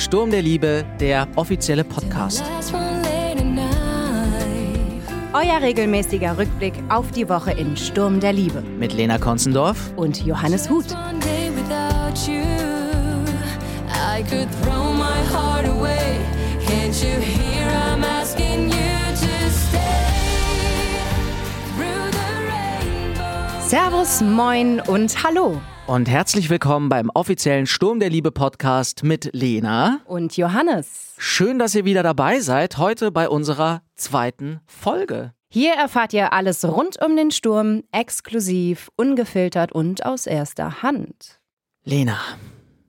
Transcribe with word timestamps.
Sturm 0.00 0.30
der 0.30 0.40
Liebe, 0.40 0.82
der 0.98 1.28
offizielle 1.36 1.84
Podcast. 1.84 2.42
Euer 5.34 5.60
regelmäßiger 5.60 6.38
Rückblick 6.38 6.72
auf 6.88 7.10
die 7.10 7.28
Woche 7.28 7.52
in 7.52 7.76
Sturm 7.76 8.18
der 8.18 8.32
Liebe. 8.32 8.62
Mit 8.62 8.94
Lena 8.94 9.18
Konzendorf. 9.18 9.92
Und 9.96 10.24
Johannes 10.24 10.70
Huth. 10.70 10.96
Servus, 23.68 24.22
moin 24.22 24.80
und 24.80 25.22
hallo. 25.22 25.60
Und 25.90 26.08
herzlich 26.08 26.50
willkommen 26.50 26.88
beim 26.88 27.10
offiziellen 27.14 27.66
Sturm 27.66 27.98
der 27.98 28.10
Liebe 28.10 28.30
Podcast 28.30 29.02
mit 29.02 29.30
Lena. 29.32 29.98
Und 30.04 30.36
Johannes. 30.36 31.16
Schön, 31.18 31.58
dass 31.58 31.74
ihr 31.74 31.84
wieder 31.84 32.04
dabei 32.04 32.38
seid, 32.38 32.78
heute 32.78 33.10
bei 33.10 33.28
unserer 33.28 33.82
zweiten 33.96 34.60
Folge. 34.68 35.34
Hier 35.48 35.72
erfahrt 35.72 36.12
ihr 36.12 36.32
alles 36.32 36.64
rund 36.64 37.04
um 37.04 37.16
den 37.16 37.32
Sturm, 37.32 37.82
exklusiv, 37.90 38.88
ungefiltert 38.94 39.72
und 39.72 40.06
aus 40.06 40.28
erster 40.28 40.80
Hand. 40.80 41.40
Lena, 41.82 42.20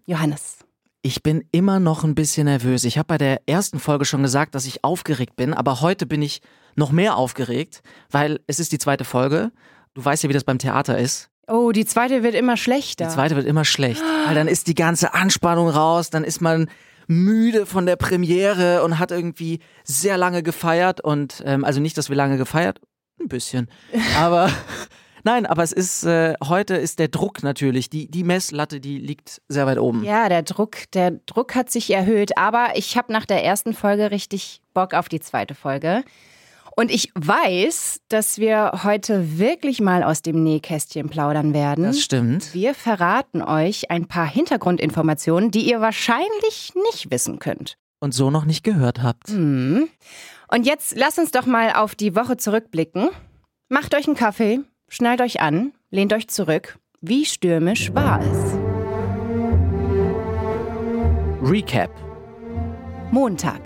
Johannes. 0.05 0.59
ich 1.01 1.23
bin 1.23 1.43
immer 1.51 1.79
noch 1.79 2.03
ein 2.03 2.13
bisschen 2.13 2.45
nervös. 2.45 2.83
Ich 2.83 2.99
habe 2.99 3.07
bei 3.07 3.17
der 3.17 3.41
ersten 3.47 3.79
Folge 3.79 4.05
schon 4.05 4.21
gesagt, 4.21 4.53
dass 4.53 4.67
ich 4.67 4.83
aufgeregt 4.83 5.35
bin, 5.35 5.55
aber 5.55 5.81
heute 5.81 6.05
bin 6.05 6.21
ich 6.21 6.43
noch 6.75 6.91
mehr 6.91 7.17
aufgeregt, 7.17 7.81
weil 8.11 8.41
es 8.45 8.59
ist 8.59 8.71
die 8.71 8.77
zweite 8.77 9.05
Folge. 9.05 9.51
Du 9.95 10.05
weißt 10.05 10.21
ja, 10.21 10.29
wie 10.29 10.33
das 10.33 10.43
beim 10.43 10.59
Theater 10.59 10.99
ist. 10.99 11.30
Oh, 11.51 11.71
die 11.71 11.85
zweite 11.85 12.23
wird 12.23 12.33
immer 12.33 12.55
schlechter. 12.55 13.05
Die 13.05 13.11
zweite 13.11 13.35
wird 13.35 13.45
immer 13.45 13.65
schlecht, 13.65 14.01
weil 14.25 14.35
dann 14.35 14.47
ist 14.47 14.67
die 14.67 14.75
ganze 14.75 15.13
Anspannung 15.13 15.67
raus, 15.67 16.09
dann 16.09 16.23
ist 16.23 16.39
man 16.41 16.69
müde 17.07 17.65
von 17.65 17.85
der 17.85 17.97
Premiere 17.97 18.83
und 18.83 18.99
hat 18.99 19.11
irgendwie 19.11 19.59
sehr 19.83 20.17
lange 20.17 20.43
gefeiert 20.43 21.01
und 21.01 21.43
ähm, 21.45 21.65
also 21.65 21.81
nicht, 21.81 21.97
dass 21.97 22.09
wir 22.09 22.15
lange 22.15 22.37
gefeiert, 22.37 22.79
ein 23.19 23.27
bisschen, 23.27 23.69
aber 24.17 24.49
nein, 25.25 25.45
aber 25.45 25.61
es 25.61 25.73
ist 25.73 26.05
äh, 26.05 26.35
heute 26.41 26.75
ist 26.75 26.99
der 26.99 27.09
Druck 27.09 27.43
natürlich, 27.43 27.89
die 27.89 28.09
die 28.09 28.23
Messlatte, 28.23 28.79
die 28.79 28.97
liegt 28.97 29.41
sehr 29.49 29.65
weit 29.65 29.77
oben. 29.77 30.05
Ja, 30.05 30.29
der 30.29 30.43
Druck, 30.43 30.89
der 30.93 31.11
Druck 31.25 31.53
hat 31.53 31.69
sich 31.69 31.91
erhöht, 31.91 32.37
aber 32.37 32.69
ich 32.75 32.95
habe 32.95 33.11
nach 33.11 33.25
der 33.25 33.43
ersten 33.43 33.73
Folge 33.73 34.11
richtig 34.11 34.61
Bock 34.73 34.93
auf 34.93 35.09
die 35.09 35.19
zweite 35.19 35.53
Folge. 35.53 36.03
Und 36.75 36.89
ich 36.89 37.11
weiß, 37.15 38.01
dass 38.07 38.37
wir 38.37 38.81
heute 38.83 39.37
wirklich 39.37 39.81
mal 39.81 40.03
aus 40.03 40.21
dem 40.21 40.43
Nähkästchen 40.43 41.09
plaudern 41.09 41.53
werden. 41.53 41.85
Das 41.85 41.99
stimmt. 41.99 42.53
Wir 42.53 42.73
verraten 42.73 43.41
euch 43.41 43.91
ein 43.91 44.07
paar 44.07 44.27
Hintergrundinformationen, 44.27 45.51
die 45.51 45.69
ihr 45.69 45.81
wahrscheinlich 45.81 46.73
nicht 46.91 47.11
wissen 47.11 47.39
könnt. 47.39 47.77
Und 47.99 48.13
so 48.13 48.31
noch 48.31 48.45
nicht 48.45 48.63
gehört 48.63 49.03
habt. 49.03 49.29
Mhm. 49.29 49.89
Und 50.49 50.65
jetzt 50.65 50.97
lasst 50.97 51.19
uns 51.19 51.31
doch 51.31 51.45
mal 51.45 51.73
auf 51.73 51.95
die 51.95 52.15
Woche 52.15 52.37
zurückblicken. 52.37 53.09
Macht 53.69 53.95
euch 53.95 54.07
einen 54.07 54.15
Kaffee, 54.17 54.61
schnallt 54.89 55.21
euch 55.21 55.39
an, 55.39 55.73
lehnt 55.91 56.13
euch 56.13 56.27
zurück. 56.27 56.77
Wie 57.01 57.25
stürmisch 57.25 57.93
war 57.93 58.21
es? 58.21 58.53
Recap. 61.49 61.91
Montag. 63.11 63.61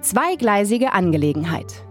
Zweigleisige 0.00 0.92
Angelegenheit. 0.92 1.87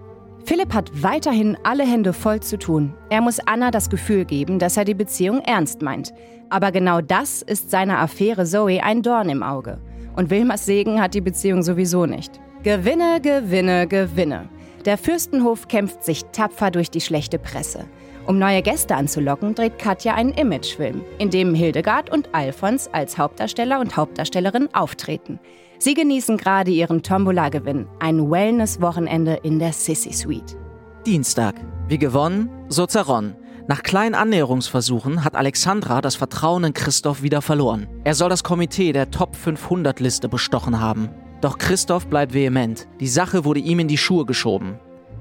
Philipp 0.47 0.73
hat 0.73 1.03
weiterhin 1.03 1.57
alle 1.63 1.85
Hände 1.85 2.13
voll 2.13 2.39
zu 2.39 2.57
tun. 2.57 2.93
Er 3.09 3.19
muss 3.19 3.41
Anna 3.45 3.69
das 3.69 3.89
Gefühl 3.89 4.23
geben, 4.23 4.59
dass 4.59 4.77
er 4.77 4.85
die 4.85 4.93
Beziehung 4.93 5.41
ernst 5.41 5.81
meint. 5.81 6.13
Aber 6.49 6.71
genau 6.71 7.01
das 7.01 7.41
ist 7.41 7.69
seiner 7.69 7.99
Affäre 7.99 8.45
Zoe 8.45 8.81
ein 8.81 9.01
Dorn 9.01 9.27
im 9.27 9.43
Auge. 9.43 9.77
Und 10.15 10.29
Wilmers 10.29 10.65
Segen 10.65 11.01
hat 11.01 11.15
die 11.15 11.19
Beziehung 11.19 11.63
sowieso 11.63 12.05
nicht. 12.05 12.39
Gewinne, 12.63 13.19
Gewinne, 13.21 13.87
Gewinne. 13.87 14.47
Der 14.85 14.97
Fürstenhof 14.97 15.67
kämpft 15.67 16.05
sich 16.05 16.23
tapfer 16.31 16.71
durch 16.71 16.89
die 16.89 17.01
schlechte 17.01 17.39
Presse. 17.39 17.83
Um 18.25 18.39
neue 18.39 18.61
Gäste 18.61 18.95
anzulocken, 18.95 19.53
dreht 19.53 19.77
Katja 19.77 20.13
einen 20.13 20.31
Imagefilm, 20.31 21.01
in 21.17 21.29
dem 21.29 21.55
Hildegard 21.55 22.09
und 22.09 22.33
Alfons 22.33 22.87
als 22.93 23.17
Hauptdarsteller 23.17 23.81
und 23.81 23.97
Hauptdarstellerin 23.97 24.69
auftreten. 24.73 25.41
Sie 25.79 25.93
genießen 25.93 26.37
gerade 26.37 26.71
ihren 26.71 27.03
Tombola-Gewinn, 27.03 27.87
ein 27.99 28.31
Wellness-Wochenende 28.31 29.39
in 29.43 29.59
der 29.59 29.73
Sissy 29.73 30.11
Suite. 30.11 30.57
Dienstag. 31.05 31.55
Wie 31.87 31.99
gewonnen, 31.99 32.49
so 32.67 32.87
zerronnen. 32.87 33.35
Nach 33.67 33.83
kleinen 33.83 34.15
Annäherungsversuchen 34.15 35.23
hat 35.23 35.35
Alexandra 35.35 36.01
das 36.01 36.15
Vertrauen 36.15 36.63
in 36.63 36.73
Christoph 36.73 37.21
wieder 37.21 37.41
verloren. 37.41 37.87
Er 38.05 38.15
soll 38.15 38.29
das 38.29 38.43
Komitee 38.43 38.91
der 38.91 39.11
Top 39.11 39.35
500 39.35 39.99
Liste 39.99 40.27
bestochen 40.29 40.79
haben. 40.79 41.09
Doch 41.41 41.57
Christoph 41.57 42.07
bleibt 42.07 42.33
vehement. 42.33 42.87
Die 42.99 43.07
Sache 43.07 43.45
wurde 43.45 43.59
ihm 43.59 43.79
in 43.79 43.87
die 43.87 43.97
Schuhe 43.97 44.25
geschoben. 44.25 44.79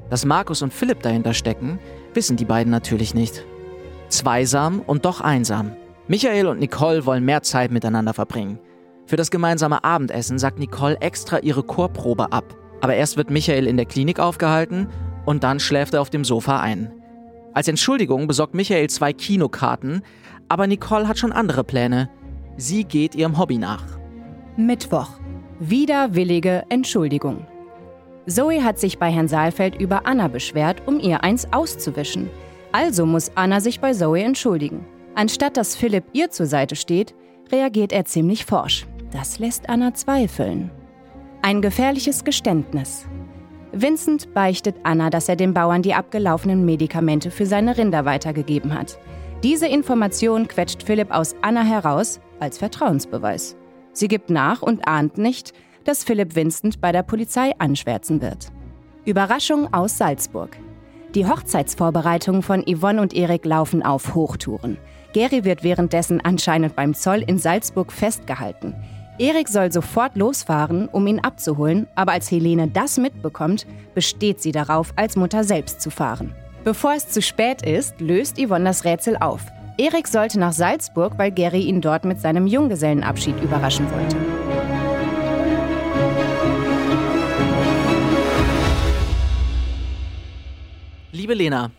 Dass 0.08 0.24
Markus 0.24 0.62
und 0.62 0.72
Philipp 0.72 1.02
dahinter 1.02 1.34
stecken, 1.34 1.78
wissen 2.14 2.36
die 2.36 2.44
beiden 2.44 2.70
natürlich 2.70 3.14
nicht. 3.14 3.44
Zweisam 4.08 4.80
und 4.80 5.04
doch 5.04 5.20
einsam. 5.20 5.72
Michael 6.08 6.46
und 6.46 6.60
Nicole 6.60 7.04
wollen 7.04 7.24
mehr 7.24 7.42
Zeit 7.42 7.72
miteinander 7.72 8.14
verbringen. 8.14 8.60
Für 9.06 9.16
das 9.16 9.30
gemeinsame 9.30 9.84
Abendessen 9.84 10.38
sagt 10.38 10.58
Nicole 10.58 11.00
extra 11.00 11.38
ihre 11.38 11.62
Chorprobe 11.62 12.32
ab. 12.32 12.56
Aber 12.80 12.94
erst 12.94 13.16
wird 13.16 13.30
Michael 13.30 13.66
in 13.66 13.76
der 13.76 13.86
Klinik 13.86 14.18
aufgehalten 14.18 14.88
und 15.24 15.44
dann 15.44 15.60
schläft 15.60 15.94
er 15.94 16.00
auf 16.00 16.10
dem 16.10 16.24
Sofa 16.24 16.60
ein. 16.60 16.92
Als 17.54 17.68
Entschuldigung 17.68 18.26
besorgt 18.26 18.54
Michael 18.54 18.90
zwei 18.90 19.12
Kinokarten, 19.12 20.02
aber 20.48 20.66
Nicole 20.66 21.08
hat 21.08 21.18
schon 21.18 21.32
andere 21.32 21.64
Pläne. 21.64 22.10
Sie 22.56 22.84
geht 22.84 23.14
ihrem 23.14 23.38
Hobby 23.38 23.58
nach. 23.58 23.84
Mittwoch. 24.56 25.08
Widerwillige 25.58 26.64
Entschuldigung. 26.68 27.46
Zoe 28.26 28.62
hat 28.62 28.78
sich 28.78 28.98
bei 28.98 29.10
Herrn 29.10 29.28
Saalfeld 29.28 29.80
über 29.80 30.06
Anna 30.06 30.28
beschwert, 30.28 30.82
um 30.86 30.98
ihr 30.98 31.22
eins 31.22 31.52
auszuwischen. 31.52 32.28
Also 32.72 33.06
muss 33.06 33.30
Anna 33.36 33.60
sich 33.60 33.80
bei 33.80 33.92
Zoe 33.92 34.22
entschuldigen. 34.22 34.84
Anstatt 35.14 35.56
dass 35.56 35.76
Philipp 35.76 36.04
ihr 36.12 36.30
zur 36.30 36.46
Seite 36.46 36.76
steht, 36.76 37.14
reagiert 37.50 37.92
er 37.92 38.04
ziemlich 38.04 38.44
forsch. 38.44 38.86
Das 39.16 39.38
lässt 39.38 39.70
Anna 39.70 39.94
zweifeln. 39.94 40.70
Ein 41.40 41.62
gefährliches 41.62 42.22
Geständnis. 42.22 43.06
Vincent 43.72 44.34
beichtet 44.34 44.76
Anna, 44.82 45.08
dass 45.08 45.30
er 45.30 45.36
den 45.36 45.54
Bauern 45.54 45.80
die 45.80 45.94
abgelaufenen 45.94 46.66
Medikamente 46.66 47.30
für 47.30 47.46
seine 47.46 47.78
Rinder 47.78 48.04
weitergegeben 48.04 48.74
hat. 48.74 48.98
Diese 49.42 49.68
Information 49.68 50.48
quetscht 50.48 50.82
Philipp 50.82 51.10
aus 51.10 51.34
Anna 51.40 51.62
heraus 51.62 52.20
als 52.40 52.58
Vertrauensbeweis. 52.58 53.56
Sie 53.94 54.08
gibt 54.08 54.28
nach 54.28 54.60
und 54.60 54.86
ahnt 54.86 55.16
nicht, 55.16 55.54
dass 55.84 56.04
Philipp 56.04 56.36
Vincent 56.36 56.82
bei 56.82 56.92
der 56.92 57.02
Polizei 57.02 57.52
anschwärzen 57.58 58.20
wird. 58.20 58.52
Überraschung 59.06 59.72
aus 59.72 59.96
Salzburg. 59.96 60.58
Die 61.14 61.24
Hochzeitsvorbereitungen 61.24 62.42
von 62.42 62.62
Yvonne 62.66 63.00
und 63.00 63.14
Erik 63.14 63.46
laufen 63.46 63.82
auf 63.82 64.14
Hochtouren. 64.14 64.76
Gary 65.14 65.46
wird 65.46 65.64
währenddessen 65.64 66.20
anscheinend 66.22 66.76
beim 66.76 66.92
Zoll 66.92 67.22
in 67.26 67.38
Salzburg 67.38 67.90
festgehalten. 67.90 68.74
Erik 69.18 69.48
soll 69.48 69.72
sofort 69.72 70.14
losfahren, 70.14 70.88
um 70.88 71.06
ihn 71.06 71.20
abzuholen, 71.20 71.86
aber 71.94 72.12
als 72.12 72.30
Helene 72.30 72.68
das 72.68 72.98
mitbekommt, 72.98 73.66
besteht 73.94 74.42
sie 74.42 74.52
darauf, 74.52 74.92
als 74.96 75.16
Mutter 75.16 75.42
selbst 75.42 75.80
zu 75.80 75.90
fahren. 75.90 76.34
Bevor 76.64 76.92
es 76.92 77.08
zu 77.08 77.22
spät 77.22 77.62
ist, 77.62 77.98
löst 77.98 78.38
Yvonne 78.38 78.66
das 78.66 78.84
Rätsel 78.84 79.16
auf. 79.16 79.40
Erik 79.78 80.06
sollte 80.06 80.38
nach 80.38 80.52
Salzburg, 80.52 81.14
weil 81.16 81.30
Gary 81.30 81.62
ihn 81.62 81.80
dort 81.80 82.04
mit 82.04 82.20
seinem 82.20 82.46
Junggesellenabschied 82.46 83.42
überraschen 83.42 83.86
wollte. 83.90 84.16
Liebe 91.12 91.32
Lena, 91.32 91.70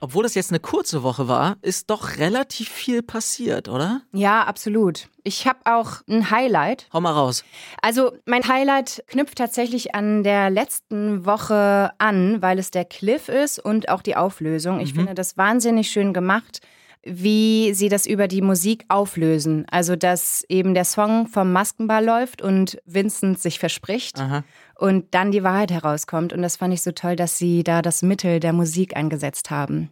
obwohl 0.00 0.22
das 0.22 0.34
jetzt 0.34 0.50
eine 0.50 0.60
kurze 0.60 1.02
Woche 1.02 1.28
war, 1.28 1.56
ist 1.62 1.90
doch 1.90 2.16
relativ 2.18 2.68
viel 2.68 3.02
passiert, 3.02 3.68
oder? 3.68 4.02
Ja, 4.12 4.42
absolut. 4.44 5.08
Ich 5.22 5.46
habe 5.46 5.60
auch 5.64 6.02
ein 6.08 6.30
Highlight. 6.30 6.88
Hau 6.92 7.00
mal 7.00 7.12
raus. 7.12 7.44
Also 7.80 8.12
mein 8.26 8.46
Highlight 8.46 9.02
knüpft 9.06 9.38
tatsächlich 9.38 9.94
an 9.94 10.22
der 10.22 10.50
letzten 10.50 11.24
Woche 11.24 11.92
an, 11.98 12.42
weil 12.42 12.58
es 12.58 12.70
der 12.70 12.84
Cliff 12.84 13.28
ist 13.28 13.58
und 13.58 13.88
auch 13.88 14.02
die 14.02 14.16
Auflösung. 14.16 14.80
Ich 14.80 14.92
finde 14.94 15.14
das 15.14 15.36
wahnsinnig 15.36 15.90
schön 15.90 16.12
gemacht, 16.12 16.60
wie 17.06 17.74
sie 17.74 17.88
das 17.88 18.06
über 18.06 18.28
die 18.28 18.42
Musik 18.42 18.84
auflösen. 18.88 19.66
Also 19.70 19.96
dass 19.96 20.44
eben 20.48 20.74
der 20.74 20.84
Song 20.84 21.26
vom 21.26 21.52
Maskenball 21.52 22.04
läuft 22.04 22.42
und 22.42 22.78
Vincent 22.86 23.38
sich 23.40 23.58
verspricht 23.58 24.18
Aha. 24.18 24.44
und 24.76 25.14
dann 25.14 25.30
die 25.30 25.42
Wahrheit 25.42 25.70
herauskommt. 25.70 26.32
Und 26.32 26.42
das 26.42 26.56
fand 26.56 26.74
ich 26.74 26.82
so 26.82 26.92
toll, 26.92 27.16
dass 27.16 27.38
sie 27.38 27.62
da 27.62 27.82
das 27.82 28.02
Mittel 28.02 28.40
der 28.40 28.52
Musik 28.52 28.96
eingesetzt 28.96 29.50
haben. 29.50 29.90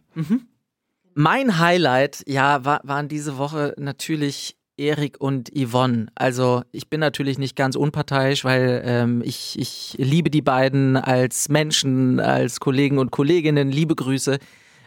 Mein 1.13 1.59
Highlight, 1.59 2.23
ja, 2.27 2.65
war, 2.65 2.81
waren 2.83 3.07
diese 3.07 3.37
Woche 3.37 3.75
natürlich 3.77 4.55
Erik 4.77 5.21
und 5.21 5.51
Yvonne. 5.55 6.07
Also 6.15 6.63
ich 6.71 6.89
bin 6.89 6.99
natürlich 6.99 7.37
nicht 7.37 7.55
ganz 7.55 7.75
unparteiisch, 7.75 8.43
weil 8.43 8.81
ähm, 8.85 9.21
ich, 9.23 9.57
ich 9.59 9.95
liebe 9.99 10.31
die 10.31 10.41
beiden 10.41 10.97
als 10.97 11.49
Menschen, 11.49 12.19
als 12.19 12.59
Kollegen 12.59 12.97
und 12.97 13.11
Kolleginnen. 13.11 13.71
Liebe 13.71 13.95
Grüße. 13.95 14.39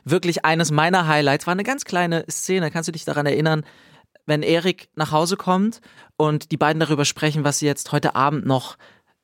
Wirklich 0.09 0.45
eines 0.45 0.71
meiner 0.71 1.09
Highlights 1.09 1.49
war 1.49 1.53
eine 1.53 1.65
ganz 1.65 1.85
kleine 1.85 2.25
Szene. 2.31 2.71
Kannst 2.71 2.87
du 2.87 2.93
dich 2.93 3.05
daran 3.05 3.27
erinnern, 3.27 3.65
wenn 4.25 4.45
Erik 4.45 4.89
nach 4.95 5.11
Hause 5.11 5.37
kommt 5.37 5.81
und 6.17 6.53
die 6.53 6.57
beiden 6.57 6.79
darüber 6.79 7.05
sprechen, 7.05 7.43
was 7.43 7.59
sie 7.59 7.67
jetzt 7.67 7.91
heute 7.91 8.15
Abend 8.15 8.47
noch 8.47 8.77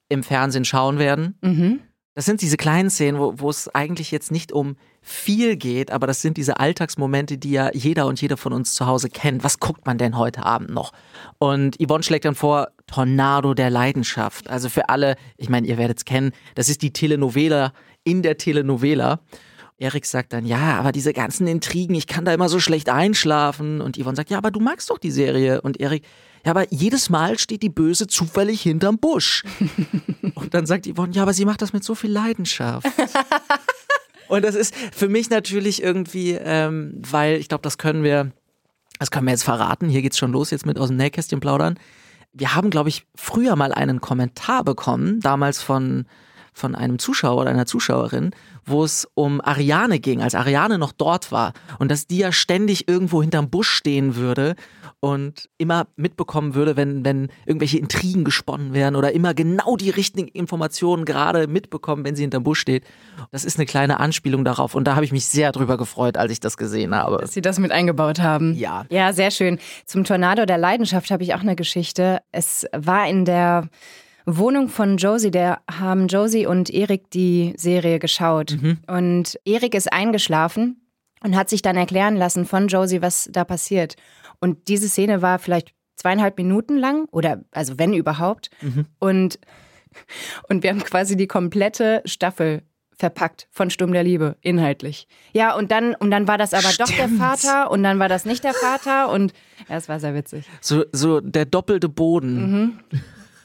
im 0.08 0.24
Fernsehen 0.24 0.64
schauen 0.64 0.98
werden? 0.98 1.38
Mhm. 1.40 1.80
Das 2.14 2.24
sind 2.24 2.42
diese 2.42 2.56
kleinen 2.56 2.90
Szenen, 2.90 3.20
wo, 3.20 3.34
wo 3.36 3.48
es 3.48 3.72
eigentlich 3.72 4.10
jetzt 4.10 4.32
nicht 4.32 4.50
um 4.50 4.76
viel 5.00 5.56
geht, 5.56 5.92
aber 5.92 6.08
das 6.08 6.20
sind 6.20 6.36
diese 6.36 6.58
Alltagsmomente, 6.58 7.38
die 7.38 7.52
ja 7.52 7.70
jeder 7.72 8.06
und 8.06 8.20
jeder 8.20 8.36
von 8.36 8.52
uns 8.52 8.74
zu 8.74 8.86
Hause 8.86 9.08
kennt. 9.08 9.44
Was 9.44 9.60
guckt 9.60 9.86
man 9.86 9.98
denn 9.98 10.18
heute 10.18 10.44
Abend 10.44 10.70
noch? 10.70 10.92
Und 11.38 11.76
Yvonne 11.80 12.02
schlägt 12.02 12.24
dann 12.24 12.34
vor, 12.34 12.72
Tornado 12.88 13.54
der 13.54 13.70
Leidenschaft. 13.70 14.50
Also 14.50 14.68
für 14.68 14.88
alle, 14.88 15.14
ich 15.36 15.48
meine, 15.48 15.68
ihr 15.68 15.78
werdet 15.78 15.98
es 15.98 16.04
kennen, 16.04 16.32
das 16.56 16.68
ist 16.68 16.82
die 16.82 16.92
Telenovela 16.92 17.72
in 18.02 18.22
der 18.22 18.36
Telenovela. 18.36 19.20
Erik 19.82 20.06
sagt 20.06 20.32
dann, 20.32 20.46
ja, 20.46 20.78
aber 20.78 20.92
diese 20.92 21.12
ganzen 21.12 21.48
Intrigen, 21.48 21.96
ich 21.96 22.06
kann 22.06 22.24
da 22.24 22.32
immer 22.32 22.48
so 22.48 22.60
schlecht 22.60 22.88
einschlafen. 22.88 23.80
Und 23.80 23.98
Yvonne 23.98 24.14
sagt, 24.14 24.30
ja, 24.30 24.38
aber 24.38 24.52
du 24.52 24.60
magst 24.60 24.90
doch 24.90 24.98
die 24.98 25.10
Serie. 25.10 25.60
Und 25.60 25.80
Erik, 25.80 26.04
ja, 26.44 26.52
aber 26.52 26.72
jedes 26.72 27.10
Mal 27.10 27.36
steht 27.38 27.62
die 27.62 27.68
Böse 27.68 28.06
zufällig 28.06 28.62
hinterm 28.62 28.98
Busch. 28.98 29.42
Und 30.34 30.54
dann 30.54 30.66
sagt 30.66 30.86
Yvonne, 30.86 31.12
ja, 31.12 31.22
aber 31.22 31.34
sie 31.34 31.44
macht 31.44 31.62
das 31.62 31.72
mit 31.72 31.82
so 31.82 31.96
viel 31.96 32.12
Leidenschaft. 32.12 32.86
Und 34.28 34.44
das 34.44 34.54
ist 34.54 34.72
für 34.92 35.08
mich 35.08 35.30
natürlich 35.30 35.82
irgendwie, 35.82 36.38
ähm, 36.40 36.94
weil 36.98 37.36
ich 37.36 37.48
glaube, 37.48 37.62
das 37.62 37.76
können 37.76 38.04
wir, 38.04 38.30
das 39.00 39.10
können 39.10 39.26
wir 39.26 39.32
jetzt 39.32 39.44
verraten. 39.44 39.88
Hier 39.88 40.00
geht's 40.00 40.16
schon 40.16 40.32
los 40.32 40.50
jetzt 40.50 40.64
mit 40.64 40.78
aus 40.78 40.88
dem 40.88 40.96
Nähkästchen 40.96 41.40
plaudern. 41.40 41.76
Wir 42.32 42.54
haben, 42.54 42.70
glaube 42.70 42.88
ich, 42.88 43.04
früher 43.16 43.56
mal 43.56 43.72
einen 43.72 44.00
Kommentar 44.00 44.62
bekommen, 44.62 45.20
damals 45.20 45.60
von 45.60 46.06
von 46.52 46.74
einem 46.74 46.98
Zuschauer 46.98 47.40
oder 47.40 47.50
einer 47.50 47.66
Zuschauerin, 47.66 48.32
wo 48.64 48.84
es 48.84 49.08
um 49.14 49.40
Ariane 49.40 49.98
ging, 49.98 50.22
als 50.22 50.34
Ariane 50.34 50.78
noch 50.78 50.92
dort 50.92 51.32
war 51.32 51.52
und 51.78 51.90
dass 51.90 52.06
die 52.06 52.18
ja 52.18 52.32
ständig 52.32 52.88
irgendwo 52.88 53.22
hinterm 53.22 53.50
Busch 53.50 53.70
stehen 53.70 54.16
würde 54.16 54.54
und 55.00 55.48
immer 55.58 55.86
mitbekommen 55.96 56.54
würde, 56.54 56.76
wenn, 56.76 57.04
wenn 57.04 57.28
irgendwelche 57.44 57.78
Intrigen 57.78 58.22
gesponnen 58.22 58.72
werden 58.72 58.94
oder 58.94 59.12
immer 59.12 59.34
genau 59.34 59.76
die 59.76 59.90
richtigen 59.90 60.28
Informationen 60.28 61.04
gerade 61.04 61.48
mitbekommen, 61.48 62.04
wenn 62.04 62.14
sie 62.14 62.22
hinterm 62.22 62.44
Busch 62.44 62.60
steht. 62.60 62.84
Das 63.32 63.44
ist 63.44 63.58
eine 63.58 63.66
kleine 63.66 63.98
Anspielung 63.98 64.44
darauf 64.44 64.74
und 64.74 64.84
da 64.84 64.94
habe 64.94 65.04
ich 65.04 65.12
mich 65.12 65.26
sehr 65.26 65.50
drüber 65.50 65.76
gefreut, 65.76 66.16
als 66.16 66.30
ich 66.30 66.38
das 66.38 66.56
gesehen 66.56 66.94
habe. 66.94 67.18
Dass 67.18 67.32
sie 67.32 67.40
das 67.40 67.58
mit 67.58 67.72
eingebaut 67.72 68.20
haben. 68.20 68.54
Ja. 68.54 68.84
Ja, 68.90 69.12
sehr 69.12 69.30
schön. 69.30 69.58
Zum 69.86 70.04
Tornado 70.04 70.46
der 70.46 70.58
Leidenschaft 70.58 71.10
habe 71.10 71.22
ich 71.22 71.34
auch 71.34 71.40
eine 71.40 71.56
Geschichte. 71.56 72.20
Es 72.30 72.66
war 72.72 73.08
in 73.08 73.24
der 73.24 73.68
Wohnung 74.26 74.68
von 74.68 74.96
Josie, 74.96 75.30
der 75.30 75.60
haben 75.70 76.06
Josie 76.06 76.46
und 76.46 76.70
Erik 76.70 77.10
die 77.10 77.54
Serie 77.56 77.98
geschaut. 77.98 78.56
Und 78.86 79.38
Erik 79.44 79.74
ist 79.74 79.92
eingeschlafen 79.92 80.86
und 81.22 81.36
hat 81.36 81.48
sich 81.48 81.62
dann 81.62 81.76
erklären 81.76 82.16
lassen 82.16 82.44
von 82.46 82.68
Josie, 82.68 83.02
was 83.02 83.28
da 83.32 83.44
passiert. 83.44 83.96
Und 84.40 84.68
diese 84.68 84.88
Szene 84.88 85.22
war 85.22 85.38
vielleicht 85.38 85.72
zweieinhalb 85.96 86.36
Minuten 86.38 86.76
lang 86.76 87.06
oder 87.10 87.44
also 87.52 87.78
wenn 87.78 87.94
überhaupt. 87.94 88.50
Und, 88.98 89.38
und 90.48 90.62
wir 90.62 90.70
haben 90.70 90.82
quasi 90.82 91.16
die 91.16 91.26
komplette 91.28 92.02
Staffel 92.04 92.62
verpackt 92.96 93.48
von 93.50 93.70
Sturm 93.70 93.92
der 93.92 94.04
Liebe, 94.04 94.36
inhaltlich. 94.42 95.08
Ja, 95.32 95.56
und 95.56 95.72
dann, 95.72 95.94
und 95.96 96.10
dann 96.10 96.28
war 96.28 96.38
das 96.38 96.54
aber 96.54 96.68
doch 96.78 96.86
der 96.86 97.08
Stimmt. 97.08 97.18
Vater 97.18 97.70
und 97.70 97.82
dann 97.82 97.98
war 97.98 98.08
das 98.08 98.24
nicht 98.24 98.44
der 98.44 98.54
Vater 98.54 99.10
und 99.10 99.32
ja, 99.68 99.76
es 99.76 99.88
war 99.88 99.98
sehr 99.98 100.14
witzig. 100.14 100.44
So, 100.60 100.84
so 100.92 101.20
der 101.20 101.44
doppelte 101.44 101.88
Boden. 101.88 102.78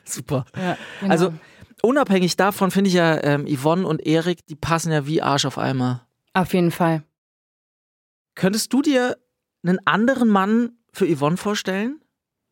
Super. 0.12 0.45
Ja, 0.56 0.77
genau. 1.00 1.12
Also 1.12 1.33
unabhängig 1.81 2.38
davon 2.38 2.71
finde 2.71 2.89
ich 2.89 2.95
ja 2.95 3.24
ähm, 3.24 3.45
Yvonne 3.48 3.88
und 3.88 4.06
Erik, 4.06 4.45
die 4.48 4.56
passen 4.56 4.92
ja 4.92 5.06
wie 5.06 5.21
Arsch 5.21 5.45
auf 5.45 5.57
Eimer. 5.57 6.07
Auf 6.33 6.54
jeden 6.54 6.71
Fall. 6.71 7.04
Könntest 8.36 8.71
du 8.74 8.81
dir 8.81 9.18
einen 9.63 9.80
anderen 9.86 10.30
Mann 10.30 10.71
für 10.94 11.06
Yvonne 11.06 11.38
vorstellen? 11.38 12.00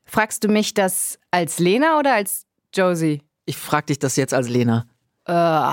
Fragst 0.05 0.43
du 0.43 0.47
mich 0.47 0.73
das 0.73 1.19
als 1.31 1.59
Lena 1.59 1.99
oder 1.99 2.13
als 2.13 2.45
Josie? 2.73 3.21
Ich 3.45 3.57
frage 3.57 3.87
dich 3.87 3.99
das 3.99 4.15
jetzt 4.15 4.33
als 4.33 4.49
Lena. 4.49 4.87
Äh, 5.25 5.71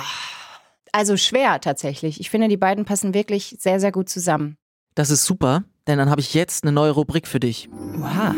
also 0.93 1.17
schwer 1.17 1.61
tatsächlich. 1.61 2.21
Ich 2.21 2.31
finde, 2.31 2.49
die 2.49 2.57
beiden 2.57 2.85
passen 2.85 3.15
wirklich 3.15 3.57
sehr, 3.59 3.81
sehr 3.81 3.93
gut 3.93 4.09
zusammen. 4.09 4.57
Das 4.95 5.11
ist 5.11 5.25
super, 5.25 5.65
denn 5.87 5.99
dann 5.99 6.11
habe 6.11 6.21
ich 6.21 6.35
jetzt 6.35 6.65
eine 6.65 6.73
neue 6.73 6.91
Rubrik 6.91 7.27
für 7.27 7.41
dich. 7.41 7.69
Oha. 7.99 8.35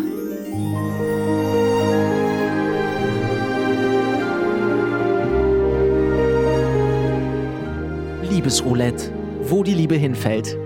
Liebesroulette. 8.34 9.12
Wo 9.42 9.62
die 9.62 9.74
Liebe 9.74 9.94
hinfällt. 9.94 10.56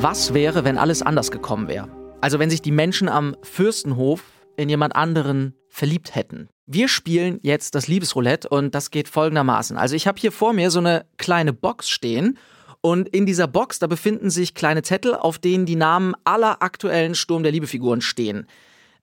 Was 0.00 0.34
wäre, 0.34 0.64
wenn 0.64 0.78
alles 0.78 1.02
anders 1.02 1.32
gekommen 1.32 1.66
wäre? 1.66 1.88
Also 2.20 2.38
wenn 2.38 2.48
sich 2.48 2.62
die 2.62 2.70
Menschen 2.70 3.08
am 3.08 3.34
Fürstenhof 3.42 4.22
in 4.56 4.68
jemand 4.68 4.94
anderen 4.94 5.56
verliebt 5.68 6.14
hätten. 6.14 6.48
Wir 6.64 6.86
spielen 6.86 7.40
jetzt 7.42 7.74
das 7.74 7.88
Liebesroulette 7.88 8.48
und 8.48 8.72
das 8.72 8.92
geht 8.92 9.08
folgendermaßen. 9.08 9.76
Also 9.76 9.96
ich 9.96 10.06
habe 10.06 10.20
hier 10.20 10.30
vor 10.30 10.52
mir 10.52 10.70
so 10.70 10.78
eine 10.78 11.06
kleine 11.16 11.54
Box 11.54 11.88
stehen 11.88 12.38
und 12.82 13.08
in 13.08 13.26
dieser 13.26 13.48
Box, 13.48 13.80
da 13.80 13.88
befinden 13.88 14.30
sich 14.30 14.54
kleine 14.54 14.82
Zettel, 14.82 15.16
auf 15.16 15.40
denen 15.40 15.66
die 15.66 15.74
Namen 15.74 16.14
aller 16.22 16.62
aktuellen 16.62 17.16
Sturm 17.16 17.42
der 17.42 17.50
Liebe-Figuren 17.50 18.00
stehen. 18.00 18.46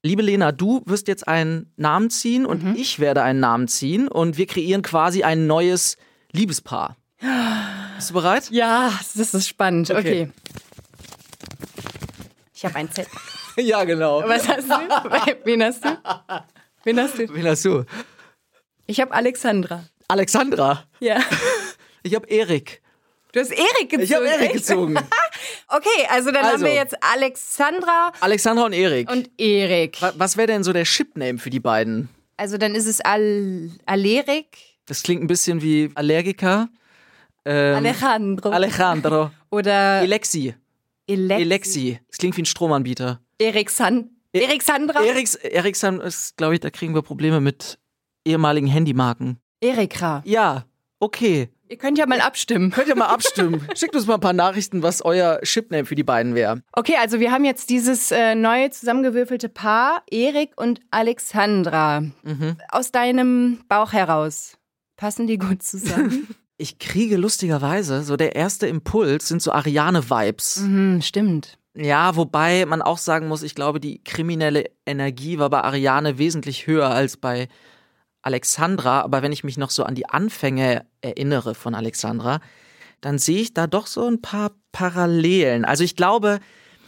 Liebe 0.06 0.22
Lena, 0.22 0.52
du 0.52 0.82
wirst 0.86 1.08
jetzt 1.08 1.30
einen 1.30 1.72
Namen 1.78 2.10
ziehen 2.10 2.46
und 2.46 2.76
ich 2.78 3.00
werde 3.00 3.24
einen 3.24 3.40
Namen 3.40 3.70
ziehen 3.70 4.10
und 4.10 4.38
wir 4.38 4.48
kreieren 4.48 4.82
quasi 4.82 5.24
ein 5.24 5.48
neues 5.48 5.96
Liebespaar. 6.34 6.98
Bist 7.96 8.10
du 8.10 8.14
bereit? 8.14 8.50
Ja, 8.52 8.92
das 9.16 9.34
ist 9.34 9.48
spannend. 9.48 9.90
Okay. 9.92 10.00
Okay. 10.00 10.32
Ich 12.54 12.66
habe 12.66 12.76
ein 12.76 12.92
Zettel. 12.92 13.12
Ja, 13.56 13.84
genau. 13.84 14.24
Was 14.26 14.48
hast 14.50 14.68
du? 14.68 14.74
Wen 15.46 15.64
hast 15.64 15.86
du? 15.86 15.96
Wen 16.84 17.00
hast 17.00 17.20
du? 17.20 17.34
Wen 17.36 17.46
hast 17.48 17.64
du? 17.66 17.86
Ich 18.88 19.00
habe 19.00 19.12
Alexandra. 19.14 19.84
Alexandra. 20.08 20.84
Ja. 21.00 21.20
Ich 22.06 22.14
habe 22.16 22.28
Erik. 22.28 22.82
Du 23.32 23.40
hast 23.40 23.52
Erik 23.52 23.90
gezogen. 23.90 24.04
Ich 24.04 24.14
habe 24.14 24.26
Erik 24.26 24.52
gezogen. 24.54 25.00
Okay, 25.68 25.88
also 26.10 26.32
dann 26.32 26.44
haben 26.44 26.54
Also. 26.54 26.66
wir 26.66 26.74
jetzt 26.74 26.96
Alexandra 27.02 28.12
Alexandra 28.20 28.66
und 28.66 28.74
Erik. 28.74 29.10
und 29.12 29.30
Erik. 29.40 30.02
Wa- 30.02 30.14
Was 30.18 30.38
wäre 30.38 30.48
denn 30.48 30.64
so 30.64 30.74
der 30.74 30.86
Shipname 30.86 31.38
für 31.40 31.50
die 31.50 31.60
beiden? 31.60 32.10
Also 32.38 32.58
dann 32.58 32.76
ist 32.76 32.88
es 32.88 33.00
Al 33.02 33.70
Alerik, 33.86 34.58
Das 34.86 35.04
klingt 35.04 35.24
ein 35.24 35.28
bisschen 35.28 35.62
wie 35.62 35.92
Allergiker. 35.96 36.70
Ähm, 37.46 37.76
Alejandro 37.76 38.50
Alejandro. 38.50 39.32
oder 39.52 40.00
Alexi. 40.00 40.56
Elexi. 41.08 41.44
Alexi. 41.44 42.00
Das 42.08 42.18
klingt 42.18 42.38
wie 42.38 42.42
ein 42.44 42.46
Stromanbieter. 42.46 43.20
Eriksan 43.40 44.10
Eriksandra. 44.32 45.04
Eriks, 45.04 45.36
Eriksson 45.36 46.00
ist, 46.02 46.38
glaube 46.38 46.56
ich, 46.56 46.60
da 46.60 46.70
kriegen 46.72 46.96
wir 46.96 47.02
Probleme 47.04 47.40
mit 47.40 47.78
ehemaligen 48.26 48.66
Handymarken. 48.68 49.38
Erikra. 49.62 50.24
Ja, 50.26 50.66
okay. 51.00 51.50
Ihr 51.70 51.78
könnt 51.78 51.98
ja 51.98 52.06
mal 52.06 52.22
abstimmen. 52.22 52.72
Könnt 52.72 52.88
ihr 52.88 52.96
mal 52.96 53.08
abstimmen. 53.08 53.68
Schickt 53.76 53.96
uns 53.96 54.06
mal 54.06 54.16
ein 54.16 54.20
paar 54.20 54.34
Nachrichten, 54.34 54.84
was 54.84 55.04
euer 55.04 55.40
Shipname 55.44 55.86
für 55.86 55.96
die 55.96 56.04
beiden 56.04 56.36
wäre. 56.36 56.62
Okay, 56.74 56.96
also 57.00 57.20
wir 57.20 57.32
haben 57.32 57.46
jetzt 57.46 57.70
dieses 57.70 58.12
äh, 58.12 58.36
neue 58.36 58.70
zusammengewürfelte 58.70 59.50
Paar, 59.50 60.04
Erik 60.12 60.52
und 60.56 60.82
Alexandra. 60.92 62.02
Mhm. 62.02 62.58
Aus 62.70 62.92
deinem 62.92 63.64
Bauch 63.70 63.94
heraus. 63.94 64.58
Passen 64.98 65.28
die 65.28 65.38
gut 65.38 65.64
zusammen? 65.64 66.28
Ich 66.56 66.78
kriege 66.78 67.18
lustigerweise, 67.18 68.04
so 68.04 68.16
der 68.16 68.36
erste 68.36 68.68
Impuls 68.68 69.28
sind 69.28 69.42
so 69.42 69.52
Ariane-Vibes. 69.52 70.58
hm, 70.58 71.02
stimmt. 71.02 71.58
Ja, 71.76 72.16
wobei 72.16 72.66
man 72.68 72.84
auch 72.84 73.00
sagen 73.00 73.28
muss, 73.28 73.42
ich 73.42 73.56
glaube, 73.56 73.80
die 73.80 74.04
kriminelle 74.04 74.66
Energie 74.86 75.40
war 75.40 75.50
bei 75.50 75.62
Ariane 75.62 76.20
wesentlich 76.20 76.68
höher 76.68 76.90
als 76.90 77.18
bei 77.18 77.48
Alexandra, 78.24 79.02
aber 79.02 79.22
wenn 79.22 79.32
ich 79.32 79.44
mich 79.44 79.58
noch 79.58 79.70
so 79.70 79.84
an 79.84 79.96
die 79.96 80.10
Anfänge 80.10 80.86
erinnere 81.02 81.54
von 81.54 81.76
Alexandra, 81.76 82.40
dann 83.02 83.20
sehe 83.20 83.42
ich 83.42 83.54
da 83.54 83.68
doch 83.68 83.86
so 83.86 84.08
ein 84.08 84.22
paar 84.22 84.52
Parallelen. 84.72 85.66
Also 85.66 85.84
ich 85.84 85.96
glaube, 85.96 86.40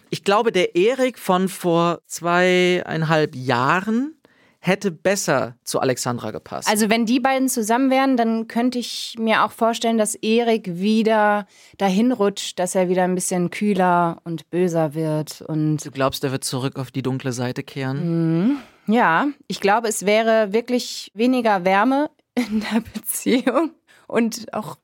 ich 0.10 0.24
glaube, 0.24 0.52
der 0.52 0.76
Erik 0.76 1.20
von 1.20 1.50
vor 1.50 2.00
zweieinhalb 2.08 3.36
Jahren 3.36 4.16
hätte 4.60 4.92
besser 4.92 5.56
zu 5.64 5.80
Alexandra 5.80 6.32
gepasst. 6.32 6.68
Also 6.68 6.90
wenn 6.90 7.06
die 7.06 7.20
beiden 7.20 7.50
zusammen 7.50 7.92
wären, 7.92 8.18
dann 8.18 8.48
könnte 8.48 8.80
ich 8.80 9.16
mir 9.20 9.44
auch 9.44 9.52
vorstellen, 9.52 10.00
dass 10.00 10.16
Erik 10.16 10.80
wieder 10.80 11.46
dahin 11.78 12.12
rutscht, 12.12 12.58
dass 12.58 12.74
er 12.74 12.90
wieder 12.90 13.04
ein 13.04 13.14
bisschen 13.14 13.52
kühler 13.52 14.22
und 14.24 14.50
böser 14.50 14.96
wird. 14.96 15.42
Und 15.42 15.86
du 15.86 15.92
glaubst, 15.92 16.24
er 16.24 16.32
wird 16.32 16.44
zurück 16.44 16.80
auf 16.80 16.90
die 16.90 17.04
dunkle 17.04 17.32
Seite 17.32 17.62
kehren? 17.62 18.58
Ja, 18.88 19.28
ich 19.48 19.62
glaube, 19.62 19.88
es 19.88 20.06
wäre 20.06 20.54
wirklich 20.54 21.12
weniger 21.14 21.66
Wärme 21.66 22.10
in 22.36 22.62
der 22.62 22.82
Beziehung 22.82 23.72
und 24.08 24.54
auch 24.54 24.78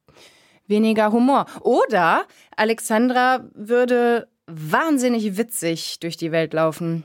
weniger 0.67 1.11
Humor. 1.11 1.45
Oder 1.61 2.25
Alexandra 2.55 3.45
würde 3.53 4.27
wahnsinnig 4.47 5.37
witzig 5.37 5.99
durch 5.99 6.17
die 6.17 6.31
Welt 6.31 6.53
laufen. 6.53 7.03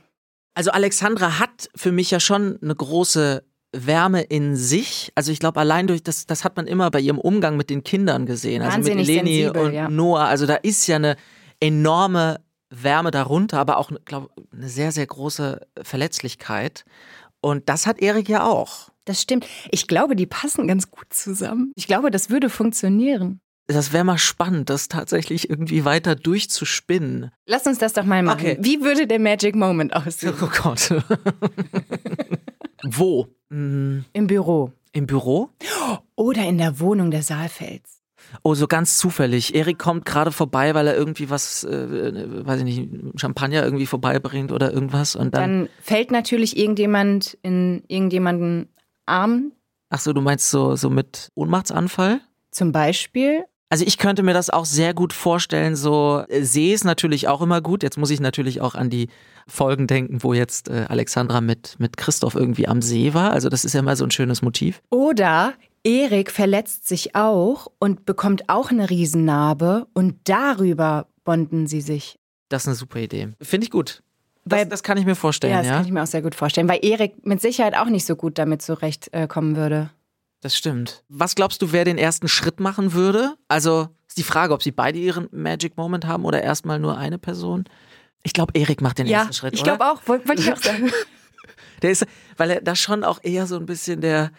Also 0.54 0.70
Alexandra 0.70 1.38
hat 1.38 1.68
für 1.74 1.92
mich 1.92 2.10
ja 2.10 2.20
schon 2.20 2.58
eine 2.62 2.74
große 2.74 3.44
Wärme 3.72 4.22
in 4.22 4.56
sich. 4.56 5.12
Also 5.14 5.32
ich 5.32 5.38
glaube, 5.38 5.60
allein 5.60 5.86
durch 5.86 6.02
das, 6.02 6.26
das 6.26 6.44
hat 6.44 6.56
man 6.56 6.66
immer 6.66 6.90
bei 6.90 7.00
ihrem 7.00 7.18
Umgang 7.18 7.56
mit 7.56 7.68
den 7.68 7.84
Kindern 7.84 8.24
gesehen. 8.24 8.62
Also 8.62 8.76
Wahnsinnig 8.76 9.06
mit 9.06 9.16
Eleni 9.16 9.42
sensibel, 9.42 9.66
und 9.66 9.74
ja. 9.74 9.88
Noah. 9.90 10.24
Also 10.24 10.46
da 10.46 10.54
ist 10.54 10.86
ja 10.86 10.96
eine 10.96 11.16
enorme 11.60 12.40
Wärme 12.82 13.10
darunter, 13.10 13.58
aber 13.58 13.78
auch, 13.78 13.90
glaube 14.04 14.30
eine 14.52 14.68
sehr, 14.68 14.92
sehr 14.92 15.06
große 15.06 15.66
Verletzlichkeit. 15.82 16.84
Und 17.40 17.68
das 17.68 17.86
hat 17.86 18.00
Erik 18.00 18.28
ja 18.28 18.44
auch. 18.44 18.90
Das 19.04 19.22
stimmt. 19.22 19.46
Ich 19.70 19.86
glaube, 19.86 20.16
die 20.16 20.26
passen 20.26 20.66
ganz 20.66 20.90
gut 20.90 21.06
zusammen. 21.10 21.72
Ich 21.76 21.86
glaube, 21.86 22.10
das 22.10 22.28
würde 22.28 22.50
funktionieren. 22.50 23.40
Das 23.68 23.92
wäre 23.92 24.04
mal 24.04 24.18
spannend, 24.18 24.70
das 24.70 24.88
tatsächlich 24.88 25.50
irgendwie 25.50 25.84
weiter 25.84 26.14
durchzuspinnen. 26.14 27.30
Lass 27.46 27.66
uns 27.66 27.78
das 27.78 27.94
doch 27.94 28.04
mal 28.04 28.22
machen. 28.22 28.40
Okay. 28.40 28.58
Wie 28.60 28.80
würde 28.82 29.06
der 29.06 29.18
Magic 29.18 29.56
Moment 29.56 29.94
aussehen? 29.94 30.34
Oh 30.40 30.48
Gott. 30.62 30.90
Wo? 32.84 33.26
Hm, 33.50 34.04
Im 34.12 34.26
Büro. 34.26 34.72
Im 34.92 35.06
Büro? 35.06 35.50
Oder 36.14 36.44
in 36.44 36.58
der 36.58 36.78
Wohnung 36.78 37.10
der 37.10 37.22
Saalfelds. 37.22 37.95
Oh, 38.42 38.54
so 38.54 38.66
ganz 38.66 38.98
zufällig. 38.98 39.54
Erik 39.54 39.78
kommt 39.78 40.04
gerade 40.04 40.32
vorbei, 40.32 40.74
weil 40.74 40.86
er 40.86 40.96
irgendwie 40.96 41.30
was, 41.30 41.64
äh, 41.64 42.46
weiß 42.46 42.60
ich 42.60 42.64
nicht, 42.64 43.20
Champagner 43.20 43.64
irgendwie 43.64 43.86
vorbeibringt 43.86 44.52
oder 44.52 44.72
irgendwas. 44.72 45.16
Und 45.16 45.34
dann, 45.34 45.60
Dann 45.60 45.68
fällt 45.80 46.10
natürlich 46.10 46.56
irgendjemand 46.56 47.38
in 47.42 47.82
irgendjemanden 47.88 48.68
Arm, 49.06 49.52
ach 49.90 50.00
so, 50.00 50.12
du 50.12 50.20
meinst 50.20 50.50
so, 50.50 50.76
so 50.76 50.90
mit 50.90 51.30
Ohnmachtsanfall? 51.34 52.20
zum 52.50 52.72
Beispiel. 52.72 53.44
Also 53.68 53.84
ich 53.84 53.98
könnte 53.98 54.22
mir 54.22 54.32
das 54.32 54.48
auch 54.48 54.64
sehr 54.64 54.94
gut 54.94 55.12
vorstellen, 55.12 55.74
so 55.76 56.24
äh, 56.28 56.42
See 56.42 56.72
ist 56.72 56.84
natürlich 56.84 57.28
auch 57.28 57.42
immer 57.42 57.60
gut. 57.60 57.82
Jetzt 57.82 57.98
muss 57.98 58.10
ich 58.10 58.20
natürlich 58.20 58.60
auch 58.60 58.74
an 58.74 58.90
die 58.90 59.08
Folgen 59.48 59.86
denken, 59.86 60.22
wo 60.22 60.34
jetzt 60.34 60.68
äh, 60.68 60.86
Alexandra 60.88 61.40
mit, 61.40 61.74
mit 61.78 61.96
Christoph 61.96 62.34
irgendwie 62.34 62.68
am 62.68 62.80
See 62.80 63.12
war. 63.12 63.32
Also 63.32 63.48
das 63.48 63.64
ist 63.64 63.74
ja 63.74 63.82
mal 63.82 63.96
so 63.96 64.04
ein 64.04 64.10
schönes 64.12 64.40
Motiv. 64.40 64.82
Oder 64.90 65.54
Erik 65.86 66.32
verletzt 66.32 66.88
sich 66.88 67.14
auch 67.14 67.68
und 67.78 68.06
bekommt 68.06 68.48
auch 68.48 68.70
eine 68.70 68.90
Riesennarbe 68.90 69.86
und 69.94 70.16
darüber 70.24 71.06
bonden 71.24 71.68
sie 71.68 71.80
sich. 71.80 72.18
Das 72.48 72.62
ist 72.64 72.68
eine 72.68 72.74
super 72.76 72.98
Idee. 72.98 73.28
Finde 73.40 73.66
ich 73.66 73.70
gut. 73.70 74.02
Das, 74.44 74.58
Weil- 74.58 74.66
das 74.66 74.82
kann 74.82 74.98
ich 74.98 75.06
mir 75.06 75.14
vorstellen, 75.14 75.52
Ja, 75.52 75.58
ja. 75.62 75.68
das 75.68 75.76
kann 75.76 75.86
ich 75.86 75.92
mir 75.92 76.02
auch 76.02 76.06
sehr 76.08 76.22
gut 76.22 76.34
vorstellen, 76.34 76.68
weil 76.68 76.84
Erik 76.84 77.24
mit 77.24 77.40
Sicherheit 77.40 77.76
auch 77.76 77.86
nicht 77.86 78.04
so 78.04 78.16
gut 78.16 78.36
damit 78.38 78.62
zurechtkommen 78.62 79.54
äh, 79.54 79.58
würde. 79.58 79.90
Das 80.40 80.56
stimmt. 80.56 81.04
Was 81.08 81.34
glaubst 81.36 81.62
du, 81.62 81.70
wer 81.72 81.84
den 81.84 81.98
ersten 81.98 82.26
Schritt 82.28 82.58
machen 82.60 82.92
würde? 82.92 83.36
Also 83.48 83.88
ist 84.08 84.18
die 84.18 84.22
Frage, 84.24 84.54
ob 84.54 84.62
sie 84.64 84.72
beide 84.72 84.98
ihren 84.98 85.28
Magic 85.30 85.76
Moment 85.76 86.04
haben 86.06 86.24
oder 86.24 86.42
erstmal 86.42 86.80
nur 86.80 86.98
eine 86.98 87.18
Person. 87.18 87.64
Ich 88.24 88.32
glaube, 88.32 88.52
Erik 88.58 88.80
macht 88.80 88.98
den 88.98 89.06
ja, 89.06 89.18
ersten 89.20 89.34
Schritt, 89.34 89.54
ich 89.54 89.62
oder? 89.62 89.76
glaube 89.76 89.92
auch, 89.92 90.08
wollte 90.08 90.28
wollt 90.28 90.40
ich 90.40 90.52
auch 90.52 90.56
sagen. 90.56 90.90
Der 91.82 91.90
ist, 91.90 92.06
weil 92.36 92.50
er 92.50 92.60
da 92.60 92.74
schon 92.74 93.04
auch 93.04 93.20
eher 93.22 93.46
so 93.46 93.56
ein 93.56 93.66
bisschen 93.66 94.00
der, 94.00 94.30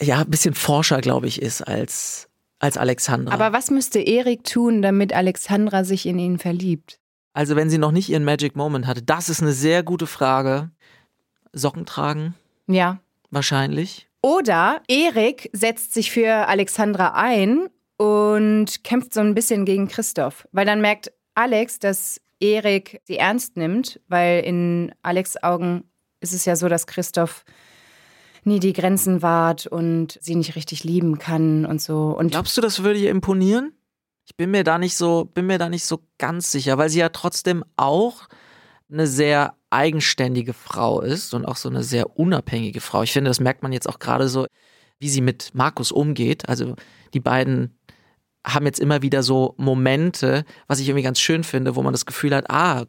ja, 0.00 0.20
ein 0.20 0.30
bisschen 0.30 0.54
Forscher, 0.54 1.00
glaube 1.00 1.26
ich, 1.26 1.40
ist 1.42 1.62
als, 1.62 2.28
als 2.58 2.76
Alexandra. 2.76 3.32
Aber 3.34 3.52
was 3.52 3.70
müsste 3.70 4.00
Erik 4.00 4.44
tun, 4.44 4.82
damit 4.82 5.12
Alexandra 5.12 5.84
sich 5.84 6.06
in 6.06 6.18
ihn 6.18 6.38
verliebt? 6.38 6.98
also 7.34 7.54
wenn 7.54 7.70
sie 7.70 7.78
noch 7.78 7.92
nicht 7.92 8.08
ihren 8.08 8.24
Magic 8.24 8.56
Moment 8.56 8.88
hatte, 8.88 9.00
das 9.02 9.28
ist 9.28 9.42
eine 9.42 9.52
sehr 9.52 9.84
gute 9.84 10.08
Frage. 10.08 10.70
Socken 11.52 11.86
tragen, 11.86 12.34
Ja. 12.66 12.98
wahrscheinlich. 13.30 14.08
Oder 14.22 14.82
Erik 14.88 15.48
setzt 15.52 15.94
sich 15.94 16.10
für 16.10 16.48
Alexandra 16.48 17.12
ein 17.14 17.68
und 17.96 18.82
kämpft 18.82 19.14
so 19.14 19.20
ein 19.20 19.34
bisschen 19.34 19.64
gegen 19.66 19.86
Christoph. 19.86 20.48
Weil 20.50 20.66
dann 20.66 20.80
merkt 20.80 21.12
Alex, 21.36 21.78
dass 21.78 22.20
Erik 22.40 23.00
sie 23.04 23.18
ernst 23.18 23.56
nimmt, 23.56 24.00
weil 24.08 24.42
in 24.44 24.92
Alex 25.02 25.40
Augen 25.40 25.84
ist 26.20 26.32
es 26.34 26.44
ja 26.44 26.56
so, 26.56 26.68
dass 26.68 26.88
Christoph 26.88 27.44
nie 28.48 28.60
die 28.60 28.72
Grenzen 28.72 29.22
wahrt 29.22 29.66
und 29.66 30.18
sie 30.20 30.34
nicht 30.34 30.56
richtig 30.56 30.82
lieben 30.82 31.18
kann 31.18 31.64
und 31.64 31.80
so. 31.80 32.16
Und 32.18 32.32
Glaubst 32.32 32.56
du, 32.56 32.60
das 32.60 32.82
würde 32.82 32.98
ihr 32.98 33.10
imponieren? 33.10 33.72
Ich 34.26 34.36
bin 34.36 34.50
mir 34.50 34.64
da 34.64 34.78
nicht 34.78 34.96
so, 34.96 35.24
bin 35.24 35.46
mir 35.46 35.58
da 35.58 35.68
nicht 35.68 35.84
so 35.84 36.00
ganz 36.18 36.50
sicher, 36.50 36.76
weil 36.76 36.90
sie 36.90 36.98
ja 36.98 37.08
trotzdem 37.08 37.64
auch 37.76 38.28
eine 38.90 39.06
sehr 39.06 39.54
eigenständige 39.70 40.52
Frau 40.54 41.00
ist 41.00 41.34
und 41.34 41.44
auch 41.44 41.56
so 41.56 41.68
eine 41.68 41.82
sehr 41.82 42.18
unabhängige 42.18 42.80
Frau. 42.80 43.02
Ich 43.02 43.12
finde, 43.12 43.30
das 43.30 43.40
merkt 43.40 43.62
man 43.62 43.72
jetzt 43.72 43.88
auch 43.88 43.98
gerade 43.98 44.28
so, 44.28 44.46
wie 44.98 45.08
sie 45.08 45.20
mit 45.20 45.54
Markus 45.54 45.92
umgeht. 45.92 46.48
Also 46.48 46.74
die 47.14 47.20
beiden 47.20 47.78
haben 48.46 48.66
jetzt 48.66 48.80
immer 48.80 49.02
wieder 49.02 49.22
so 49.22 49.54
Momente, 49.56 50.44
was 50.66 50.80
ich 50.80 50.88
irgendwie 50.88 51.02
ganz 51.02 51.20
schön 51.20 51.44
finde, 51.44 51.76
wo 51.76 51.82
man 51.82 51.92
das 51.92 52.06
Gefühl 52.06 52.34
hat, 52.34 52.50
ah, 52.50 52.84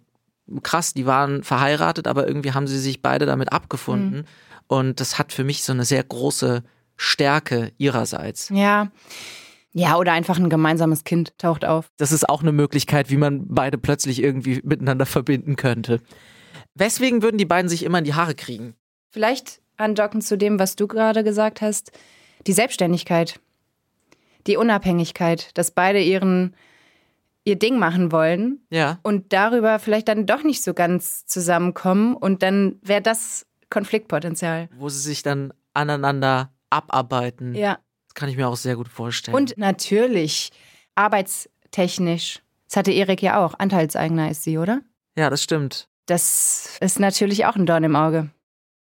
krass, 0.64 0.94
die 0.94 1.06
waren 1.06 1.44
verheiratet, 1.44 2.08
aber 2.08 2.28
irgendwie 2.28 2.54
haben 2.54 2.68
sie 2.68 2.80
sich 2.80 3.02
beide 3.02 3.26
damit 3.26 3.52
abgefunden. 3.52 4.26
Und 4.70 5.00
das 5.00 5.18
hat 5.18 5.34
für 5.34 5.44
mich 5.44 5.64
so 5.64 5.74
eine 5.74 5.84
sehr 5.84 6.04
große 6.04 6.64
Stärke 6.96 7.74
ihrerseits. 7.78 8.50
ja. 8.50 8.92
Ja, 9.72 9.98
oder 9.98 10.14
einfach 10.14 10.40
ein 10.40 10.50
gemeinsames 10.50 11.04
Kind 11.04 11.38
taucht 11.38 11.64
auf. 11.64 11.92
Das 11.98 12.12
ist 12.12 12.28
auch 12.28 12.42
eine 12.42 12.52
Möglichkeit, 12.52 13.12
wie 13.12 13.18
man 13.18 13.46
beide 13.50 13.78
plötzlich 13.78 14.22
irgendwie 14.24 14.62
miteinander 14.64 15.06
verbinden 15.06 15.58
könnte. 15.58 16.02
Weswegen 16.74 17.22
würden 17.22 17.38
die 17.38 17.46
beiden 17.46 17.70
sich 17.70 17.84
immer 17.84 18.00
in 18.00 18.04
die 18.04 18.16
Haare 18.16 18.34
kriegen? 18.34 18.74
Vielleicht 19.12 19.62
andocken 19.78 20.22
zu 20.22 20.40
dem, 20.40 20.58
was 20.58 20.76
du 20.76 20.88
gerade 20.88 21.24
gesagt 21.24 21.62
hast, 21.62 21.92
die 22.48 22.54
Selbstständigkeit, 22.54 23.40
die 24.48 24.58
Unabhängigkeit, 24.58 25.56
dass 25.56 25.70
beide 25.70 26.02
ihren 26.02 26.56
ihr 27.44 27.56
Ding 27.58 27.78
machen 27.78 28.12
wollen 28.12 28.62
Ja. 28.72 28.98
und 29.04 29.34
darüber 29.34 29.78
vielleicht 29.78 30.08
dann 30.08 30.26
doch 30.26 30.44
nicht 30.44 30.64
so 30.64 30.74
ganz 30.74 31.28
zusammenkommen 31.28 32.16
und 32.16 32.42
dann 32.42 32.80
wäre 32.82 33.04
das 33.04 33.46
Konfliktpotenzial. 33.70 34.70
Wo 34.78 34.90
sie 34.90 35.00
sich 35.00 35.24
dann 35.24 35.54
aneinander 35.74 36.54
abarbeiten. 36.70 37.56
Ja. 37.56 37.80
Das 38.08 38.16
kann 38.16 38.30
ich 38.30 38.38
mir 38.38 38.48
auch 38.48 38.58
sehr 38.58 38.76
gut 38.76 38.88
vorstellen. 38.88 39.36
Und 39.36 39.58
natürlich 39.58 40.52
arbeitstechnisch. 40.96 42.42
Das 42.68 42.78
hatte 42.78 42.92
Erik 42.92 43.22
ja 43.22 43.44
auch. 43.44 43.54
Anteilseigner 43.58 44.30
ist 44.30 44.44
sie, 44.44 44.58
oder? 44.58 44.82
ja, 45.18 45.30
das 45.30 45.44
stimmt. 45.44 45.88
Das 46.06 46.78
ist 46.82 47.00
natürlich 47.00 47.46
auch 47.46 47.56
ein 47.56 47.66
Dorn 47.66 47.84
im 47.84 47.96
Auge. 47.96 48.30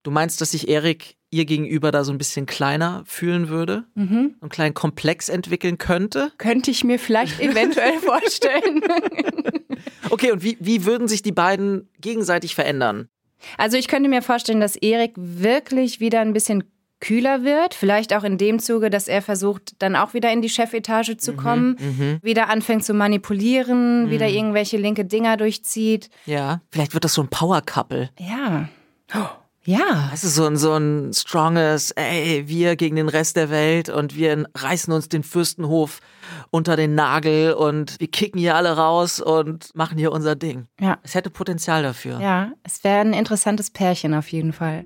Du 0.03 0.11
meinst, 0.11 0.39
dass 0.39 0.51
sich 0.51 0.69
Erik 0.69 1.17
ihr 1.31 1.45
gegenüber 1.45 1.91
da 1.91 2.03
so 2.03 2.11
ein 2.11 2.17
bisschen 2.17 2.45
kleiner 2.45 3.03
fühlen 3.05 3.49
würde? 3.49 3.83
Mhm. 3.95 4.35
Einen 4.39 4.49
kleinen 4.49 4.73
Komplex 4.73 5.27
entwickeln 5.29 5.77
könnte? 5.77 6.31
Könnte 6.37 6.71
ich 6.71 6.83
mir 6.83 6.97
vielleicht 6.97 7.39
eventuell 7.41 7.99
vorstellen. 7.99 8.81
Okay, 10.09 10.31
und 10.31 10.43
wie, 10.43 10.57
wie 10.59 10.85
würden 10.85 11.07
sich 11.07 11.21
die 11.21 11.31
beiden 11.31 11.89
gegenseitig 11.99 12.55
verändern? 12.55 13.09
Also 13.57 13.77
ich 13.77 13.87
könnte 13.87 14.09
mir 14.09 14.21
vorstellen, 14.21 14.59
dass 14.59 14.75
Erik 14.75 15.13
wirklich 15.15 15.99
wieder 15.99 16.21
ein 16.21 16.33
bisschen 16.33 16.63
kühler 16.99 17.43
wird. 17.43 17.73
Vielleicht 17.73 18.13
auch 18.13 18.23
in 18.23 18.37
dem 18.37 18.59
Zuge, 18.59 18.89
dass 18.89 19.07
er 19.07 19.21
versucht, 19.21 19.81
dann 19.81 19.95
auch 19.95 20.13
wieder 20.13 20.31
in 20.31 20.41
die 20.41 20.49
Chefetage 20.49 21.17
zu 21.17 21.33
kommen, 21.33 22.19
wieder 22.21 22.49
anfängt 22.49 22.83
zu 22.83 22.93
manipulieren, 22.93 24.09
wieder 24.09 24.27
irgendwelche 24.27 24.77
linke 24.77 25.05
Dinger 25.05 25.37
durchzieht. 25.37 26.09
Ja. 26.25 26.61
Vielleicht 26.71 26.93
wird 26.93 27.05
das 27.05 27.13
so 27.13 27.21
ein 27.21 27.29
Power-Couple. 27.29 28.09
Ja. 28.19 28.67
Ja. 29.63 30.07
Das 30.11 30.23
ist 30.23 30.35
so 30.35 30.45
ein, 30.45 30.57
so 30.57 30.73
ein 30.73 31.11
stronges, 31.13 31.91
ey, 31.91 32.43
wir 32.47 32.75
gegen 32.75 32.95
den 32.95 33.09
Rest 33.09 33.35
der 33.35 33.49
Welt 33.49 33.89
und 33.89 34.15
wir 34.15 34.45
reißen 34.55 34.91
uns 34.93 35.09
den 35.09 35.23
Fürstenhof 35.23 35.99
unter 36.49 36.75
den 36.75 36.95
Nagel 36.95 37.53
und 37.53 37.99
wir 37.99 38.07
kicken 38.07 38.39
hier 38.39 38.55
alle 38.55 38.75
raus 38.75 39.19
und 39.19 39.75
machen 39.75 39.97
hier 39.97 40.11
unser 40.11 40.35
Ding. 40.35 40.67
Ja. 40.79 40.97
Es 41.03 41.13
hätte 41.13 41.29
Potenzial 41.29 41.83
dafür. 41.83 42.19
Ja, 42.19 42.51
es 42.63 42.83
wäre 42.83 43.01
ein 43.01 43.13
interessantes 43.13 43.69
Pärchen 43.69 44.13
auf 44.13 44.27
jeden 44.29 44.53
Fall. 44.53 44.85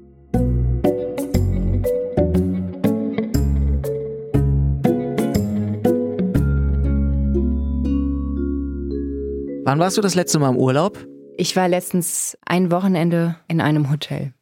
Wann 9.66 9.80
warst 9.80 9.98
du 9.98 10.02
das 10.02 10.14
letzte 10.14 10.40
Mal 10.40 10.50
im 10.50 10.58
Urlaub? 10.58 11.08
Ich 11.38 11.56
war 11.56 11.70
letztens 11.70 12.38
ein 12.46 12.70
Wochenende 12.70 13.38
in 13.48 13.62
einem 13.62 13.90
Hotel. 13.90 14.34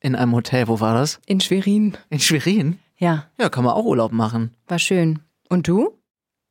In 0.00 0.14
einem 0.16 0.34
Hotel. 0.34 0.68
Wo 0.68 0.80
war 0.80 0.94
das? 0.94 1.20
In 1.26 1.40
Schwerin. 1.40 1.96
In 2.08 2.20
Schwerin? 2.20 2.78
Ja, 2.98 3.26
Ja, 3.38 3.48
kann 3.48 3.64
man 3.64 3.74
auch 3.74 3.84
Urlaub 3.84 4.12
machen. 4.12 4.54
war 4.66 4.78
schön. 4.78 5.20
Und 5.48 5.68
du? 5.68 5.98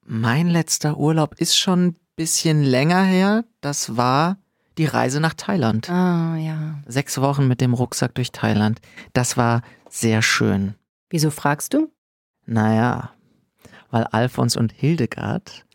Mein 0.05 0.47
letzter 0.47 0.97
Urlaub 0.97 1.35
ist 1.35 1.55
schon 1.57 1.87
ein 1.87 1.95
bisschen 2.15 2.63
länger 2.63 3.03
her. 3.03 3.45
Das 3.61 3.95
war 3.97 4.37
die 4.77 4.85
Reise 4.85 5.19
nach 5.19 5.33
Thailand. 5.35 5.89
Ah, 5.89 6.35
ja. 6.37 6.79
Sechs 6.87 7.19
Wochen 7.21 7.47
mit 7.47 7.61
dem 7.61 7.73
Rucksack 7.73 8.15
durch 8.15 8.31
Thailand. 8.31 8.79
Das 9.13 9.37
war 9.37 9.61
sehr 9.89 10.21
schön. 10.21 10.73
Wieso 11.09 11.29
fragst 11.31 11.73
du? 11.73 11.91
Naja, 12.45 13.11
weil 13.91 14.03
Alfons 14.05 14.55
und 14.57 14.71
Hildegard, 14.71 15.65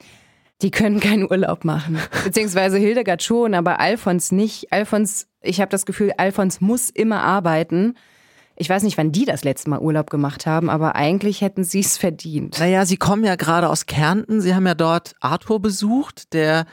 Die 0.65 0.71
können 0.71 0.99
keinen 0.99 1.31
Urlaub 1.31 1.67
machen. 1.67 1.99
Beziehungsweise 2.25 2.79
Hildegard 2.79 3.23
schon, 3.23 3.53
aber 3.53 3.81
Alfons 3.81 4.33
nicht. 4.33 4.73
Alfons, 4.73 5.27
ich 5.43 5.61
habe 5.61 5.69
das 5.69 5.85
Gefühl, 5.85 6.13
Alfons 6.17 6.63
muss 6.63 6.89
immer 6.89 7.23
arbeiten. 7.23 7.99
Ich 8.57 8.71
weiß 8.71 8.83
nicht, 8.83 8.97
wann 8.97 9.13
die 9.13 9.27
das 9.27 9.45
letzte 9.45 9.69
Mal 9.69 9.81
Urlaub 9.81 10.09
gemacht 10.09 10.47
haben, 10.47 10.71
aber 10.71 10.95
eigentlich 10.95 11.43
hätten 11.43 11.65
sie 11.65 11.81
es 11.81 11.99
verdient. 11.99 12.59
naja, 12.59 12.87
sie 12.87 12.97
kommen 12.97 13.25
ja 13.25 13.37
gerade 13.37 13.69
aus 13.69 13.85
Kärnten. 13.85 14.41
Sie 14.41 14.55
haben 14.55 14.67
ja 14.67 14.75
dort 14.75 15.15
Arthur 15.21 15.61
besucht, 15.61 16.33
der 16.33 16.65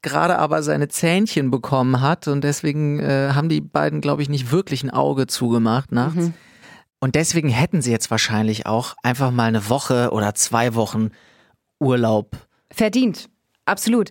gerade 0.00 0.38
aber 0.38 0.62
seine 0.62 0.88
Zähnchen 0.88 1.50
bekommen 1.50 2.00
hat 2.00 2.28
und 2.28 2.44
deswegen 2.44 2.98
äh, 2.98 3.32
haben 3.34 3.50
die 3.50 3.60
beiden, 3.60 4.00
glaube 4.00 4.22
ich, 4.22 4.30
nicht 4.30 4.52
wirklich 4.52 4.84
ein 4.84 4.90
Auge 4.90 5.26
zugemacht 5.26 5.92
nachts. 5.92 6.30
Und 6.98 7.14
deswegen 7.14 7.50
hätten 7.50 7.82
sie 7.82 7.90
jetzt 7.90 8.10
wahrscheinlich 8.10 8.64
auch 8.64 8.94
einfach 9.02 9.30
mal 9.30 9.48
eine 9.48 9.68
Woche 9.68 10.12
oder 10.12 10.34
zwei 10.34 10.74
Wochen 10.74 11.10
Urlaub. 11.78 12.38
Verdient, 12.70 13.28
absolut. 13.66 14.10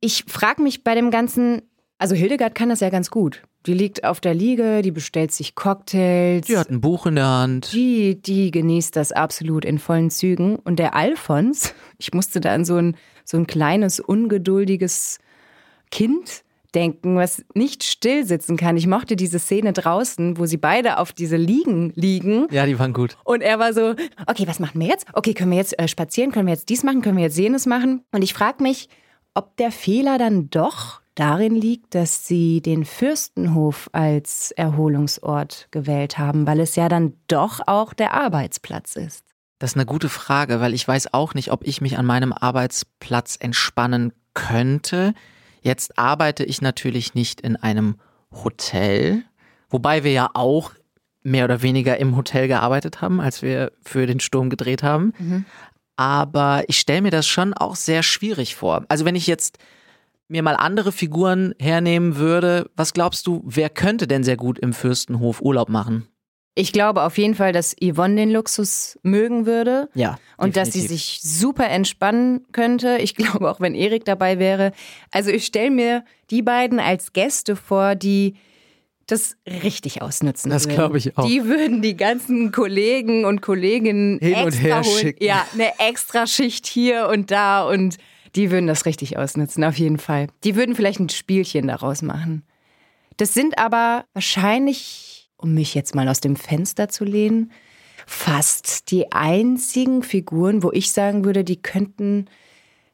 Ich 0.00 0.24
frage 0.26 0.62
mich 0.62 0.84
bei 0.84 0.94
dem 0.94 1.10
Ganzen, 1.10 1.62
also 1.98 2.14
Hildegard 2.14 2.54
kann 2.54 2.68
das 2.68 2.80
ja 2.80 2.90
ganz 2.90 3.10
gut. 3.10 3.42
Die 3.66 3.74
liegt 3.74 4.02
auf 4.02 4.20
der 4.20 4.34
Liege, 4.34 4.82
die 4.82 4.90
bestellt 4.90 5.30
sich 5.30 5.54
Cocktails. 5.54 6.48
Sie 6.48 6.58
hat 6.58 6.70
ein 6.70 6.80
Buch 6.80 7.06
in 7.06 7.14
der 7.14 7.28
Hand. 7.28 7.72
Die, 7.72 8.20
die 8.20 8.50
genießt 8.50 8.96
das 8.96 9.12
absolut 9.12 9.64
in 9.64 9.78
vollen 9.78 10.10
Zügen. 10.10 10.56
Und 10.56 10.80
der 10.80 10.96
Alfons, 10.96 11.72
ich 11.98 12.12
musste 12.12 12.40
da 12.40 12.52
an 12.52 12.64
so 12.64 12.76
ein, 12.76 12.96
so 13.24 13.36
ein 13.36 13.46
kleines, 13.46 14.00
ungeduldiges 14.00 15.20
Kind 15.92 16.42
denken, 16.74 17.16
was 17.16 17.44
nicht 17.54 17.84
still 17.84 18.24
sitzen 18.24 18.56
kann. 18.56 18.76
Ich 18.76 18.86
mochte 18.86 19.16
diese 19.16 19.38
Szene 19.38 19.72
draußen, 19.72 20.38
wo 20.38 20.46
sie 20.46 20.56
beide 20.56 20.98
auf 20.98 21.12
diese 21.12 21.36
Liegen 21.36 21.92
liegen. 21.94 22.46
Ja, 22.50 22.66
die 22.66 22.78
waren 22.78 22.92
gut. 22.92 23.16
Und 23.24 23.42
er 23.42 23.58
war 23.58 23.72
so, 23.72 23.94
okay, 24.26 24.46
was 24.46 24.58
machen 24.58 24.80
wir 24.80 24.88
jetzt? 24.88 25.06
Okay, 25.12 25.34
können 25.34 25.50
wir 25.50 25.58
jetzt 25.58 25.78
äh, 25.78 25.88
spazieren? 25.88 26.32
Können 26.32 26.46
wir 26.46 26.54
jetzt 26.54 26.68
dies 26.68 26.82
machen? 26.82 27.02
Können 27.02 27.16
wir 27.16 27.24
jetzt 27.24 27.38
jenes 27.38 27.66
machen? 27.66 28.04
Und 28.12 28.22
ich 28.22 28.34
frage 28.34 28.62
mich, 28.62 28.88
ob 29.34 29.56
der 29.56 29.70
Fehler 29.72 30.18
dann 30.18 30.50
doch 30.50 31.00
darin 31.14 31.54
liegt, 31.54 31.94
dass 31.94 32.26
sie 32.26 32.60
den 32.60 32.84
Fürstenhof 32.84 33.90
als 33.92 34.50
Erholungsort 34.52 35.68
gewählt 35.70 36.18
haben, 36.18 36.46
weil 36.46 36.60
es 36.60 36.76
ja 36.76 36.88
dann 36.88 37.14
doch 37.28 37.60
auch 37.66 37.92
der 37.92 38.14
Arbeitsplatz 38.14 38.96
ist. 38.96 39.24
Das 39.58 39.72
ist 39.72 39.76
eine 39.76 39.86
gute 39.86 40.08
Frage, 40.08 40.60
weil 40.60 40.74
ich 40.74 40.88
weiß 40.88 41.14
auch 41.14 41.34
nicht, 41.34 41.52
ob 41.52 41.64
ich 41.64 41.80
mich 41.80 41.98
an 41.98 42.06
meinem 42.06 42.32
Arbeitsplatz 42.32 43.36
entspannen 43.38 44.12
könnte. 44.34 45.14
Jetzt 45.62 45.98
arbeite 45.98 46.44
ich 46.44 46.60
natürlich 46.60 47.14
nicht 47.14 47.40
in 47.40 47.56
einem 47.56 47.96
Hotel, 48.44 49.22
wobei 49.70 50.04
wir 50.04 50.12
ja 50.12 50.30
auch 50.34 50.72
mehr 51.22 51.44
oder 51.44 51.62
weniger 51.62 51.98
im 51.98 52.16
Hotel 52.16 52.48
gearbeitet 52.48 53.00
haben, 53.00 53.20
als 53.20 53.42
wir 53.42 53.72
für 53.82 54.06
den 54.06 54.20
Sturm 54.20 54.50
gedreht 54.50 54.82
haben. 54.82 55.12
Aber 55.96 56.64
ich 56.66 56.78
stelle 56.78 57.02
mir 57.02 57.10
das 57.10 57.26
schon 57.26 57.54
auch 57.54 57.76
sehr 57.76 58.02
schwierig 58.02 58.56
vor. 58.56 58.84
Also 58.88 59.04
wenn 59.04 59.14
ich 59.14 59.26
jetzt 59.26 59.58
mir 60.28 60.42
mal 60.42 60.56
andere 60.56 60.90
Figuren 60.92 61.54
hernehmen 61.60 62.16
würde, 62.16 62.70
was 62.74 62.92
glaubst 62.92 63.26
du, 63.26 63.42
wer 63.44 63.68
könnte 63.68 64.06
denn 64.08 64.24
sehr 64.24 64.36
gut 64.36 64.58
im 64.58 64.72
Fürstenhof 64.72 65.40
Urlaub 65.42 65.68
machen? 65.68 66.08
Ich 66.54 66.72
glaube 66.72 67.02
auf 67.02 67.16
jeden 67.16 67.34
Fall, 67.34 67.52
dass 67.52 67.74
Yvonne 67.82 68.16
den 68.16 68.30
Luxus 68.30 68.98
mögen 69.02 69.46
würde. 69.46 69.88
Ja. 69.94 70.18
Und 70.36 70.56
dass 70.56 70.72
sie 70.72 70.82
definitiv. 70.82 71.20
sich 71.20 71.20
super 71.22 71.68
entspannen 71.68 72.44
könnte. 72.52 72.98
Ich 72.98 73.14
glaube 73.16 73.50
auch, 73.50 73.60
wenn 73.60 73.74
Erik 73.74 74.04
dabei 74.04 74.38
wäre. 74.38 74.72
Also 75.10 75.30
ich 75.30 75.46
stelle 75.46 75.70
mir 75.70 76.04
die 76.30 76.42
beiden 76.42 76.78
als 76.78 77.12
Gäste 77.12 77.56
vor, 77.56 77.94
die 77.94 78.34
das 79.06 79.36
richtig 79.46 80.00
ausnutzen 80.00 80.50
Das 80.50 80.68
glaube 80.68 80.96
ich 80.98 81.16
auch. 81.18 81.26
Die 81.26 81.44
würden 81.44 81.82
die 81.82 81.96
ganzen 81.96 82.52
Kollegen 82.52 83.24
und 83.24 83.42
Kolleginnen 83.42 84.18
Hin 84.20 84.44
und 84.44 84.52
her 84.62 84.82
holen. 84.82 84.98
schicken. 84.98 85.24
Ja, 85.24 85.44
eine 85.52 85.78
extra 85.78 86.26
Schicht 86.26 86.66
hier 86.66 87.08
und 87.08 87.30
da 87.30 87.64
und 87.68 87.96
die 88.36 88.50
würden 88.50 88.66
das 88.66 88.86
richtig 88.86 89.18
ausnutzen, 89.18 89.64
auf 89.64 89.78
jeden 89.78 89.98
Fall. 89.98 90.28
Die 90.44 90.56
würden 90.56 90.74
vielleicht 90.74 91.00
ein 91.00 91.08
Spielchen 91.08 91.66
daraus 91.68 92.00
machen. 92.02 92.44
Das 93.18 93.34
sind 93.34 93.58
aber 93.58 94.04
wahrscheinlich, 94.14 95.21
um 95.42 95.54
mich 95.54 95.74
jetzt 95.74 95.94
mal 95.94 96.08
aus 96.08 96.20
dem 96.20 96.36
Fenster 96.36 96.88
zu 96.88 97.04
lehnen, 97.04 97.52
fast 98.06 98.90
die 98.90 99.12
einzigen 99.12 100.02
Figuren, 100.02 100.62
wo 100.62 100.72
ich 100.72 100.92
sagen 100.92 101.24
würde, 101.24 101.44
die 101.44 101.60
könnten 101.60 102.26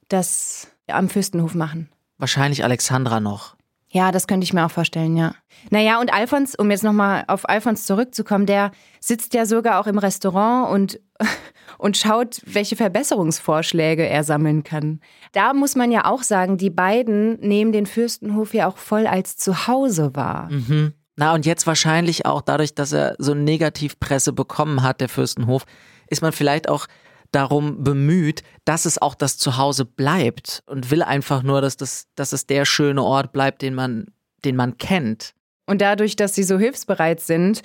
das 0.09 0.69
am 0.87 1.09
Fürstenhof 1.09 1.55
machen. 1.55 1.89
Wahrscheinlich 2.19 2.65
Alexandra 2.65 3.21
noch. 3.21 3.57
Ja, 3.91 4.13
das 4.13 4.27
könnte 4.27 4.45
ich 4.45 4.53
mir 4.53 4.67
auch 4.67 4.71
vorstellen, 4.71 5.17
ja. 5.17 5.35
Naja, 5.71 5.99
und 6.01 6.13
Alfons, 6.13 6.55
um 6.55 6.71
jetzt 6.71 6.85
nochmal 6.85 7.25
auf 7.27 7.49
Alfons 7.49 7.87
zurückzukommen, 7.87 8.45
der 8.45 8.71
sitzt 9.01 9.33
ja 9.33 9.47
sogar 9.47 9.81
auch 9.81 9.87
im 9.87 9.99
Restaurant 9.99 10.71
und, 10.71 11.01
und 11.79 11.97
schaut, 11.97 12.43
welche 12.45 12.77
Verbesserungsvorschläge 12.77 14.07
er 14.07 14.25
sammeln 14.25 14.63
kann. 14.63 15.01
Da 15.33 15.55
muss 15.55 15.75
man 15.75 15.91
ja 15.91 16.05
auch 16.05 16.23
sagen, 16.23 16.59
die 16.59 16.71
beiden 16.71 17.41
nehmen 17.41 17.73
den 17.73 17.87
Fürstenhof 17.87 18.53
ja 18.53 18.69
auch 18.69 18.77
voll 18.77 19.07
als 19.07 19.37
Zuhause 19.39 20.15
wahr. 20.15 20.51
Mhm. 20.51 20.93
Na, 21.21 21.35
und 21.35 21.45
jetzt 21.45 21.67
wahrscheinlich 21.67 22.27
auch 22.27 22.43
dadurch, 22.43 22.77
dass 22.77 22.93
er 22.93 23.17
so 23.19 23.35
Negativpresse 23.35 24.33
bekommen 24.33 24.85
hat, 24.85 25.01
der 25.01 25.09
Fürstenhof, 25.09 25.65
ist 26.07 26.23
man 26.23 26.31
vielleicht 26.31 26.69
auch 26.69 26.87
darum 27.33 27.83
bemüht, 27.83 28.45
dass 28.65 28.85
es 28.85 29.03
auch 29.03 29.17
das 29.17 29.37
Zuhause 29.37 29.85
bleibt 29.85 30.63
und 30.67 30.93
will 30.93 31.03
einfach 31.03 31.43
nur, 31.43 31.61
dass, 31.61 31.77
das, 31.77 32.07
dass 32.15 32.33
es 32.33 32.47
der 32.47 32.65
schöne 32.65 33.03
Ort 33.03 33.33
bleibt, 33.33 33.63
den 33.63 33.75
man, 33.75 34.07
den 34.45 34.55
man 34.55 34.79
kennt. 34.79 35.35
Und 35.67 35.81
dadurch, 35.81 36.15
dass 36.15 36.37
sie 36.37 36.45
so 36.45 36.57
hilfsbereit 36.57 37.19
sind, 37.21 37.63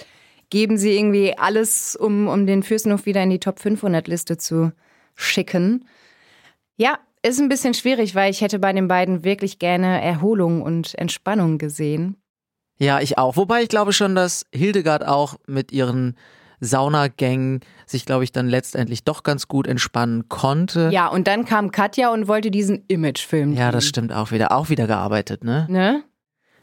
geben 0.49 0.79
sie 0.79 0.97
irgendwie 0.97 1.37
alles, 1.37 1.95
um, 1.95 2.27
um 2.27 2.47
den 2.47 2.63
Fürstenhof 2.63 3.05
wieder 3.05 3.21
in 3.21 3.29
die 3.29 3.39
Top 3.39 3.59
500 3.59 4.07
Liste 4.07 4.37
zu 4.37 4.71
schicken. 5.13 5.87
Ja, 6.75 6.97
ist 7.21 7.39
ein 7.39 7.49
bisschen 7.49 7.75
schwierig, 7.75 8.15
weil 8.15 8.31
ich 8.31 8.41
hätte 8.41 8.57
bei 8.57 8.73
den 8.73 8.87
beiden 8.87 9.23
wirklich 9.23 9.59
gerne 9.59 10.01
Erholung 10.01 10.63
und 10.63 10.95
Entspannung 10.95 11.59
gesehen. 11.59 12.17
Ja, 12.77 12.99
ich 12.99 13.17
auch. 13.17 13.37
Wobei 13.37 13.63
ich 13.63 13.69
glaube 13.69 13.93
schon, 13.93 14.15
dass 14.15 14.45
Hildegard 14.53 15.05
auch 15.05 15.35
mit 15.47 15.71
ihren 15.71 16.15
Saunagängen 16.59 17.59
sich, 17.85 18.05
glaube 18.05 18.23
ich, 18.23 18.31
dann 18.31 18.47
letztendlich 18.47 19.03
doch 19.03 19.23
ganz 19.23 19.47
gut 19.47 19.67
entspannen 19.67 20.29
konnte. 20.29 20.89
Ja, 20.91 21.07
und 21.07 21.27
dann 21.27 21.45
kam 21.45 21.71
Katja 21.71 22.11
und 22.11 22.27
wollte 22.27 22.51
diesen 22.51 22.83
Imagefilm. 22.87 23.53
Ja, 23.53 23.71
das 23.71 23.85
stimmt 23.85 24.13
auch 24.13 24.31
wieder. 24.31 24.51
Auch 24.51 24.69
wieder 24.69 24.87
gearbeitet, 24.87 25.43
ne? 25.43 25.67
Ne? 25.69 26.03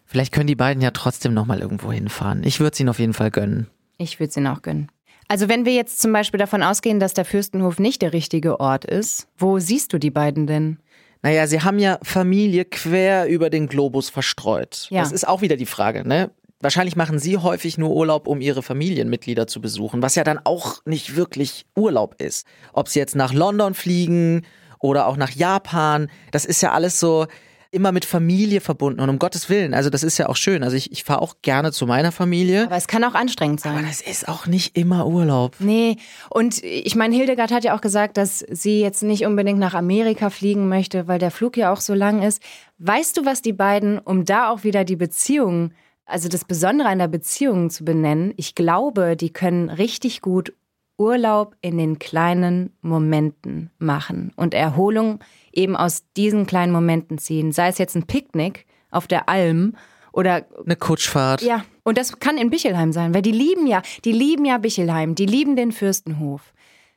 Vielleicht 0.07 0.33
können 0.33 0.49
die 0.49 0.57
beiden 0.57 0.83
ja 0.83 0.91
trotzdem 0.91 1.35
nochmal 1.35 1.61
irgendwo 1.61 1.93
hinfahren. 1.93 2.43
Ich 2.45 2.59
würde 2.59 2.73
es 2.73 2.81
ihnen 2.81 2.89
auf 2.89 2.99
jeden 2.99 3.13
Fall 3.13 3.31
gönnen. 3.31 3.69
Ich 3.97 4.19
würde 4.19 4.31
es 4.31 4.37
ihnen 4.37 4.49
auch 4.49 4.63
gönnen. 4.63 4.91
Also 5.29 5.49
wenn 5.49 5.65
wir 5.65 5.75
jetzt 5.75 6.01
zum 6.01 6.13
Beispiel 6.13 6.39
davon 6.39 6.65
ausgehen, 6.65 6.99
dass 6.99 7.15
der 7.15 7.25
Fürstenhof 7.25 7.79
nicht 7.79 8.03
der 8.03 8.13
richtige 8.13 8.59
Ort 8.59 8.85
ist, 8.85 9.29
wo 9.39 9.61
siehst 9.61 9.93
du 9.93 9.99
die 9.99 10.11
beiden 10.11 10.49
denn? 10.49 10.81
Naja, 11.23 11.47
sie 11.47 11.61
haben 11.61 11.79
ja 11.79 11.99
Familie 12.03 12.65
quer 12.65 13.27
über 13.29 13.51
den 13.51 13.67
Globus 13.69 14.09
verstreut. 14.09 14.87
Ja. 14.91 15.03
Das 15.03 15.13
ist 15.13 15.29
auch 15.29 15.43
wieder 15.43 15.57
die 15.57 15.67
Frage, 15.67 16.07
ne? 16.07 16.31
Wahrscheinlich 16.63 16.95
machen 16.95 17.19
sie 17.19 17.39
häufig 17.39 17.79
nur 17.79 17.91
Urlaub, 17.91 18.27
um 18.27 18.43
ihre 18.43 18.63
Familienmitglieder 18.63 19.47
zu 19.47 19.63
besuchen, 19.63 20.03
was 20.03 20.15
ja 20.15 20.25
dann 20.25 20.39
auch 20.45 20.85
nicht 20.85 21.17
wirklich 21.17 21.65
Urlaub 21.75 22.21
ist. 22.21 22.47
Ob 22.75 22.89
sie 22.89 22.99
jetzt 22.99 23.17
nach 23.17 23.33
London 23.33 23.73
fliegen 23.73 24.45
oder 24.79 25.07
auch 25.07 25.17
nach 25.17 25.31
Japan, 25.31 26.11
das 26.33 26.45
ist 26.45 26.61
ja 26.61 26.73
alles 26.73 27.01
so 27.01 27.27
immer 27.73 27.93
mit 27.93 28.05
Familie 28.05 28.61
verbunden 28.61 29.01
und 29.01 29.09
um 29.09 29.19
Gottes 29.19 29.49
Willen, 29.49 29.75
also 29.75 29.91
das 29.91 30.03
ist 30.03 30.19
ja 30.19 30.29
auch 30.29 30.37
schön. 30.37 30.65
Also 30.65 30.77
ich, 30.77 30.91
ich 30.91 31.05
fahre 31.05 31.23
auch 31.23 31.37
gerne 31.43 31.71
zu 31.71 31.87
meiner 31.87 32.11
Familie, 32.11 32.65
Aber 32.65 32.77
es 32.77 32.89
kann 32.89 33.05
auch 33.05 33.15
anstrengend 33.15 33.65
aber 33.65 33.77
sein. 33.77 33.87
das 33.87 34.01
ist 34.01 34.29
auch 34.29 34.47
nicht 34.47 34.77
immer 34.77 35.07
Urlaub. 35.07 35.57
Nee, 35.61 35.97
und 36.31 36.63
ich 36.65 36.97
meine, 36.97 37.15
Hildegard 37.15 37.53
hat 37.53 37.65
ja 37.65 37.77
auch 37.77 37.81
gesagt, 37.81 38.17
dass 38.17 38.41
sie 38.41 38.81
jetzt 38.81 39.03
nicht 39.03 39.25
unbedingt 39.25 39.59
nach 39.61 39.75
Amerika 39.75 40.31
fliegen 40.31 40.69
möchte, 40.69 41.07
weil 41.07 41.19
der 41.21 41.31
Flug 41.31 41.57
ja 41.57 41.73
auch 41.73 41.81
so 41.81 41.95
lang 41.95 42.23
ist. 42.23 42.43
Weißt 42.79 43.17
du, 43.17 43.25
was 43.25 43.41
die 43.41 43.53
beiden, 43.53 43.99
um 43.99 44.25
da 44.25 44.51
auch 44.51 44.65
wieder 44.65 44.85
die 44.85 44.97
Beziehung, 44.97 45.73
also 46.07 46.29
das 46.29 46.45
Besondere 46.45 46.89
an 46.89 46.99
der 46.99 47.09
Beziehung 47.09 47.71
zu 47.71 47.85
benennen, 47.85 48.33
ich 48.37 48.57
glaube, 48.57 49.17
die 49.17 49.33
können 49.33 49.71
richtig 49.71 50.23
gut 50.23 50.53
Urlaub 50.99 51.55
in 51.63 51.79
den 51.79 51.99
kleinen 51.99 52.73
Momenten 52.83 53.71
machen 53.79 54.33
und 54.37 54.55
Erholung 54.55 55.21
eben 55.53 55.77
aus 55.77 56.05
diesen 56.17 56.47
kleinen 56.47 56.73
Momenten 56.73 57.19
ziehen. 57.19 57.53
Sei 57.53 57.69
es 57.69 57.79
jetzt 57.79 57.95
ein 57.97 58.07
Picknick 58.07 58.67
auf 58.91 59.07
der 59.07 59.29
Alm 59.29 59.75
oder 60.13 60.47
Eine 60.65 60.77
Kutschfahrt. 60.77 61.43
ja, 61.43 61.65
und 61.85 61.97
das 61.99 62.19
kann 62.19 62.37
in 62.39 62.51
Bichelheim 62.51 62.93
sein, 62.93 63.15
weil 63.15 63.23
die 63.23 63.33
lieben 63.33 63.67
ja, 63.67 63.83
die 64.05 64.13
lieben 64.13 64.45
ja 64.45 64.59
Bichelheim, 64.59 65.15
die 65.15 65.27
lieben 65.27 65.57
den 65.57 65.73
Fürstenhof. 65.73 66.53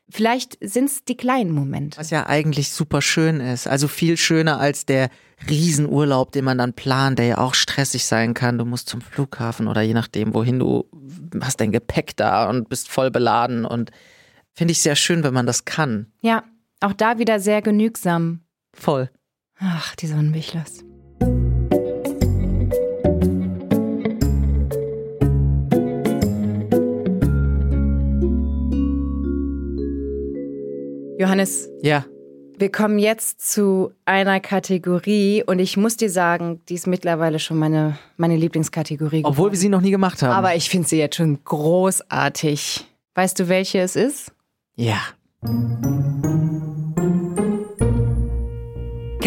Vielleicht 0.10 0.58
sind 0.62 0.86
es 0.86 1.06
die 1.06 1.16
kleinen 1.16 1.52
Momente. 1.52 1.98
Was 1.98 2.10
ja 2.10 2.28
eigentlich 2.28 2.72
super 2.72 3.02
schön 3.02 3.40
ist. 3.40 3.68
Also 3.68 3.88
viel 3.88 4.18
schöner 4.18 4.60
als 4.60 4.86
der 4.86 5.10
Riesenurlaub, 5.50 6.32
den 6.32 6.46
man 6.46 6.58
dann 6.58 6.74
plant, 6.74 7.20
der 7.20 7.26
ja 7.26 7.38
auch 7.38 7.54
stressig 7.54 8.06
sein 8.06 8.34
kann. 8.34 8.58
Du 8.58 8.66
musst 8.66 8.90
zum 8.90 9.02
Flughafen 9.02 9.68
oder 9.68 9.82
je 9.82 9.94
nachdem, 9.94 10.34
wohin 10.34 10.60
du 10.60 10.86
hast 11.42 11.62
dein 11.62 11.72
Gepäck 11.72 12.16
da 12.18 12.50
und 12.50 12.70
bist 12.70 12.90
voll 12.90 13.12
beladen. 13.12 13.66
Und 13.66 13.92
finde 14.54 14.74
ich 14.74 14.82
sehr 14.82 14.96
schön, 14.96 15.24
wenn 15.24 15.34
man 15.34 15.48
das 15.48 15.66
kann. 15.66 16.08
Ja, 16.22 16.44
auch 16.84 16.94
da 16.94 17.18
wieder 17.18 17.40
sehr 17.40 17.62
genügsam. 17.62 18.42
Voll. 18.74 19.10
Ach, 19.60 19.96
die 19.96 20.08
Sonnenwichlers. 20.08 20.84
Johannes, 31.20 31.70
Ja. 31.82 32.06
wir 32.58 32.72
kommen 32.72 33.00
jetzt 33.00 33.42
zu 33.42 33.92
einer 34.06 34.40
Kategorie 34.40 35.44
und 35.46 35.60
ich 35.60 35.78
muss 35.78 35.96
dir 35.98 36.10
sagen, 36.10 36.62
die 36.70 36.74
ist 36.76 36.88
mittlerweile 36.88 37.40
schon 37.40 37.58
meine, 37.58 37.98
meine 38.18 38.36
Lieblingskategorie. 38.36 39.22
Obwohl 39.24 39.52
wir 39.52 39.58
sie 39.58 39.70
noch 39.70 39.82
nie 39.82 39.92
gemacht 39.92 40.22
haben. 40.22 40.32
Aber 40.34 40.56
ich 40.56 40.70
finde 40.70 40.88
sie 40.88 40.98
jetzt 40.98 41.16
schon 41.16 41.40
großartig. 41.44 42.86
Weißt 43.16 43.40
du, 43.40 43.48
welche 43.48 43.80
es 43.80 43.96
ist? 43.96 44.32
ja. 44.76 44.98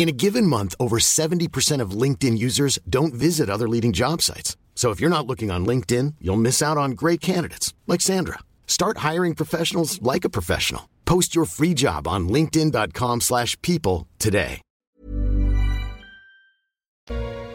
In 0.00 0.08
a 0.08 0.12
given 0.12 0.46
month, 0.46 0.74
over 0.80 0.96
70% 0.98 1.82
of 1.82 1.90
LinkedIn 1.90 2.38
users 2.38 2.78
don't 2.88 3.12
visit 3.12 3.50
other 3.50 3.68
leading 3.68 3.92
job 3.92 4.22
sites. 4.22 4.56
So 4.74 4.92
if 4.92 4.98
you're 4.98 5.10
not 5.10 5.26
looking 5.26 5.50
on 5.50 5.66
LinkedIn, 5.66 6.14
you'll 6.22 6.40
miss 6.40 6.62
out 6.62 6.78
on 6.78 6.92
great 6.92 7.20
candidates 7.20 7.74
like 7.86 8.00
Sandra. 8.00 8.38
Start 8.66 9.04
hiring 9.08 9.34
professionals 9.34 10.00
like 10.00 10.24
a 10.24 10.30
professional. 10.30 10.88
Post 11.04 11.36
your 11.36 11.44
free 11.44 11.74
job 11.74 12.08
on 12.08 12.30
linkedin.com/people 12.30 14.06
today. 14.18 14.62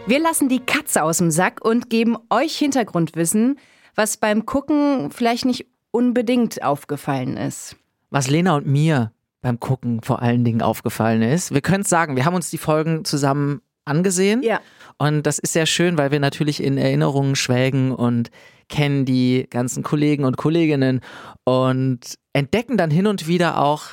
Wir 0.06 0.20
lassen 0.20 0.48
die 0.48 0.60
Katze 0.60 1.02
aus 1.02 1.18
dem 1.18 1.32
Sack 1.32 1.66
und 1.66 1.90
geben 1.90 2.16
euch 2.30 2.60
Hintergrundwissen, 2.60 3.58
was 3.96 4.18
beim 4.18 4.46
Gucken 4.46 5.10
vielleicht 5.10 5.46
nicht 5.46 5.66
unbedingt 5.90 6.62
aufgefallen 6.62 7.38
ist. 7.38 7.76
Was 8.12 8.30
Lena 8.30 8.56
und 8.56 8.68
mir 8.68 9.15
beim 9.46 9.60
Gucken 9.60 10.02
vor 10.02 10.24
allen 10.24 10.44
Dingen 10.44 10.64
aufgefallen 10.64 11.22
ist. 11.22 11.54
Wir 11.54 11.62
können 11.62 11.84
es 11.84 11.90
sagen, 11.90 12.16
wir 12.16 12.26
haben 12.26 12.34
uns 12.34 12.50
die 12.50 12.58
Folgen 12.58 13.06
zusammen 13.06 13.62
angesehen. 13.86 14.42
Ja. 14.42 14.60
Und 14.98 15.28
das 15.28 15.38
ist 15.38 15.54
sehr 15.54 15.68
schön, 15.68 16.00
weil 16.00 16.10
wir 16.10 16.20
natürlich 16.20 16.64
in 16.64 16.80
Erinnerungen 16.80 17.36
schwelgen 17.36 17.92
und 17.92 18.32
kennen 18.70 19.06
die 19.06 19.46
ganzen 19.48 19.84
Kollegen 19.84 20.26
und 20.26 20.36
Kolleginnen 20.36 21.02
und 21.44 22.16
entdecken 22.34 22.76
dann 22.76 22.90
hin 22.90 23.06
und 23.06 23.28
wieder 23.28 23.62
auch 23.62 23.84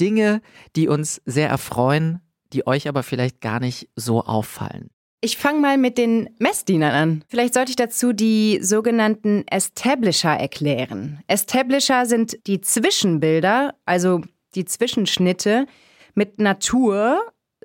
Dinge, 0.00 0.40
die 0.74 0.88
uns 0.88 1.22
sehr 1.24 1.48
erfreuen, 1.48 2.18
die 2.52 2.66
euch 2.66 2.88
aber 2.88 3.04
vielleicht 3.04 3.40
gar 3.40 3.60
nicht 3.60 3.88
so 3.94 4.24
auffallen. 4.24 4.90
Ich 5.20 5.36
fange 5.36 5.60
mal 5.60 5.78
mit 5.78 5.96
den 5.96 6.28
Messdienern 6.40 6.92
an. 6.92 7.24
Vielleicht 7.28 7.54
sollte 7.54 7.70
ich 7.70 7.76
dazu 7.76 8.12
die 8.12 8.58
sogenannten 8.62 9.44
Establisher 9.46 10.34
erklären. 10.34 11.20
Establisher 11.28 12.04
sind 12.04 12.36
die 12.48 12.60
Zwischenbilder, 12.60 13.76
also 13.84 14.22
die 14.54 14.64
Zwischenschnitte 14.64 15.66
mit 16.14 16.40
Natur, 16.40 17.20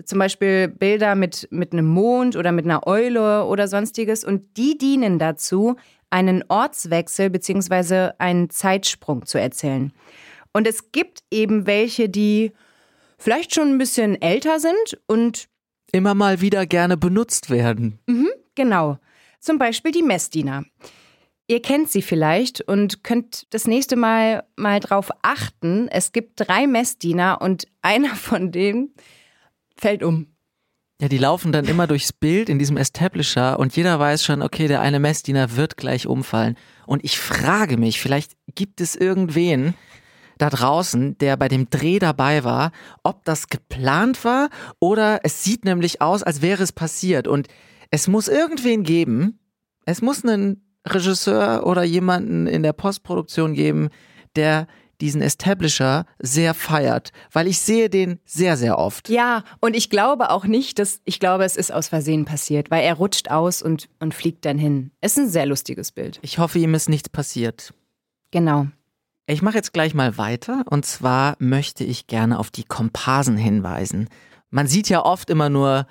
zum 0.06 0.20
Beispiel 0.20 0.68
Bilder 0.68 1.16
mit, 1.16 1.48
mit 1.52 1.74
einem 1.74 1.88
Mond 1.88 2.36
oder 2.36 2.52
mit 2.52 2.66
einer 2.66 2.88
Eule 2.88 3.46
oder 3.46 3.68
sonstiges. 3.68 4.24
Und 4.24 4.58
die 4.58 4.78
dienen 4.78 5.20
dazu, 5.20 5.76
einen 6.10 6.44
Ortswechsel 6.48 7.30
bzw. 7.30 8.12
einen 8.20 8.50
Zeitsprung 8.50 9.26
zu 9.26 9.40
erzählen. 9.40 9.92
Und 10.54 10.68
es 10.68 10.92
gibt 10.92 11.24
eben 11.32 11.66
welche, 11.66 12.10
die 12.10 12.52
vielleicht 13.18 13.56
schon 13.56 13.70
ein 13.70 13.78
bisschen 13.78 14.22
älter 14.22 14.60
sind 14.60 15.00
und 15.08 15.48
Immer 15.92 16.16
mal 16.16 16.42
wieder 16.42 16.66
gerne 16.66 16.98
benutzt 16.98 17.52
werden. 17.52 18.00
Genau. 18.56 18.98
Zum 19.40 19.60
Beispiel 19.60 19.92
die 19.92 20.02
Messdiener. 20.02 20.64
Ihr 21.54 21.62
kennt 21.62 21.92
sie 21.92 22.02
vielleicht 22.02 22.62
und 22.62 23.04
könnt 23.04 23.46
das 23.52 23.68
nächste 23.68 23.96
Mal 23.96 24.44
mal 24.56 24.80
drauf 24.80 25.12
achten. 25.22 25.88
Es 25.88 26.12
gibt 26.12 26.40
drei 26.40 26.66
Messdiener 26.66 27.42
und 27.44 27.68
einer 27.84 28.16
von 28.16 28.52
denen 28.52 28.96
fällt 29.78 30.02
um. 30.02 30.34
Ja, 31.00 31.10
die 31.10 31.20
laufen 31.20 31.52
dann 31.52 31.66
immer 31.66 31.86
durchs 31.86 32.12
Bild 32.12 32.50
in 32.50 32.58
diesem 32.58 32.76
Establisher 32.76 33.60
und 33.60 33.76
jeder 33.76 34.00
weiß 34.00 34.24
schon, 34.24 34.42
okay, 34.42 34.68
der 34.68 34.82
eine 34.82 35.00
Messdiener 35.00 35.56
wird 35.56 35.78
gleich 35.78 36.08
umfallen. 36.08 36.58
Und 36.88 37.04
ich 37.06 37.20
frage 37.20 37.78
mich, 37.78 38.02
vielleicht 38.02 38.32
gibt 38.56 38.82
es 38.82 38.96
irgendwen 38.96 39.76
da 40.40 40.50
draußen, 40.50 41.20
der 41.20 41.38
bei 41.38 41.50
dem 41.50 41.70
Dreh 41.70 42.00
dabei 42.00 42.44
war, 42.44 42.72
ob 43.04 43.26
das 43.26 43.48
geplant 43.48 44.26
war 44.26 44.50
oder 44.80 45.20
es 45.22 45.44
sieht 45.44 45.66
nämlich 45.66 46.02
aus, 46.02 46.24
als 46.24 46.42
wäre 46.42 46.64
es 46.64 46.72
passiert. 46.72 47.28
Und 47.28 47.48
es 47.92 48.08
muss 48.08 48.28
irgendwen 48.28 48.82
geben, 48.82 49.38
es 49.86 50.02
muss 50.02 50.26
einen 50.26 50.64
Regisseur 50.86 51.66
oder 51.66 51.84
jemanden 51.84 52.48
in 52.48 52.64
der 52.64 52.74
Postproduktion 52.74 53.54
geben, 53.54 53.90
der 54.36 54.68
diesen 55.02 55.22
Establisher 55.22 56.06
sehr 56.20 56.54
feiert, 56.54 57.12
weil 57.32 57.48
ich 57.48 57.60
sehe 57.60 57.90
den 57.90 58.20
sehr, 58.26 58.56
sehr 58.56 58.78
oft. 58.78 59.10
Ja, 59.10 59.44
und 59.60 59.76
ich 59.76 59.90
glaube 59.90 60.30
auch 60.30 60.46
nicht, 60.46 60.80
dass 60.80 61.02
ich 61.04 61.20
glaube, 61.20 61.44
es 61.44 61.58
ist 61.58 61.74
aus 61.74 61.90
Versehen 61.90 62.26
passiert, 62.26 62.72
weil 62.72 62.84
er 62.84 62.94
rutscht 62.94 63.30
aus 63.30 63.62
und, 63.62 63.90
und 64.00 64.14
fliegt 64.14 64.46
dann 64.46 64.58
hin. 64.58 64.92
Es 65.02 65.18
ist 65.18 65.26
ein 65.26 65.30
sehr 65.30 65.46
lustiges 65.46 65.92
Bild. 65.92 66.20
Ich 66.22 66.38
hoffe, 66.38 66.60
ihm 66.60 66.74
ist 66.74 66.90
nichts 66.90 67.10
passiert. 67.10 67.74
Genau. 68.32 68.68
Ich 69.26 69.42
mache 69.42 69.56
jetzt 69.56 69.74
gleich 69.74 69.94
mal 69.94 70.18
weiter 70.18 70.64
und 70.70 70.86
zwar 70.86 71.36
möchte 71.40 71.84
ich 71.84 72.08
gerne 72.08 72.40
auf 72.40 72.50
die 72.50 72.64
Komparsen 72.64 73.38
hinweisen. 73.38 74.10
Man 74.50 74.68
sieht 74.68 74.88
ja 74.90 75.04
oft 75.04 75.30
immer 75.30 75.50
nur 75.50 75.86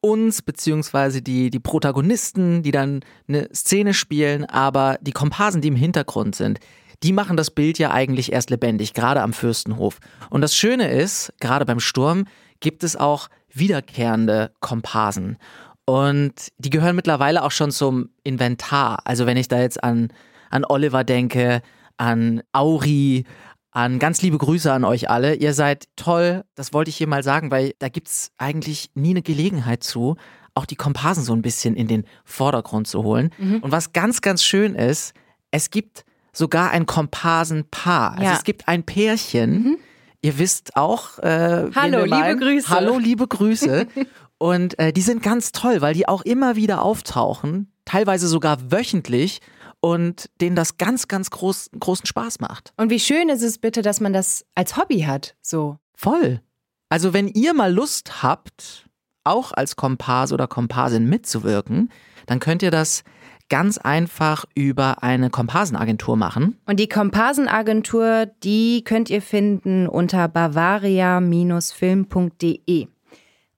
uns 0.00 0.42
beziehungsweise 0.42 1.22
die, 1.22 1.50
die 1.50 1.60
Protagonisten, 1.60 2.62
die 2.62 2.70
dann 2.70 3.00
eine 3.28 3.48
Szene 3.54 3.94
spielen, 3.94 4.44
aber 4.44 4.98
die 5.00 5.12
Komparsen, 5.12 5.60
die 5.60 5.68
im 5.68 5.76
Hintergrund 5.76 6.34
sind, 6.34 6.60
die 7.02 7.12
machen 7.12 7.36
das 7.36 7.50
Bild 7.50 7.78
ja 7.78 7.90
eigentlich 7.90 8.32
erst 8.32 8.50
lebendig, 8.50 8.94
gerade 8.94 9.22
am 9.22 9.32
Fürstenhof. 9.32 9.98
Und 10.28 10.42
das 10.42 10.54
Schöne 10.54 10.90
ist, 10.90 11.32
gerade 11.40 11.64
beim 11.64 11.80
Sturm 11.80 12.24
gibt 12.60 12.84
es 12.84 12.96
auch 12.96 13.28
wiederkehrende 13.52 14.52
Komparsen. 14.60 15.38
Und 15.86 16.34
die 16.58 16.70
gehören 16.70 16.96
mittlerweile 16.96 17.42
auch 17.42 17.50
schon 17.50 17.70
zum 17.70 18.10
Inventar. 18.22 19.00
Also 19.04 19.26
wenn 19.26 19.36
ich 19.36 19.48
da 19.48 19.60
jetzt 19.60 19.82
an, 19.82 20.12
an 20.50 20.64
Oliver 20.64 21.04
denke, 21.04 21.62
an 21.96 22.42
Auri, 22.52 23.24
an 23.72 23.98
ganz 23.98 24.20
liebe 24.22 24.38
Grüße 24.38 24.72
an 24.72 24.84
euch 24.84 25.08
alle. 25.10 25.34
Ihr 25.34 25.54
seid 25.54 25.88
toll, 25.96 26.44
das 26.54 26.72
wollte 26.72 26.88
ich 26.90 26.96
hier 26.96 27.06
mal 27.06 27.22
sagen, 27.22 27.50
weil 27.50 27.72
da 27.78 27.88
gibt's 27.88 28.32
eigentlich 28.38 28.90
nie 28.94 29.10
eine 29.10 29.22
Gelegenheit 29.22 29.84
zu, 29.84 30.16
auch 30.54 30.66
die 30.66 30.76
Komparsen 30.76 31.22
so 31.22 31.32
ein 31.32 31.42
bisschen 31.42 31.76
in 31.76 31.86
den 31.86 32.04
Vordergrund 32.24 32.88
zu 32.88 33.04
holen. 33.04 33.30
Und 33.60 33.70
was 33.70 33.92
ganz, 33.92 34.20
ganz 34.20 34.42
schön 34.42 34.74
ist, 34.74 35.14
es 35.52 35.70
gibt 35.70 36.04
sogar 36.32 36.70
ein 36.70 36.86
Komparsenpaar. 36.86 38.12
Also 38.12 38.24
Ja. 38.24 38.34
es 38.34 38.44
gibt 38.44 38.66
ein 38.68 38.82
Pärchen. 38.84 39.76
Ihr 40.22 40.38
wisst 40.38 40.76
auch, 40.76 41.18
äh, 41.20 41.70
Hallo, 41.74 42.04
liebe. 42.04 42.36
Grüße. 42.36 42.68
Hallo, 42.68 42.98
liebe 42.98 43.26
Grüße. 43.26 43.86
Und 44.38 44.78
äh, 44.78 44.92
die 44.92 45.00
sind 45.02 45.22
ganz 45.22 45.52
toll, 45.52 45.80
weil 45.80 45.94
die 45.94 46.08
auch 46.08 46.22
immer 46.22 46.56
wieder 46.56 46.82
auftauchen, 46.82 47.70
teilweise 47.84 48.26
sogar 48.26 48.70
wöchentlich 48.72 49.40
und 49.80 50.30
denen 50.40 50.56
das 50.56 50.78
ganz, 50.78 51.08
ganz 51.08 51.30
groß, 51.30 51.70
großen 51.78 52.06
Spaß 52.06 52.40
macht. 52.40 52.72
Und 52.76 52.90
wie 52.90 53.00
schön 53.00 53.28
ist 53.28 53.42
es 53.42 53.58
bitte, 53.58 53.82
dass 53.82 54.00
man 54.00 54.12
das 54.12 54.44
als 54.54 54.76
Hobby 54.76 55.00
hat, 55.00 55.34
so. 55.42 55.78
Voll. 55.94 56.40
Also 56.88 57.12
wenn 57.12 57.28
ihr 57.28 57.54
mal 57.54 57.72
Lust 57.72 58.22
habt, 58.22 58.86
auch 59.24 59.52
als 59.52 59.76
Kompars 59.76 60.32
oder 60.32 60.46
Komparsin 60.46 61.08
mitzuwirken, 61.08 61.90
dann 62.26 62.40
könnt 62.40 62.62
ihr 62.62 62.70
das 62.70 63.04
ganz 63.48 63.78
einfach 63.78 64.44
über 64.54 65.02
eine 65.02 65.28
Komparsenagentur 65.28 66.16
machen. 66.16 66.56
Und 66.66 66.80
die 66.80 66.88
Komparsenagentur, 66.88 68.26
die 68.42 68.84
könnt 68.84 69.10
ihr 69.10 69.20
finden 69.20 69.88
unter 69.88 70.28
bavaria-film.de. 70.28 72.86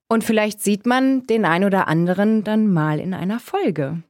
Und 0.08 0.24
vielleicht 0.24 0.61
sieht 0.61 0.85
man 0.85 1.26
den 1.26 1.44
ein 1.44 1.62
oder 1.64 1.87
anderen 1.88 2.44
dann 2.44 2.72
mal 2.72 2.98
in 2.98 3.14
einer 3.14 3.38
Folge. 3.38 4.02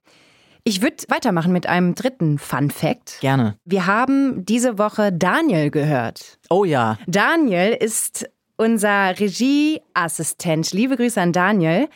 Ich 0.65 0.81
würde 0.81 1.05
weitermachen 1.09 1.53
mit 1.53 1.67
einem 1.67 1.97
dritten 1.97 2.39
Fun 2.39 2.71
Fact. 2.71 3.19
Gerne. 3.21 3.57
Wir 3.65 3.87
haben 3.87 4.45
diese 4.47 4.79
Woche 4.79 5.13
Daniel 5.13 5.71
gehört. 5.71 6.39
Oh 6.51 6.65
ja. 6.65 6.99
Daniel 7.09 7.73
ist 7.73 8.31
unser 8.57 9.19
Regieassistent. 9.19 10.73
Liebe 10.73 10.97
Grüße 10.97 11.21
an 11.21 11.33
Daniel. 11.33 11.89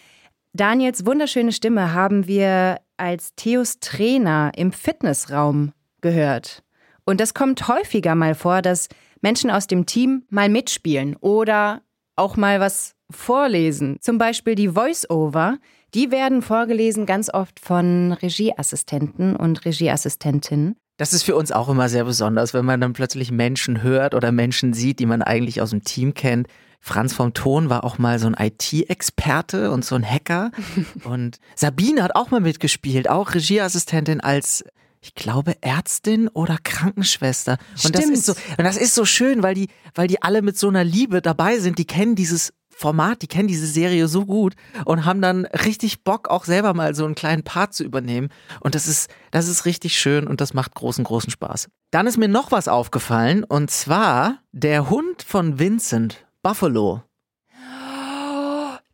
Daniels 0.53 1.07
wunderschöne 1.07 1.53
Stimme 1.53 1.93
haben 1.93 2.27
wir 2.27 2.81
als 2.97 3.35
Theos 3.37 3.79
Trainer 3.79 4.51
im 4.57 4.73
Fitnessraum 4.73 5.73
gehört. 6.01 6.65
Und 7.05 7.21
das 7.21 7.35
kommt 7.35 7.69
häufiger 7.69 8.17
mal 8.17 8.35
vor, 8.35 8.63
dass 8.63 8.89
Menschen 9.21 9.51
aus 9.51 9.69
dem 9.69 9.87
Team 9.87 10.25
mal 10.29 10.49
mitspielen 10.49 11.15
oder 11.21 11.83
auch 12.17 12.37
mal 12.37 12.59
was 12.59 12.95
vorlesen. 13.11 13.99
Zum 14.01 14.19
Beispiel 14.19 14.57
die 14.57 14.71
Voice-Over, 14.71 15.59
die 15.97 16.11
werden 16.11 16.43
vorgelesen 16.43 17.07
ganz 17.07 17.33
oft 17.33 17.59
von 17.59 18.13
Regieassistenten 18.13 19.35
und 19.35 19.65
Regieassistentinnen. 19.65 20.77
Das 20.99 21.15
ist 21.15 21.23
für 21.23 21.35
uns 21.35 21.53
auch 21.53 21.71
immer 21.71 21.89
sehr 21.89 22.05
besonders, 22.05 22.53
wenn 22.53 22.67
man 22.67 22.83
dann 22.83 22.93
plötzlich 22.93 23.31
Menschen 23.31 23.83
hört 23.83 24.15
oder 24.15 24.31
Menschen 24.31 24.75
sieht, 24.75 24.99
die 24.99 25.07
man 25.07 25.23
eigentlich 25.23 25.63
aus 25.63 25.71
dem 25.71 25.85
Team 25.85 26.13
kennt. 26.13 26.49
Franz 26.81 27.15
vom 27.15 27.33
Ton 27.33 27.71
war 27.71 27.83
auch 27.83 27.97
mal 27.97 28.19
so 28.19 28.27
ein 28.27 28.37
IT-Experte 28.39 29.71
und 29.71 29.87
so 29.87 29.95
ein 29.95 30.05
Hacker. 30.05 30.51
und 31.05 31.39
Sabine 31.55 32.03
hat 32.03 32.15
auch 32.15 32.31
mal 32.31 32.43
mitgespielt, 32.43 33.09
auch 33.09 33.35
Regieassistentin 33.35 34.21
als 34.21 34.65
ich 35.01 35.15
glaube, 35.15 35.55
Ärztin 35.61 36.29
oder 36.29 36.59
Krankenschwester. 36.63 37.59
Und 37.85 37.95
das 37.95 38.07
ist 38.07 38.27
so, 38.27 38.33
und 38.59 38.65
das 38.65 38.77
ist 38.77 38.95
so 38.95 39.05
schön, 39.05 39.43
weil 39.43 39.55
die, 39.55 39.69
weil 39.95 40.09
die 40.09 40.21
alle 40.21 40.43
mit 40.43 40.59
so 40.59 40.69
einer 40.69 40.83
Liebe 40.83 41.23
dabei 41.23 41.59
sind. 41.59 41.79
Die 41.79 41.85
kennen 41.85 42.17
dieses 42.17 42.53
Format, 42.79 43.23
die 43.23 43.27
kennen 43.27 43.49
diese 43.49 43.67
Serie 43.67 44.07
so 44.07 44.27
gut 44.27 44.55
und 44.85 45.07
haben 45.07 45.23
dann 45.23 45.47
richtig 45.47 46.05
Bock, 46.05 46.29
auch 46.29 46.45
selber 46.45 46.75
mal 46.75 46.95
so 46.95 47.07
einen 47.07 47.15
kleinen 47.15 47.43
Part 47.43 47.73
zu 47.73 47.85
übernehmen. 47.85 48.29
Und 48.61 48.75
das 48.75 48.87
ist, 48.87 49.11
das 49.31 49.49
ist 49.49 49.65
richtig 49.65 49.99
schön 49.99 50.27
und 50.27 50.43
das 50.43 50.53
macht 50.53 50.75
großen, 50.75 51.03
großen 51.03 51.31
Spaß. 51.31 51.69
Dann 51.91 52.07
ist 52.07 52.19
mir 52.19 52.29
noch 52.29 52.53
was 52.53 52.69
aufgefallen 52.69 53.45
und 53.45 53.71
zwar 53.71 54.41
der 54.53 54.91
Hund 54.91 55.23
von 55.23 55.59
Vincent, 55.59 56.27
Buffalo. 56.43 57.03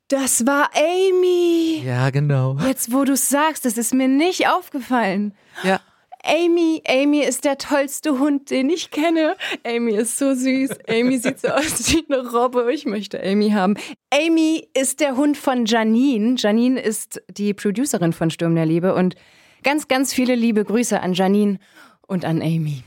Das 0.07 0.47
war 0.47 0.71
Amy. 0.77 1.83
Ja, 1.85 2.11
genau. 2.11 2.59
Jetzt, 2.59 2.92
wo 2.92 3.05
du 3.05 3.14
es 3.14 3.31
sagst, 3.31 3.64
das 3.64 3.79
ist 3.79 3.95
mir 3.95 4.09
nicht 4.09 4.47
aufgefallen. 4.47 5.35
Ja. 5.64 5.81
Amy, 6.24 6.82
Amy 6.87 7.20
ist 7.20 7.44
der 7.44 7.58
tollste 7.58 8.18
Hund, 8.18 8.50
den 8.50 8.70
ich 8.70 8.90
kenne. 8.90 9.37
Amy 9.64 9.94
ist 9.94 10.18
so 10.18 10.35
süß. 10.35 10.70
Amy 10.88 11.18
sieht 11.18 11.40
so 11.40 11.48
aus 11.48 11.92
wie 11.92 12.04
eine 12.08 12.30
Robbe. 12.30 12.72
Ich 12.72 12.87
möchte 12.87 13.22
Amy 13.22 13.50
haben. 13.50 13.76
Amy 14.12 14.68
ist 14.74 15.00
der 15.00 15.16
Hund 15.16 15.37
von 15.37 15.66
Janine. 15.66 16.37
Janine 16.38 16.80
ist 16.80 17.20
die 17.28 17.54
Producerin 17.54 18.12
von 18.12 18.30
Sturm 18.30 18.54
der 18.54 18.66
Liebe 18.66 18.94
und 18.94 19.16
ganz, 19.62 19.88
ganz 19.88 20.12
viele 20.12 20.35
liebe 20.35 20.64
Grüße 20.64 21.00
an 21.00 21.14
Janine 21.14 21.58
und 22.06 22.24
an 22.24 22.40
Amy. 22.40 22.85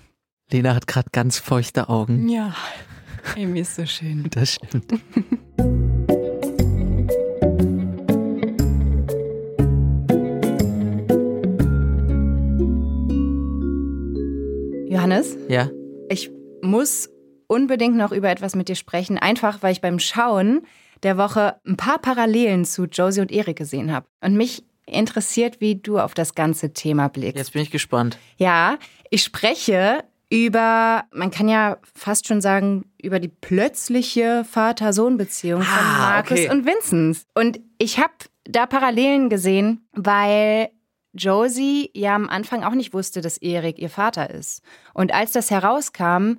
Lena 0.51 0.75
hat 0.75 0.87
gerade 0.87 1.09
ganz 1.11 1.39
feuchte 1.39 1.89
Augen. 1.89 2.29
Ja, 2.29 2.55
Amy 3.35 3.61
ist 3.61 3.75
so 3.75 3.85
schön. 3.85 4.27
Das 4.29 4.53
stimmt. 4.53 4.93
Johannes, 15.05 15.37
Ja. 15.49 15.69
ich 16.09 16.31
muss 16.61 17.09
unbedingt 17.47 17.95
noch 17.95 18.11
über 18.11 18.29
etwas 18.29 18.55
mit 18.55 18.69
dir 18.69 18.75
sprechen, 18.75 19.17
einfach 19.19 19.61
weil 19.61 19.71
ich 19.71 19.81
beim 19.81 19.99
Schauen 19.99 20.61
der 21.03 21.17
Woche 21.17 21.55
ein 21.67 21.77
paar 21.77 21.99
Parallelen 21.99 22.65
zu 22.65 22.85
Josie 22.85 23.21
und 23.21 23.31
Erik 23.31 23.57
gesehen 23.57 23.91
habe. 23.91 24.07
Und 24.21 24.35
mich 24.35 24.63
interessiert, 24.87 25.61
wie 25.61 25.75
du 25.75 25.99
auf 25.99 26.13
das 26.15 26.33
ganze 26.33 26.73
Thema 26.73 27.07
blickst. 27.09 27.37
Jetzt 27.37 27.53
bin 27.53 27.61
ich 27.61 27.69
gespannt. 27.71 28.17
Ja, 28.37 28.77
ich 29.11 29.21
spreche 29.23 30.03
über, 30.31 31.03
man 31.13 31.29
kann 31.29 31.47
ja 31.47 31.77
fast 31.93 32.27
schon 32.27 32.41
sagen, 32.41 32.85
über 33.01 33.19
die 33.19 33.27
plötzliche 33.27 34.43
Vater-Sohn-Beziehung 34.49 35.61
von 35.61 35.85
Ah, 35.85 35.99
Markus 36.15 36.39
okay. 36.39 36.49
und 36.49 36.65
Vinzenz. 36.65 37.25
Und 37.35 37.59
ich 37.77 37.99
habe 37.99 38.13
da 38.45 38.65
Parallelen 38.65 39.29
gesehen, 39.29 39.87
weil 39.93 40.69
Josie 41.15 41.89
ja 41.93 42.15
am 42.15 42.29
Anfang 42.29 42.63
auch 42.63 42.73
nicht 42.73 42.93
wusste, 42.93 43.21
dass 43.21 43.37
Erik 43.37 43.79
ihr 43.79 43.89
Vater 43.89 44.29
ist. 44.29 44.61
Und 44.93 45.13
als 45.13 45.31
das 45.31 45.49
herauskam, 45.49 46.37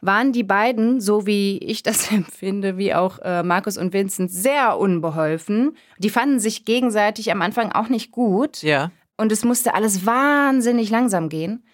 waren 0.00 0.32
die 0.32 0.42
beiden, 0.42 1.00
so 1.00 1.26
wie 1.26 1.58
ich 1.58 1.82
das 1.82 2.10
empfinde, 2.10 2.76
wie 2.76 2.94
auch 2.94 3.18
äh, 3.20 3.42
Markus 3.42 3.78
und 3.78 3.92
Vincent, 3.92 4.30
sehr 4.30 4.78
unbeholfen. 4.78 5.76
Die 5.98 6.10
fanden 6.10 6.40
sich 6.40 6.64
gegenseitig 6.64 7.32
am 7.32 7.42
Anfang 7.42 7.72
auch 7.72 7.88
nicht 7.88 8.10
gut. 8.10 8.62
Ja. 8.62 8.90
Und 9.16 9.32
es 9.32 9.44
musste 9.44 9.74
alles 9.74 10.06
wahnsinnig 10.06 10.90
langsam 10.90 11.28
gehen, 11.28 11.64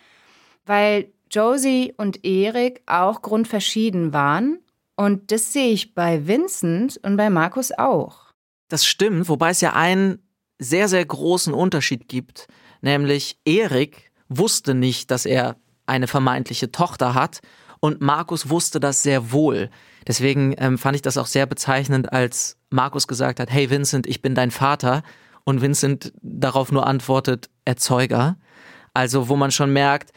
weil 0.66 1.10
Josie 1.30 1.94
und 1.96 2.24
Erik 2.24 2.82
auch 2.86 3.22
grundverschieden 3.22 4.12
waren. 4.12 4.58
Und 4.96 5.32
das 5.32 5.52
sehe 5.52 5.72
ich 5.72 5.94
bei 5.94 6.26
Vincent 6.26 7.00
und 7.02 7.16
bei 7.16 7.30
Markus 7.30 7.72
auch. 7.72 8.32
Das 8.68 8.84
stimmt, 8.84 9.28
wobei 9.28 9.50
es 9.50 9.62
ja 9.62 9.72
einen 9.72 10.22
sehr, 10.60 10.86
sehr 10.86 11.04
großen 11.04 11.52
Unterschied 11.52 12.06
gibt, 12.08 12.46
nämlich 12.82 13.38
Erik 13.44 14.12
wusste 14.28 14.74
nicht, 14.74 15.10
dass 15.10 15.26
er 15.26 15.56
eine 15.86 16.06
vermeintliche 16.06 16.70
Tochter 16.70 17.14
hat 17.14 17.40
und 17.80 18.00
Markus 18.00 18.48
wusste 18.48 18.78
das 18.78 19.02
sehr 19.02 19.32
wohl. 19.32 19.70
Deswegen 20.06 20.54
ähm, 20.58 20.78
fand 20.78 20.96
ich 20.96 21.02
das 21.02 21.18
auch 21.18 21.26
sehr 21.26 21.46
bezeichnend, 21.46 22.12
als 22.12 22.56
Markus 22.70 23.08
gesagt 23.08 23.40
hat, 23.40 23.50
hey 23.50 23.70
Vincent, 23.70 24.06
ich 24.06 24.22
bin 24.22 24.34
dein 24.34 24.50
Vater 24.50 25.02
und 25.44 25.62
Vincent 25.62 26.12
darauf 26.22 26.70
nur 26.70 26.86
antwortet, 26.86 27.50
Erzeuger. 27.64 28.36
Also 28.94 29.28
wo 29.28 29.36
man 29.36 29.50
schon 29.50 29.72
merkt, 29.72 30.12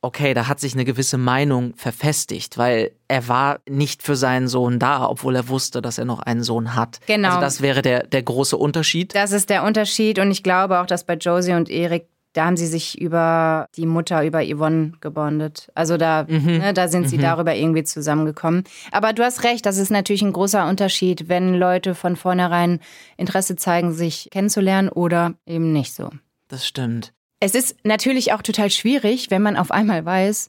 okay, 0.00 0.32
da 0.34 0.46
hat 0.46 0.60
sich 0.60 0.74
eine 0.74 0.84
gewisse 0.84 1.18
Meinung 1.18 1.74
verfestigt, 1.74 2.56
weil 2.56 2.92
er 3.08 3.26
war 3.28 3.60
nicht 3.68 4.02
für 4.02 4.16
seinen 4.16 4.48
Sohn 4.48 4.78
da, 4.78 5.08
obwohl 5.08 5.34
er 5.34 5.48
wusste, 5.48 5.82
dass 5.82 5.98
er 5.98 6.04
noch 6.04 6.20
einen 6.20 6.42
Sohn 6.42 6.74
hat. 6.74 7.00
Genau. 7.06 7.28
Also 7.28 7.40
das 7.40 7.60
wäre 7.60 7.82
der, 7.82 8.06
der 8.06 8.22
große 8.22 8.56
Unterschied. 8.56 9.14
Das 9.14 9.32
ist 9.32 9.50
der 9.50 9.64
Unterschied. 9.64 10.18
Und 10.18 10.30
ich 10.30 10.42
glaube 10.42 10.80
auch, 10.80 10.86
dass 10.86 11.04
bei 11.04 11.14
Josie 11.14 11.54
und 11.54 11.68
Erik, 11.68 12.06
da 12.34 12.44
haben 12.44 12.56
sie 12.56 12.66
sich 12.66 13.00
über 13.00 13.66
die 13.76 13.86
Mutter, 13.86 14.24
über 14.24 14.44
Yvonne 14.44 14.92
gebondet. 15.00 15.70
Also 15.74 15.96
da, 15.96 16.24
ne, 16.28 16.72
da 16.72 16.86
sind 16.86 17.08
sie 17.08 17.18
darüber 17.18 17.54
irgendwie 17.56 17.82
zusammengekommen. 17.82 18.64
Aber 18.92 19.12
du 19.12 19.24
hast 19.24 19.42
recht, 19.42 19.66
das 19.66 19.78
ist 19.78 19.90
natürlich 19.90 20.22
ein 20.22 20.32
großer 20.32 20.68
Unterschied, 20.68 21.28
wenn 21.28 21.54
Leute 21.54 21.96
von 21.96 22.14
vornherein 22.14 22.78
Interesse 23.16 23.56
zeigen, 23.56 23.92
sich 23.92 24.28
kennenzulernen 24.30 24.90
oder 24.90 25.34
eben 25.46 25.72
nicht 25.72 25.94
so. 25.94 26.10
Das 26.46 26.66
stimmt. 26.66 27.12
Es 27.40 27.54
ist 27.54 27.76
natürlich 27.84 28.32
auch 28.32 28.42
total 28.42 28.70
schwierig, 28.70 29.30
wenn 29.30 29.42
man 29.42 29.56
auf 29.56 29.70
einmal 29.70 30.04
weiß, 30.04 30.48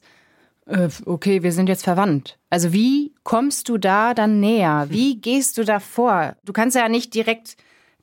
äh, 0.66 0.88
okay, 1.06 1.42
wir 1.42 1.52
sind 1.52 1.68
jetzt 1.68 1.84
verwandt. 1.84 2.38
Also 2.48 2.72
wie 2.72 3.12
kommst 3.22 3.68
du 3.68 3.78
da 3.78 4.14
dann 4.14 4.40
näher? 4.40 4.86
Wie 4.88 5.20
gehst 5.20 5.58
du 5.58 5.64
da 5.64 5.80
vor? 5.80 6.36
Du 6.44 6.52
kannst 6.52 6.76
ja 6.76 6.88
nicht 6.88 7.14
direkt 7.14 7.56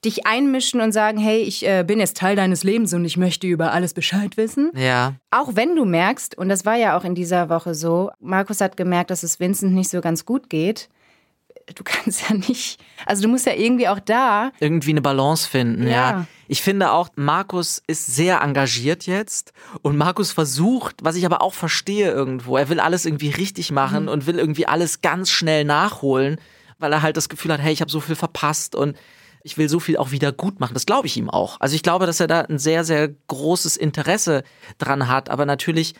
dich 0.05 0.27
einmischen 0.27 0.79
und 0.79 0.91
sagen, 0.91 1.17
hey, 1.17 1.41
ich 1.41 1.67
äh, 1.67 1.83
bin 1.85 1.99
jetzt 1.99 2.17
Teil 2.17 2.35
deines 2.35 2.63
Lebens 2.63 2.93
und 2.93 3.03
ich 3.03 3.17
möchte 3.17 3.47
über 3.47 3.71
alles 3.71 3.93
Bescheid 3.93 4.37
wissen. 4.37 4.71
Ja. 4.75 5.15
Auch 5.31 5.55
wenn 5.55 5.75
du 5.75 5.85
merkst, 5.85 6.37
und 6.37 6.49
das 6.49 6.65
war 6.65 6.75
ja 6.75 6.97
auch 6.97 7.03
in 7.03 7.15
dieser 7.15 7.49
Woche 7.49 7.73
so, 7.73 8.11
Markus 8.19 8.61
hat 8.61 8.77
gemerkt, 8.77 9.09
dass 9.09 9.23
es 9.23 9.39
Vincent 9.39 9.73
nicht 9.73 9.89
so 9.89 10.01
ganz 10.01 10.25
gut 10.25 10.49
geht. 10.49 10.89
Du 11.75 11.83
kannst 11.85 12.29
ja 12.29 12.35
nicht, 12.35 12.79
also 13.05 13.23
du 13.23 13.27
musst 13.27 13.45
ja 13.45 13.53
irgendwie 13.53 13.87
auch 13.87 13.99
da 13.99 14.51
Irgendwie 14.59 14.91
eine 14.91 15.01
Balance 15.01 15.49
finden, 15.49 15.83
ja. 15.83 15.91
Ja. 15.91 16.27
Ich 16.47 16.61
finde 16.61 16.91
auch, 16.91 17.09
Markus 17.15 17.81
ist 17.87 18.05
sehr 18.05 18.41
engagiert 18.41 19.05
jetzt 19.05 19.51
und 19.81 19.97
Markus 19.97 20.31
versucht, 20.31 21.03
was 21.03 21.17
ich 21.17 21.25
aber 21.25 21.41
auch 21.41 21.53
verstehe 21.53 22.09
irgendwo, 22.09 22.55
er 22.55 22.69
will 22.69 22.79
alles 22.79 23.05
irgendwie 23.05 23.29
richtig 23.29 23.71
machen 23.71 24.07
und 24.07 24.27
will 24.27 24.39
irgendwie 24.39 24.65
alles 24.65 25.01
ganz 25.01 25.29
schnell 25.29 25.65
nachholen, 25.65 26.39
weil 26.79 26.93
er 26.93 27.01
halt 27.01 27.17
das 27.17 27.27
Gefühl 27.27 27.51
hat, 27.51 27.59
hey, 27.59 27.73
ich 27.73 27.81
habe 27.81 27.91
so 27.91 27.99
viel 27.99 28.15
verpasst 28.15 28.75
und 28.75 28.95
ich 29.43 29.57
will 29.57 29.69
so 29.69 29.79
viel 29.79 29.97
auch 29.97 30.11
wieder 30.11 30.31
gut 30.31 30.59
machen. 30.59 30.73
Das 30.73 30.85
glaube 30.85 31.07
ich 31.07 31.17
ihm 31.17 31.29
auch. 31.29 31.59
Also 31.59 31.75
ich 31.75 31.83
glaube, 31.83 32.05
dass 32.05 32.19
er 32.19 32.27
da 32.27 32.41
ein 32.41 32.59
sehr, 32.59 32.83
sehr 32.83 33.09
großes 33.27 33.77
Interesse 33.77 34.43
dran 34.77 35.07
hat, 35.07 35.29
aber 35.29 35.45
natürlich 35.45 35.95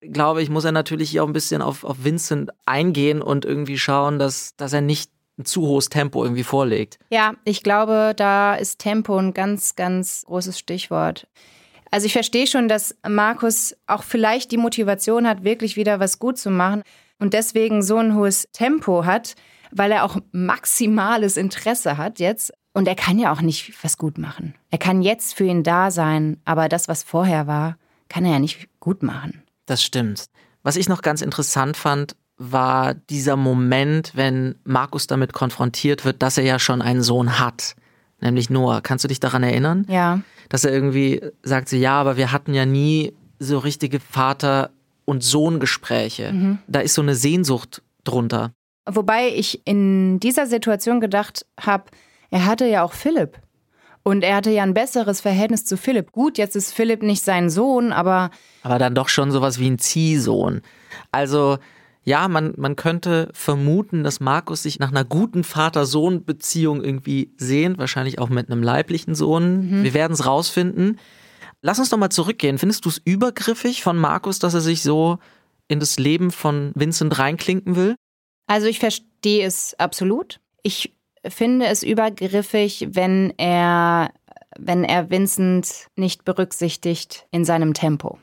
glaube 0.00 0.42
ich, 0.42 0.50
muss 0.50 0.64
er 0.64 0.72
natürlich 0.72 1.10
hier 1.10 1.24
auch 1.24 1.28
ein 1.28 1.32
bisschen 1.32 1.62
auf, 1.62 1.84
auf 1.84 2.04
Vincent 2.04 2.50
eingehen 2.64 3.22
und 3.22 3.44
irgendwie 3.44 3.78
schauen, 3.78 4.18
dass, 4.18 4.54
dass 4.56 4.72
er 4.72 4.80
nicht 4.80 5.10
ein 5.38 5.44
zu 5.44 5.62
hohes 5.66 5.88
Tempo 5.88 6.24
irgendwie 6.24 6.44
vorlegt. 6.44 6.98
Ja, 7.10 7.34
ich 7.44 7.62
glaube, 7.62 8.14
da 8.16 8.54
ist 8.54 8.78
Tempo 8.78 9.16
ein 9.18 9.34
ganz, 9.34 9.76
ganz 9.76 10.24
großes 10.26 10.58
Stichwort. 10.58 11.28
Also 11.90 12.06
ich 12.06 12.12
verstehe 12.12 12.46
schon, 12.46 12.68
dass 12.68 12.96
Markus 13.06 13.76
auch 13.86 14.02
vielleicht 14.02 14.50
die 14.50 14.56
Motivation 14.56 15.26
hat, 15.26 15.44
wirklich 15.44 15.76
wieder 15.76 16.00
was 16.00 16.18
gut 16.18 16.38
zu 16.38 16.50
machen 16.50 16.82
und 17.18 17.32
deswegen 17.32 17.82
so 17.82 17.96
ein 17.96 18.14
hohes 18.14 18.48
Tempo 18.52 19.04
hat, 19.04 19.34
weil 19.70 19.92
er 19.92 20.04
auch 20.04 20.18
maximales 20.32 21.36
Interesse 21.36 21.96
hat 21.96 22.18
jetzt. 22.18 22.52
Und 22.72 22.88
er 22.88 22.94
kann 22.94 23.18
ja 23.18 23.32
auch 23.32 23.40
nicht 23.40 23.72
was 23.82 23.96
gut 23.96 24.18
machen. 24.18 24.54
Er 24.70 24.78
kann 24.78 25.00
jetzt 25.00 25.34
für 25.34 25.44
ihn 25.44 25.62
da 25.62 25.90
sein, 25.90 26.40
aber 26.44 26.68
das, 26.68 26.88
was 26.88 27.02
vorher 27.02 27.46
war, 27.46 27.78
kann 28.08 28.24
er 28.24 28.32
ja 28.32 28.38
nicht 28.38 28.68
gut 28.80 29.02
machen. 29.02 29.45
Das 29.66 29.82
stimmt. 29.82 30.26
Was 30.62 30.76
ich 30.76 30.88
noch 30.88 31.02
ganz 31.02 31.20
interessant 31.22 31.76
fand, 31.76 32.16
war 32.38 32.94
dieser 32.94 33.36
Moment, 33.36 34.12
wenn 34.14 34.56
Markus 34.64 35.06
damit 35.06 35.32
konfrontiert 35.32 36.04
wird, 36.04 36.22
dass 36.22 36.38
er 36.38 36.44
ja 36.44 36.58
schon 36.58 36.82
einen 36.82 37.02
Sohn 37.02 37.38
hat, 37.38 37.76
nämlich 38.20 38.50
Noah. 38.50 38.80
Kannst 38.80 39.04
du 39.04 39.08
dich 39.08 39.20
daran 39.20 39.42
erinnern? 39.42 39.86
Ja. 39.88 40.20
Dass 40.48 40.64
er 40.64 40.72
irgendwie 40.72 41.22
sagt, 41.42 41.68
so, 41.68 41.76
ja, 41.76 41.98
aber 42.00 42.16
wir 42.16 42.32
hatten 42.32 42.52
ja 42.54 42.66
nie 42.66 43.14
so 43.38 43.58
richtige 43.58 44.00
Vater- 44.00 44.70
und 45.04 45.22
Sohngespräche. 45.22 46.58
Da 46.66 46.80
ist 46.80 46.94
so 46.94 47.02
eine 47.02 47.14
Sehnsucht 47.14 47.82
drunter. 48.04 48.52
Wobei 48.88 49.28
ich 49.28 49.66
in 49.66 50.20
dieser 50.20 50.46
Situation 50.46 51.00
gedacht 51.00 51.46
habe, 51.60 51.84
er 52.30 52.46
hatte 52.46 52.66
ja 52.66 52.82
auch 52.82 52.92
Philipp. 52.92 53.38
Und 54.06 54.22
er 54.22 54.36
hatte 54.36 54.52
ja 54.52 54.62
ein 54.62 54.72
besseres 54.72 55.20
Verhältnis 55.20 55.64
zu 55.64 55.76
Philipp. 55.76 56.12
Gut, 56.12 56.38
jetzt 56.38 56.54
ist 56.54 56.72
Philipp 56.72 57.02
nicht 57.02 57.24
sein 57.24 57.50
Sohn, 57.50 57.90
aber 57.90 58.30
Aber 58.62 58.78
dann 58.78 58.94
doch 58.94 59.08
schon 59.08 59.32
sowas 59.32 59.58
wie 59.58 59.68
ein 59.68 59.80
Ziehsohn. 59.80 60.62
Also, 61.10 61.58
ja, 62.04 62.28
man, 62.28 62.54
man 62.56 62.76
könnte 62.76 63.30
vermuten, 63.32 64.04
dass 64.04 64.20
Markus 64.20 64.62
sich 64.62 64.78
nach 64.78 64.92
einer 64.92 65.04
guten 65.04 65.42
Vater-Sohn-Beziehung 65.42 66.84
irgendwie 66.84 67.32
sehnt, 67.36 67.78
wahrscheinlich 67.78 68.20
auch 68.20 68.28
mit 68.28 68.48
einem 68.48 68.62
leiblichen 68.62 69.16
Sohn. 69.16 69.82
Wir 69.82 69.92
werden 69.92 70.12
es 70.12 70.24
rausfinden. 70.24 71.00
Lass 71.60 71.80
uns 71.80 71.88
doch 71.88 71.98
mal 71.98 72.10
zurückgehen. 72.10 72.58
Findest 72.58 72.84
du 72.84 72.90
es 72.90 73.02
übergriffig 73.04 73.82
von 73.82 73.96
Markus, 73.96 74.38
dass 74.38 74.54
er 74.54 74.60
sich 74.60 74.84
so 74.84 75.18
in 75.66 75.80
das 75.80 75.98
Leben 75.98 76.30
von 76.30 76.70
Vincent 76.76 77.18
reinklinken 77.18 77.74
will? 77.74 77.96
Also 78.46 78.68
ich 78.68 78.78
verstehe 78.78 79.44
es 79.44 79.74
absolut. 79.80 80.38
Ich 80.62 80.95
finde 81.28 81.66
es 81.66 81.82
übergriffig, 81.82 82.88
wenn 82.92 83.32
er, 83.36 84.10
wenn 84.58 84.84
er 84.84 85.10
Vincent 85.10 85.88
nicht 85.96 86.24
berücksichtigt 86.24 87.26
in 87.30 87.44
seinem 87.44 87.74
Tempo. 87.74 88.18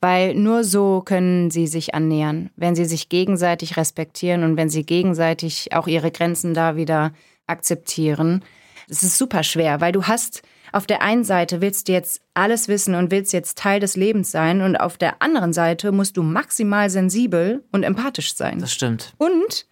Weil 0.00 0.34
nur 0.34 0.64
so 0.64 1.02
können 1.04 1.50
sie 1.50 1.66
sich 1.66 1.94
annähern, 1.94 2.50
wenn 2.56 2.74
sie 2.74 2.86
sich 2.86 3.08
gegenseitig 3.08 3.76
respektieren 3.76 4.44
und 4.44 4.56
wenn 4.56 4.70
sie 4.70 4.84
gegenseitig 4.84 5.74
auch 5.74 5.86
ihre 5.86 6.10
Grenzen 6.10 6.54
da 6.54 6.76
wieder 6.76 7.12
akzeptieren. 7.46 8.42
Es 8.88 9.02
ist 9.02 9.18
super 9.18 9.42
schwer, 9.42 9.80
weil 9.80 9.92
du 9.92 10.04
hast 10.04 10.42
auf 10.72 10.86
der 10.86 11.02
einen 11.02 11.24
Seite 11.24 11.60
willst 11.60 11.88
du 11.88 11.92
jetzt 11.92 12.22
alles 12.34 12.68
wissen 12.68 12.94
und 12.94 13.10
willst 13.10 13.32
jetzt 13.32 13.58
Teil 13.58 13.80
des 13.80 13.96
Lebens 13.96 14.30
sein 14.30 14.62
und 14.62 14.76
auf 14.76 14.98
der 14.98 15.20
anderen 15.20 15.52
Seite 15.52 15.92
musst 15.92 16.16
du 16.16 16.22
maximal 16.22 16.90
sensibel 16.90 17.64
und 17.72 17.82
empathisch 17.82 18.34
sein. 18.34 18.60
Das 18.60 18.72
stimmt. 18.72 19.14
Und 19.18 19.66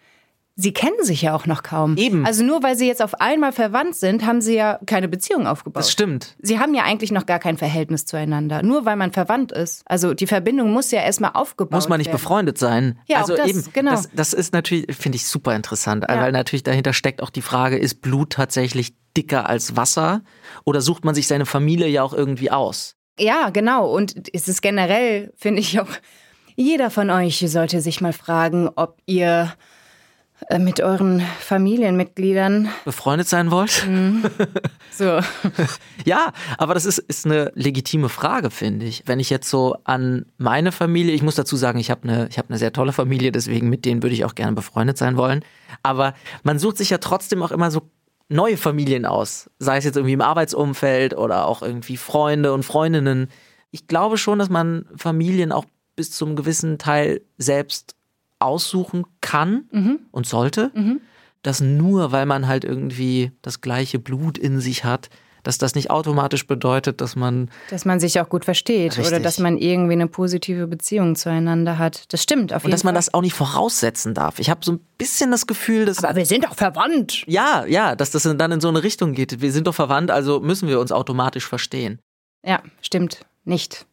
sie 0.60 0.72
kennen 0.72 1.02
sich 1.02 1.22
ja 1.22 1.34
auch 1.34 1.46
noch 1.46 1.62
kaum. 1.62 1.96
Eben. 1.96 2.26
Also 2.26 2.44
nur 2.44 2.62
weil 2.64 2.76
sie 2.76 2.86
jetzt 2.86 3.00
auf 3.00 3.20
einmal 3.20 3.52
verwandt 3.52 3.94
sind, 3.94 4.26
haben 4.26 4.40
sie 4.40 4.56
ja 4.56 4.80
keine 4.86 5.08
Beziehung 5.08 5.46
aufgebaut. 5.46 5.80
Das 5.80 5.90
stimmt. 5.90 6.34
Sie 6.42 6.58
haben 6.58 6.74
ja 6.74 6.82
eigentlich 6.82 7.12
noch 7.12 7.26
gar 7.26 7.38
kein 7.38 7.56
Verhältnis 7.56 8.06
zueinander, 8.06 8.62
nur 8.64 8.84
weil 8.84 8.96
man 8.96 9.12
verwandt 9.12 9.52
ist. 9.52 9.82
Also 9.86 10.14
die 10.14 10.26
Verbindung 10.26 10.72
muss 10.72 10.90
ja 10.90 11.00
erstmal 11.00 11.30
aufgebaut 11.34 11.70
werden. 11.70 11.78
Muss 11.78 11.88
man 11.88 11.98
nicht 11.98 12.10
befreundet 12.10 12.58
sein. 12.58 12.98
Ja, 13.06 13.18
also 13.18 13.34
auch 13.34 13.38
das, 13.38 13.48
eben, 13.48 13.64
genau. 13.72 13.92
das, 13.92 14.10
das 14.12 14.32
ist 14.32 14.52
natürlich, 14.52 14.96
finde 14.96 15.16
ich 15.16 15.26
super 15.26 15.54
interessant, 15.54 16.04
Ja. 16.08 16.20
weil 16.20 16.32
natürlich 16.32 16.64
dahinter 16.64 16.92
steckt 16.92 17.22
auch 17.22 17.30
die 17.30 17.42
Frage, 17.42 17.78
ist 17.78 18.02
Blut 18.02 18.30
tatsächlich 18.30 18.94
dicker 19.16 19.48
als 19.48 19.76
Wasser 19.76 20.22
oder 20.64 20.80
sucht 20.80 21.04
man 21.04 21.14
sich 21.14 21.28
seine 21.28 21.46
Familie 21.46 21.86
ja 21.86 22.02
auch 22.02 22.12
irgendwie 22.12 22.50
aus? 22.50 22.96
Ja, 23.20 23.50
genau. 23.50 23.94
Und 23.94 24.28
es 24.32 24.48
ist 24.48 24.60
generell, 24.60 25.32
finde 25.36 25.60
ich 25.60 25.78
auch, 25.78 25.88
jeder 26.56 26.90
von 26.90 27.10
euch 27.10 27.44
sollte 27.46 27.80
sich 27.80 28.00
mal 28.00 28.12
fragen, 28.12 28.68
ob 28.74 28.98
ihr 29.06 29.52
mit 30.58 30.80
euren 30.80 31.20
Familienmitgliedern 31.40 32.68
Befreundet 32.84 33.28
sein 33.28 33.50
wollt? 33.50 33.86
Mhm. 33.86 34.24
so. 34.90 35.20
Ja, 36.04 36.32
aber 36.56 36.74
das 36.74 36.86
ist, 36.86 36.98
ist 36.98 37.26
eine 37.26 37.52
legitime 37.54 38.08
Frage, 38.08 38.50
finde 38.50 38.86
ich. 38.86 39.02
Wenn 39.06 39.20
ich 39.20 39.28
jetzt 39.28 39.50
so 39.50 39.76
an 39.84 40.24
meine 40.38 40.72
Familie, 40.72 41.12
ich 41.12 41.22
muss 41.22 41.34
dazu 41.34 41.56
sagen, 41.56 41.78
ich 41.78 41.90
habe 41.90 42.04
eine, 42.04 42.28
ich 42.28 42.38
habe 42.38 42.48
eine 42.48 42.58
sehr 42.58 42.72
tolle 42.72 42.92
Familie, 42.92 43.30
deswegen 43.30 43.68
mit 43.68 43.84
denen 43.84 44.02
würde 44.02 44.14
ich 44.14 44.24
auch 44.24 44.34
gerne 44.34 44.52
befreundet 44.52 44.96
sein 44.96 45.16
wollen. 45.16 45.44
Aber 45.82 46.14
man 46.44 46.58
sucht 46.58 46.78
sich 46.78 46.90
ja 46.90 46.98
trotzdem 46.98 47.42
auch 47.42 47.50
immer 47.50 47.70
so 47.70 47.90
neue 48.28 48.56
Familien 48.56 49.04
aus. 49.04 49.50
Sei 49.58 49.76
es 49.76 49.84
jetzt 49.84 49.96
irgendwie 49.96 50.14
im 50.14 50.20
Arbeitsumfeld 50.20 51.16
oder 51.16 51.46
auch 51.46 51.62
irgendwie 51.62 51.96
Freunde 51.96 52.54
und 52.54 52.62
Freundinnen. 52.62 53.28
Ich 53.70 53.86
glaube 53.86 54.16
schon, 54.16 54.38
dass 54.38 54.48
man 54.48 54.86
Familien 54.96 55.52
auch 55.52 55.66
bis 55.96 56.12
zum 56.12 56.36
gewissen 56.36 56.78
Teil 56.78 57.20
selbst 57.38 57.96
aussuchen 58.38 59.04
kann 59.20 59.98
und 60.10 60.26
sollte. 60.26 60.72
Dass 61.42 61.60
nur 61.60 62.10
weil 62.12 62.26
man 62.26 62.46
halt 62.48 62.64
irgendwie 62.64 63.32
das 63.42 63.60
gleiche 63.60 63.98
Blut 63.98 64.36
in 64.38 64.60
sich 64.60 64.84
hat, 64.84 65.08
dass 65.44 65.56
das 65.56 65.76
nicht 65.76 65.88
automatisch 65.88 66.46
bedeutet, 66.48 67.00
dass 67.00 67.14
man 67.14 67.48
Dass 67.70 67.84
man 67.84 68.00
sich 68.00 68.20
auch 68.20 68.28
gut 68.28 68.44
versteht 68.44 68.94
oder 68.94 69.04
Richtig. 69.06 69.22
dass 69.22 69.38
man 69.38 69.56
irgendwie 69.56 69.92
eine 69.92 70.08
positive 70.08 70.66
Beziehung 70.66 71.14
zueinander 71.14 71.78
hat. 71.78 72.12
Das 72.12 72.22
stimmt 72.24 72.52
auf 72.52 72.64
und 72.64 72.68
jeden 72.68 72.72
dass 72.72 72.82
man 72.84 72.94
Fall. 72.94 72.98
das 72.98 73.14
auch 73.14 73.22
nicht 73.22 73.34
voraussetzen 73.34 74.14
darf. 74.14 74.40
Ich 74.40 74.50
habe 74.50 74.60
so 74.64 74.72
ein 74.72 74.80
bisschen 74.98 75.30
das 75.30 75.46
Gefühl, 75.46 75.84
dass 75.86 76.02
Aber 76.02 76.16
wir 76.16 76.26
sind 76.26 76.44
doch 76.44 76.54
verwandt. 76.56 77.22
ja, 77.28 77.64
ja, 77.66 77.94
dass 77.94 78.10
das 78.10 78.24
dann 78.24 78.52
in 78.52 78.60
so 78.60 78.68
eine 78.68 78.82
Richtung 78.82 79.12
geht. 79.12 79.40
Wir 79.40 79.52
sind 79.52 79.68
doch 79.68 79.74
verwandt, 79.74 80.10
also 80.10 80.40
müssen 80.40 80.68
wir 80.68 80.80
uns 80.80 80.90
automatisch 80.92 81.46
verstehen. 81.46 82.00
Ja, 82.44 82.60
stimmt. 82.82 83.20
Nicht. 83.44 83.86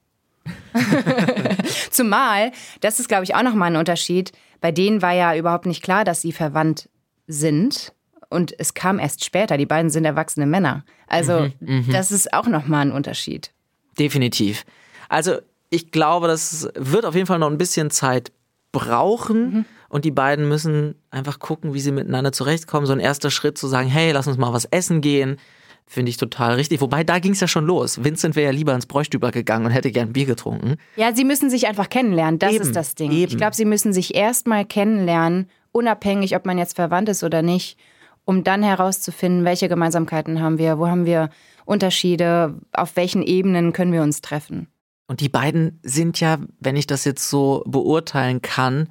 Zumal, 1.91 2.51
das 2.81 2.99
ist, 2.99 3.07
glaube 3.07 3.23
ich, 3.23 3.35
auch 3.35 3.43
nochmal 3.43 3.71
ein 3.71 3.77
Unterschied. 3.77 4.31
Bei 4.61 4.71
denen 4.71 5.01
war 5.01 5.13
ja 5.13 5.35
überhaupt 5.35 5.65
nicht 5.65 5.83
klar, 5.83 6.03
dass 6.03 6.21
sie 6.21 6.31
verwandt 6.31 6.89
sind. 7.27 7.93
Und 8.29 8.53
es 8.59 8.73
kam 8.73 8.99
erst 8.99 9.23
später. 9.23 9.57
Die 9.57 9.65
beiden 9.65 9.89
sind 9.89 10.05
erwachsene 10.05 10.45
Männer. 10.45 10.83
Also, 11.07 11.49
das 11.91 12.11
ist 12.11 12.33
auch 12.33 12.47
nochmal 12.47 12.87
ein 12.87 12.91
Unterschied. 12.91 13.51
Definitiv. 13.97 14.65
Also 15.09 15.37
ich 15.69 15.91
glaube, 15.91 16.27
das 16.27 16.69
wird 16.75 17.05
auf 17.05 17.15
jeden 17.15 17.27
Fall 17.27 17.39
noch 17.39 17.49
ein 17.49 17.57
bisschen 17.57 17.91
Zeit 17.91 18.31
brauchen 18.71 19.65
und 19.89 20.05
die 20.05 20.11
beiden 20.11 20.49
müssen 20.49 20.95
einfach 21.11 21.39
gucken, 21.39 21.73
wie 21.73 21.79
sie 21.79 21.91
miteinander 21.91 22.31
zurechtkommen. 22.31 22.85
So 22.85 22.93
ein 22.93 22.99
erster 22.99 23.31
Schritt 23.31 23.57
zu 23.57 23.67
sagen, 23.67 23.87
hey, 23.87 24.11
lass 24.11 24.27
uns 24.27 24.37
mal 24.37 24.53
was 24.53 24.65
essen 24.65 25.01
gehen, 25.01 25.37
finde 25.87 26.09
ich 26.09 26.17
total 26.17 26.55
richtig. 26.55 26.81
Wobei, 26.81 27.03
da 27.03 27.19
ging 27.19 27.33
es 27.33 27.39
ja 27.39 27.47
schon 27.47 27.65
los. 27.65 28.03
Vincent 28.03 28.35
wäre 28.35 28.47
ja 28.47 28.57
lieber 28.57 28.73
ins 28.73 28.85
Bräustüber 28.85 29.31
gegangen 29.31 29.65
und 29.65 29.71
hätte 29.71 29.91
gern 29.91 30.13
Bier 30.13 30.25
getrunken. 30.25 30.75
Ja, 30.95 31.13
sie 31.13 31.23
müssen 31.23 31.49
sich 31.49 31.67
einfach 31.67 31.89
kennenlernen. 31.89 32.39
Das 32.39 32.53
Eben, 32.53 32.63
ist 32.63 32.75
das 32.75 32.95
Ding. 32.95 33.11
eben. 33.11 33.31
Ich 33.31 33.37
glaube, 33.37 33.55
sie 33.55 33.65
müssen 33.65 33.93
sich 33.93 34.15
erstmal 34.15 34.65
kennenlernen, 34.65 35.47
unabhängig, 35.71 36.35
ob 36.35 36.45
man 36.45 36.57
jetzt 36.57 36.75
verwandt 36.75 37.09
ist 37.09 37.23
oder 37.23 37.41
nicht, 37.41 37.77
um 38.25 38.43
dann 38.43 38.63
herauszufinden, 38.63 39.45
welche 39.45 39.69
Gemeinsamkeiten 39.69 40.41
haben 40.41 40.57
wir, 40.57 40.79
wo 40.79 40.87
haben 40.87 41.05
wir 41.05 41.29
Unterschiede, 41.65 42.55
auf 42.73 42.95
welchen 42.95 43.21
Ebenen 43.21 43.73
können 43.73 43.91
wir 43.93 44.01
uns 44.01 44.21
treffen. 44.21 44.67
Und 45.07 45.19
die 45.19 45.29
beiden 45.29 45.79
sind 45.83 46.19
ja, 46.19 46.39
wenn 46.59 46.75
ich 46.75 46.87
das 46.87 47.05
jetzt 47.05 47.29
so 47.29 47.63
beurteilen 47.67 48.41
kann, 48.41 48.89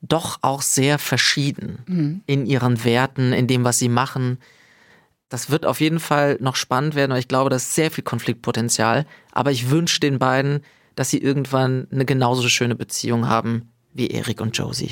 doch 0.00 0.38
auch 0.42 0.62
sehr 0.62 0.98
verschieden 0.98 2.22
in 2.26 2.46
ihren 2.46 2.84
Werten, 2.84 3.32
in 3.32 3.48
dem, 3.48 3.64
was 3.64 3.78
sie 3.78 3.88
machen. 3.88 4.38
Das 5.28 5.50
wird 5.50 5.66
auf 5.66 5.80
jeden 5.80 5.98
Fall 5.98 6.38
noch 6.40 6.54
spannend 6.54 6.94
werden, 6.94 7.10
weil 7.10 7.18
ich 7.18 7.26
glaube, 7.26 7.50
da 7.50 7.56
ist 7.56 7.74
sehr 7.74 7.90
viel 7.90 8.04
Konfliktpotenzial. 8.04 9.06
Aber 9.32 9.50
ich 9.50 9.70
wünsche 9.70 9.98
den 9.98 10.20
beiden, 10.20 10.60
dass 10.94 11.10
sie 11.10 11.18
irgendwann 11.18 11.88
eine 11.90 12.04
genauso 12.04 12.48
schöne 12.48 12.76
Beziehung 12.76 13.28
haben 13.28 13.72
wie 13.92 14.06
Erik 14.06 14.40
und 14.40 14.56
Josie. 14.56 14.90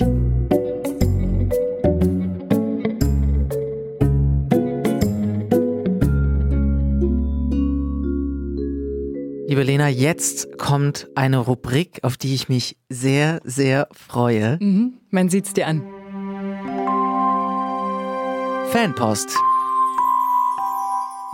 Liebe 9.46 9.62
Lena, 9.62 9.88
jetzt 9.88 10.58
kommt 10.58 11.08
eine 11.14 11.38
Rubrik, 11.38 12.00
auf 12.02 12.16
die 12.16 12.34
ich 12.34 12.48
mich 12.48 12.76
sehr, 12.88 13.40
sehr 13.44 13.86
freue. 13.92 14.58
Man 15.10 15.28
sieht's 15.28 15.52
dir 15.52 15.68
an. 15.68 15.82
Fanpost. 18.72 19.28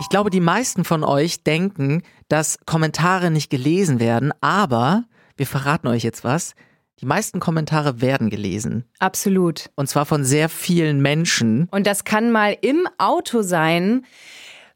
Ich 0.01 0.09
glaube, 0.09 0.31
die 0.31 0.39
meisten 0.39 0.83
von 0.83 1.03
euch 1.03 1.43
denken, 1.43 2.01
dass 2.27 2.57
Kommentare 2.65 3.29
nicht 3.29 3.51
gelesen 3.51 3.99
werden, 3.99 4.33
aber 4.41 5.03
wir 5.37 5.45
verraten 5.45 5.87
euch 5.87 6.01
jetzt 6.01 6.23
was. 6.23 6.55
Die 7.01 7.05
meisten 7.05 7.39
Kommentare 7.39 8.01
werden 8.01 8.31
gelesen. 8.31 8.85
Absolut. 8.97 9.69
Und 9.75 9.89
zwar 9.89 10.07
von 10.07 10.25
sehr 10.25 10.49
vielen 10.49 11.03
Menschen. 11.03 11.67
Und 11.69 11.85
das 11.85 12.03
kann 12.03 12.31
mal 12.31 12.57
im 12.61 12.87
Auto 12.97 13.43
sein, 13.43 14.03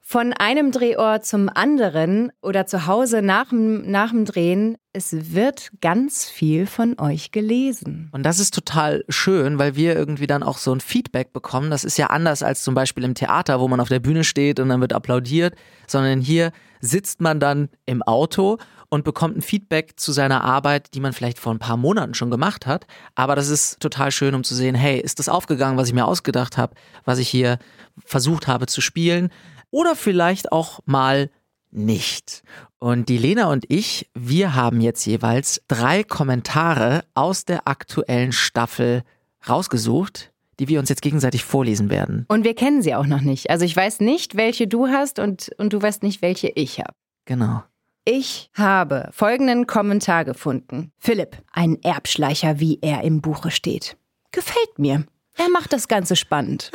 von 0.07 0.33
einem 0.33 0.71
Drehort 0.71 1.25
zum 1.25 1.49
anderen 1.49 2.31
oder 2.43 2.67
zu 2.67 2.85
Hause 2.85 3.23
nach 3.23 3.51
nach 3.51 4.11
dem 4.11 4.25
Drehen. 4.25 4.77
Es 4.93 5.33
wird 5.33 5.71
ganz 5.81 6.25
viel 6.25 6.67
von 6.67 6.99
euch 6.99 7.31
gelesen. 7.31 8.11
Und 8.13 8.21
das 8.21 8.37
ist 8.37 8.53
total 8.53 9.03
schön, 9.09 9.57
weil 9.57 9.75
wir 9.75 9.95
irgendwie 9.95 10.27
dann 10.27 10.43
auch 10.43 10.59
so 10.59 10.71
ein 10.71 10.79
Feedback 10.79 11.33
bekommen. 11.33 11.71
Das 11.71 11.83
ist 11.83 11.97
ja 11.97 12.11
anders 12.11 12.43
als 12.43 12.61
zum 12.61 12.75
Beispiel 12.75 13.03
im 13.03 13.15
Theater, 13.15 13.59
wo 13.59 13.67
man 13.67 13.79
auf 13.79 13.89
der 13.89 13.99
Bühne 13.99 14.23
steht 14.23 14.59
und 14.59 14.69
dann 14.69 14.79
wird 14.79 14.93
applaudiert, 14.93 15.55
sondern 15.87 16.21
hier 16.21 16.51
sitzt 16.81 17.19
man 17.19 17.39
dann 17.39 17.69
im 17.87 18.03
Auto 18.03 18.59
und 18.89 19.05
bekommt 19.05 19.35
ein 19.35 19.41
Feedback 19.41 19.99
zu 19.99 20.11
seiner 20.11 20.43
Arbeit, 20.43 20.93
die 20.93 20.99
man 20.99 21.13
vielleicht 21.13 21.39
vor 21.39 21.51
ein 21.51 21.59
paar 21.59 21.77
Monaten 21.77 22.13
schon 22.13 22.29
gemacht 22.29 22.67
hat. 22.67 22.85
Aber 23.15 23.35
das 23.35 23.49
ist 23.49 23.79
total 23.79 24.11
schön, 24.11 24.35
um 24.35 24.43
zu 24.43 24.53
sehen, 24.53 24.75
hey, 24.75 24.99
ist 24.99 25.17
das 25.17 25.29
aufgegangen, 25.29 25.77
was 25.77 25.87
ich 25.87 25.95
mir 25.95 26.05
ausgedacht 26.05 26.57
habe, 26.57 26.75
was 27.05 27.17
ich 27.17 27.27
hier 27.27 27.57
versucht 28.05 28.47
habe 28.47 28.67
zu 28.67 28.81
spielen? 28.81 29.31
Oder 29.71 29.95
vielleicht 29.95 30.51
auch 30.51 30.79
mal 30.85 31.29
nicht. 31.71 32.43
Und 32.79 33.09
die 33.09 33.17
Lena 33.17 33.51
und 33.51 33.65
ich, 33.67 34.09
wir 34.13 34.55
haben 34.55 34.81
jetzt 34.81 35.05
jeweils 35.05 35.61
drei 35.67 36.03
Kommentare 36.03 37.03
aus 37.13 37.45
der 37.45 37.67
aktuellen 37.67 38.31
Staffel 38.31 39.03
rausgesucht, 39.47 40.31
die 40.59 40.67
wir 40.67 40.79
uns 40.79 40.89
jetzt 40.89 41.01
gegenseitig 41.01 41.43
vorlesen 41.43 41.89
werden. 41.89 42.25
Und 42.27 42.43
wir 42.43 42.55
kennen 42.55 42.81
sie 42.81 42.95
auch 42.95 43.05
noch 43.07 43.21
nicht. 43.21 43.49
Also 43.49 43.65
ich 43.65 43.75
weiß 43.75 43.99
nicht, 43.99 44.35
welche 44.35 44.67
du 44.67 44.87
hast 44.87 45.19
und, 45.19 45.51
und 45.57 45.73
du 45.73 45.81
weißt 45.81 46.03
nicht, 46.03 46.21
welche 46.21 46.47
ich 46.49 46.79
habe. 46.79 46.93
Genau. 47.25 47.63
Ich 48.05 48.51
habe 48.53 49.09
folgenden 49.11 49.65
Kommentar 49.65 50.25
gefunden. 50.25 50.91
Philipp, 50.99 51.37
ein 51.51 51.81
Erbschleicher, 51.81 52.59
wie 52.59 52.77
er 52.81 53.03
im 53.03 53.21
Buche 53.21 53.49
steht. 53.49 53.97
Gefällt 54.31 54.77
mir. 54.77 55.05
Er 55.37 55.49
macht 55.49 55.73
das 55.73 55.87
Ganze 55.87 56.15
spannend. 56.15 56.71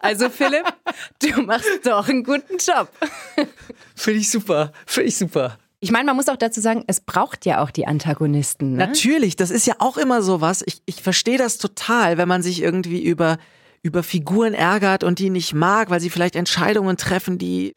Also 0.00 0.30
Philipp, 0.30 0.64
du 1.20 1.42
machst 1.42 1.68
doch 1.84 2.08
einen 2.08 2.24
guten 2.24 2.56
Job. 2.58 2.90
Finde 3.94 4.20
ich 4.20 4.30
super. 4.30 4.72
Finde 4.86 5.08
ich 5.08 5.16
super. 5.16 5.58
Ich 5.80 5.90
meine, 5.90 6.04
man 6.04 6.16
muss 6.16 6.28
auch 6.28 6.36
dazu 6.36 6.60
sagen, 6.60 6.84
es 6.86 7.00
braucht 7.00 7.46
ja 7.46 7.62
auch 7.62 7.70
die 7.70 7.86
Antagonisten. 7.86 8.72
Ne? 8.72 8.78
Natürlich, 8.78 9.36
das 9.36 9.50
ist 9.50 9.66
ja 9.66 9.74
auch 9.78 9.96
immer 9.96 10.22
sowas. 10.22 10.62
Ich, 10.66 10.82
ich 10.84 11.02
verstehe 11.02 11.38
das 11.38 11.58
total, 11.58 12.18
wenn 12.18 12.28
man 12.28 12.42
sich 12.42 12.62
irgendwie 12.62 13.02
über, 13.02 13.38
über 13.82 14.02
Figuren 14.02 14.52
ärgert 14.52 15.04
und 15.04 15.18
die 15.18 15.30
nicht 15.30 15.54
mag, 15.54 15.88
weil 15.90 16.00
sie 16.00 16.10
vielleicht 16.10 16.36
Entscheidungen 16.36 16.96
treffen, 16.96 17.38
die 17.38 17.74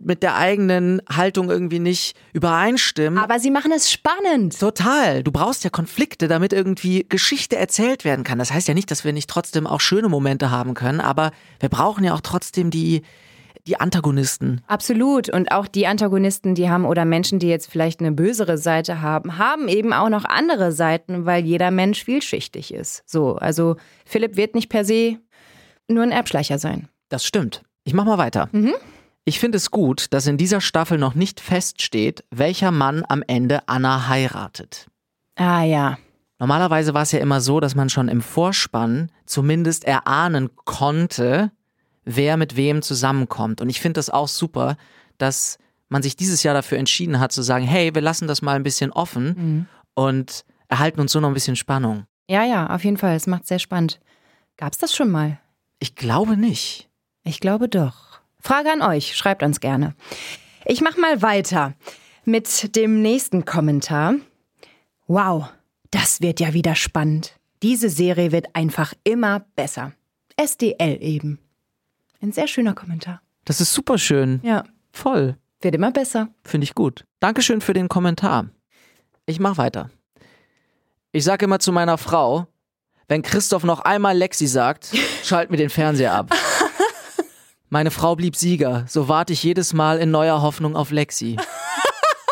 mit 0.00 0.22
der 0.22 0.36
eigenen 0.36 1.02
Haltung 1.08 1.50
irgendwie 1.50 1.78
nicht 1.78 2.16
übereinstimmen. 2.32 3.18
Aber 3.18 3.38
sie 3.38 3.50
machen 3.50 3.70
es 3.72 3.90
spannend. 3.90 4.58
Total. 4.58 5.22
Du 5.22 5.30
brauchst 5.30 5.62
ja 5.62 5.70
Konflikte, 5.70 6.26
damit 6.26 6.52
irgendwie 6.52 7.06
Geschichte 7.08 7.56
erzählt 7.56 8.04
werden 8.04 8.24
kann. 8.24 8.38
Das 8.38 8.52
heißt 8.52 8.66
ja 8.66 8.74
nicht, 8.74 8.90
dass 8.90 9.04
wir 9.04 9.12
nicht 9.12 9.28
trotzdem 9.28 9.66
auch 9.66 9.80
schöne 9.80 10.08
Momente 10.08 10.50
haben 10.50 10.74
können, 10.74 11.00
aber 11.00 11.32
wir 11.60 11.68
brauchen 11.68 12.02
ja 12.02 12.14
auch 12.14 12.22
trotzdem 12.22 12.70
die, 12.70 13.02
die 13.66 13.78
Antagonisten. 13.78 14.62
Absolut. 14.66 15.28
Und 15.28 15.52
auch 15.52 15.66
die 15.66 15.86
Antagonisten, 15.86 16.54
die 16.54 16.70
haben 16.70 16.84
oder 16.84 17.04
Menschen, 17.04 17.38
die 17.38 17.48
jetzt 17.48 17.70
vielleicht 17.70 18.00
eine 18.00 18.12
bösere 18.12 18.58
Seite 18.58 19.02
haben, 19.02 19.38
haben 19.38 19.68
eben 19.68 19.92
auch 19.92 20.08
noch 20.08 20.24
andere 20.24 20.72
Seiten, 20.72 21.26
weil 21.26 21.44
jeder 21.44 21.70
Mensch 21.70 22.04
vielschichtig 22.04 22.72
ist. 22.72 23.02
So, 23.06 23.36
also 23.36 23.76
Philipp 24.06 24.36
wird 24.36 24.54
nicht 24.54 24.70
per 24.70 24.84
se 24.84 25.18
nur 25.88 26.02
ein 26.02 26.12
Erbschleicher 26.12 26.58
sein. 26.58 26.88
Das 27.08 27.24
stimmt. 27.24 27.62
Ich 27.84 27.94
mach 27.94 28.04
mal 28.04 28.18
weiter. 28.18 28.48
Ich 29.30 29.38
finde 29.38 29.58
es 29.58 29.70
gut, 29.70 30.12
dass 30.12 30.26
in 30.26 30.38
dieser 30.38 30.60
Staffel 30.60 30.98
noch 30.98 31.14
nicht 31.14 31.38
feststeht, 31.38 32.24
welcher 32.32 32.72
Mann 32.72 33.04
am 33.08 33.22
Ende 33.24 33.68
Anna 33.68 34.08
heiratet. 34.08 34.88
Ah 35.36 35.62
ja. 35.62 35.98
Normalerweise 36.40 36.94
war 36.94 37.02
es 37.02 37.12
ja 37.12 37.20
immer 37.20 37.40
so, 37.40 37.60
dass 37.60 37.76
man 37.76 37.90
schon 37.90 38.08
im 38.08 38.22
Vorspann 38.22 39.12
zumindest 39.26 39.84
erahnen 39.84 40.50
konnte, 40.56 41.52
wer 42.04 42.36
mit 42.36 42.56
wem 42.56 42.82
zusammenkommt. 42.82 43.60
Und 43.60 43.68
ich 43.68 43.80
finde 43.80 44.00
das 44.00 44.10
auch 44.10 44.26
super, 44.26 44.76
dass 45.16 45.58
man 45.88 46.02
sich 46.02 46.16
dieses 46.16 46.42
Jahr 46.42 46.54
dafür 46.54 46.78
entschieden 46.78 47.20
hat 47.20 47.30
zu 47.30 47.42
sagen, 47.42 47.64
hey, 47.64 47.94
wir 47.94 48.02
lassen 48.02 48.26
das 48.26 48.42
mal 48.42 48.56
ein 48.56 48.64
bisschen 48.64 48.90
offen 48.90 49.68
und 49.94 50.44
erhalten 50.66 51.00
uns 51.00 51.12
so 51.12 51.20
noch 51.20 51.28
ein 51.28 51.34
bisschen 51.34 51.54
Spannung. 51.54 52.02
Ja, 52.28 52.42
ja, 52.42 52.66
auf 52.74 52.82
jeden 52.82 52.96
Fall. 52.96 53.14
Es 53.14 53.28
macht 53.28 53.46
sehr 53.46 53.60
spannend. 53.60 54.00
Gab's 54.56 54.78
das 54.78 54.92
schon 54.92 55.12
mal? 55.12 55.38
Ich 55.78 55.94
glaube 55.94 56.36
nicht. 56.36 56.90
Ich 57.22 57.38
glaube 57.38 57.68
doch. 57.68 58.09
Frage 58.40 58.70
an 58.72 58.82
euch, 58.82 59.16
schreibt 59.16 59.42
uns 59.42 59.60
gerne. 59.60 59.94
Ich 60.64 60.80
mach 60.80 60.96
mal 60.96 61.22
weiter 61.22 61.74
mit 62.24 62.76
dem 62.76 63.02
nächsten 63.02 63.44
Kommentar. 63.44 64.14
Wow, 65.06 65.46
das 65.90 66.20
wird 66.20 66.40
ja 66.40 66.52
wieder 66.54 66.74
spannend. 66.74 67.36
Diese 67.62 67.90
Serie 67.90 68.32
wird 68.32 68.54
einfach 68.54 68.94
immer 69.04 69.44
besser. 69.56 69.92
SDL 70.36 70.98
eben. 71.00 71.38
Ein 72.22 72.32
sehr 72.32 72.46
schöner 72.46 72.74
Kommentar. 72.74 73.20
Das 73.44 73.60
ist 73.60 73.72
super 73.72 73.98
schön. 73.98 74.40
Ja, 74.42 74.64
Voll. 74.92 75.36
wird 75.60 75.74
immer 75.74 75.90
besser. 75.90 76.28
Finde 76.44 76.64
ich 76.64 76.74
gut. 76.74 77.04
Dankeschön 77.20 77.60
für 77.60 77.72
den 77.72 77.88
Kommentar. 77.88 78.48
Ich 79.26 79.40
mach 79.40 79.58
weiter. 79.58 79.90
Ich 81.12 81.24
sag 81.24 81.42
immer 81.42 81.58
zu 81.58 81.72
meiner 81.72 81.98
Frau, 81.98 82.46
wenn 83.08 83.22
Christoph 83.22 83.64
noch 83.64 83.80
einmal 83.80 84.16
Lexi 84.16 84.46
sagt, 84.46 84.92
schalt 85.24 85.50
mir 85.50 85.56
den 85.56 85.70
Fernseher 85.70 86.14
ab. 86.14 86.30
Meine 87.72 87.92
Frau 87.92 88.16
blieb 88.16 88.34
Sieger, 88.34 88.84
so 88.88 89.08
warte 89.08 89.32
ich 89.32 89.44
jedes 89.44 89.72
Mal 89.72 89.98
in 89.98 90.10
neuer 90.10 90.42
Hoffnung 90.42 90.74
auf 90.74 90.90
Lexi. 90.90 91.36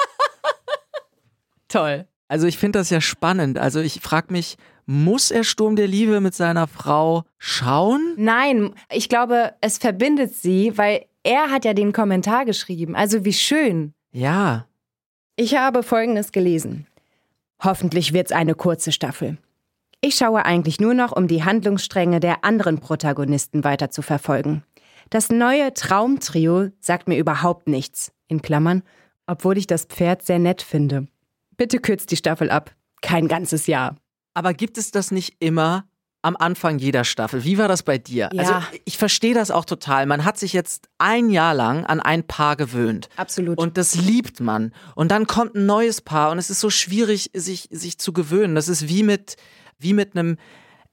Toll. 1.68 2.08
Also 2.26 2.48
ich 2.48 2.58
finde 2.58 2.80
das 2.80 2.90
ja 2.90 3.00
spannend. 3.00 3.56
Also 3.56 3.78
ich 3.78 4.00
frage 4.00 4.32
mich, 4.32 4.56
muss 4.84 5.30
er 5.30 5.44
Sturm 5.44 5.76
der 5.76 5.86
Liebe 5.86 6.20
mit 6.20 6.34
seiner 6.34 6.66
Frau 6.66 7.22
schauen? 7.38 8.14
Nein, 8.16 8.74
ich 8.90 9.08
glaube, 9.08 9.54
es 9.60 9.78
verbindet 9.78 10.34
sie, 10.34 10.76
weil 10.76 11.06
er 11.22 11.50
hat 11.50 11.64
ja 11.64 11.72
den 11.72 11.92
Kommentar 11.92 12.44
geschrieben. 12.44 12.96
Also 12.96 13.24
wie 13.24 13.32
schön. 13.32 13.94
Ja. 14.10 14.66
Ich 15.36 15.56
habe 15.56 15.84
Folgendes 15.84 16.32
gelesen. 16.32 16.88
Hoffentlich 17.62 18.12
wird's 18.12 18.32
eine 18.32 18.56
kurze 18.56 18.90
Staffel. 18.90 19.38
Ich 20.00 20.16
schaue 20.16 20.44
eigentlich 20.44 20.80
nur 20.80 20.94
noch, 20.94 21.12
um 21.12 21.28
die 21.28 21.44
Handlungsstränge 21.44 22.18
der 22.18 22.44
anderen 22.44 22.80
Protagonisten 22.80 23.62
weiter 23.62 23.90
zu 23.90 24.02
verfolgen. 24.02 24.64
Das 25.10 25.30
neue 25.30 25.72
Traumtrio 25.74 26.68
sagt 26.80 27.08
mir 27.08 27.18
überhaupt 27.18 27.68
nichts. 27.68 28.12
In 28.28 28.42
Klammern, 28.42 28.82
obwohl 29.26 29.56
ich 29.56 29.66
das 29.66 29.86
Pferd 29.86 30.22
sehr 30.22 30.38
nett 30.38 30.60
finde. 30.62 31.08
Bitte 31.56 31.80
kürzt 31.80 32.10
die 32.10 32.16
Staffel 32.16 32.50
ab. 32.50 32.74
Kein 33.00 33.26
ganzes 33.26 33.66
Jahr. 33.66 33.96
Aber 34.34 34.54
gibt 34.54 34.76
es 34.78 34.90
das 34.90 35.10
nicht 35.10 35.36
immer 35.40 35.88
am 36.22 36.36
Anfang 36.36 36.78
jeder 36.78 37.04
Staffel? 37.04 37.44
Wie 37.44 37.58
war 37.58 37.68
das 37.68 37.82
bei 37.82 37.96
dir? 37.96 38.28
Ja. 38.32 38.42
Also 38.42 38.66
ich 38.84 38.98
verstehe 38.98 39.34
das 39.34 39.50
auch 39.50 39.64
total. 39.64 40.06
Man 40.06 40.24
hat 40.24 40.38
sich 40.38 40.52
jetzt 40.52 40.88
ein 40.98 41.30
Jahr 41.30 41.54
lang 41.54 41.86
an 41.86 42.00
ein 42.00 42.24
Paar 42.24 42.56
gewöhnt. 42.56 43.08
Absolut. 43.16 43.58
Und 43.58 43.78
das 43.78 43.94
liebt 43.94 44.40
man. 44.40 44.72
Und 44.94 45.10
dann 45.10 45.26
kommt 45.26 45.54
ein 45.54 45.66
neues 45.66 46.00
Paar 46.00 46.30
und 46.30 46.38
es 46.38 46.50
ist 46.50 46.60
so 46.60 46.70
schwierig, 46.70 47.30
sich, 47.34 47.68
sich 47.70 47.98
zu 47.98 48.12
gewöhnen. 48.12 48.54
Das 48.54 48.68
ist 48.68 48.88
wie 48.88 49.02
mit, 49.02 49.36
wie 49.78 49.94
mit 49.94 50.16
einem 50.16 50.36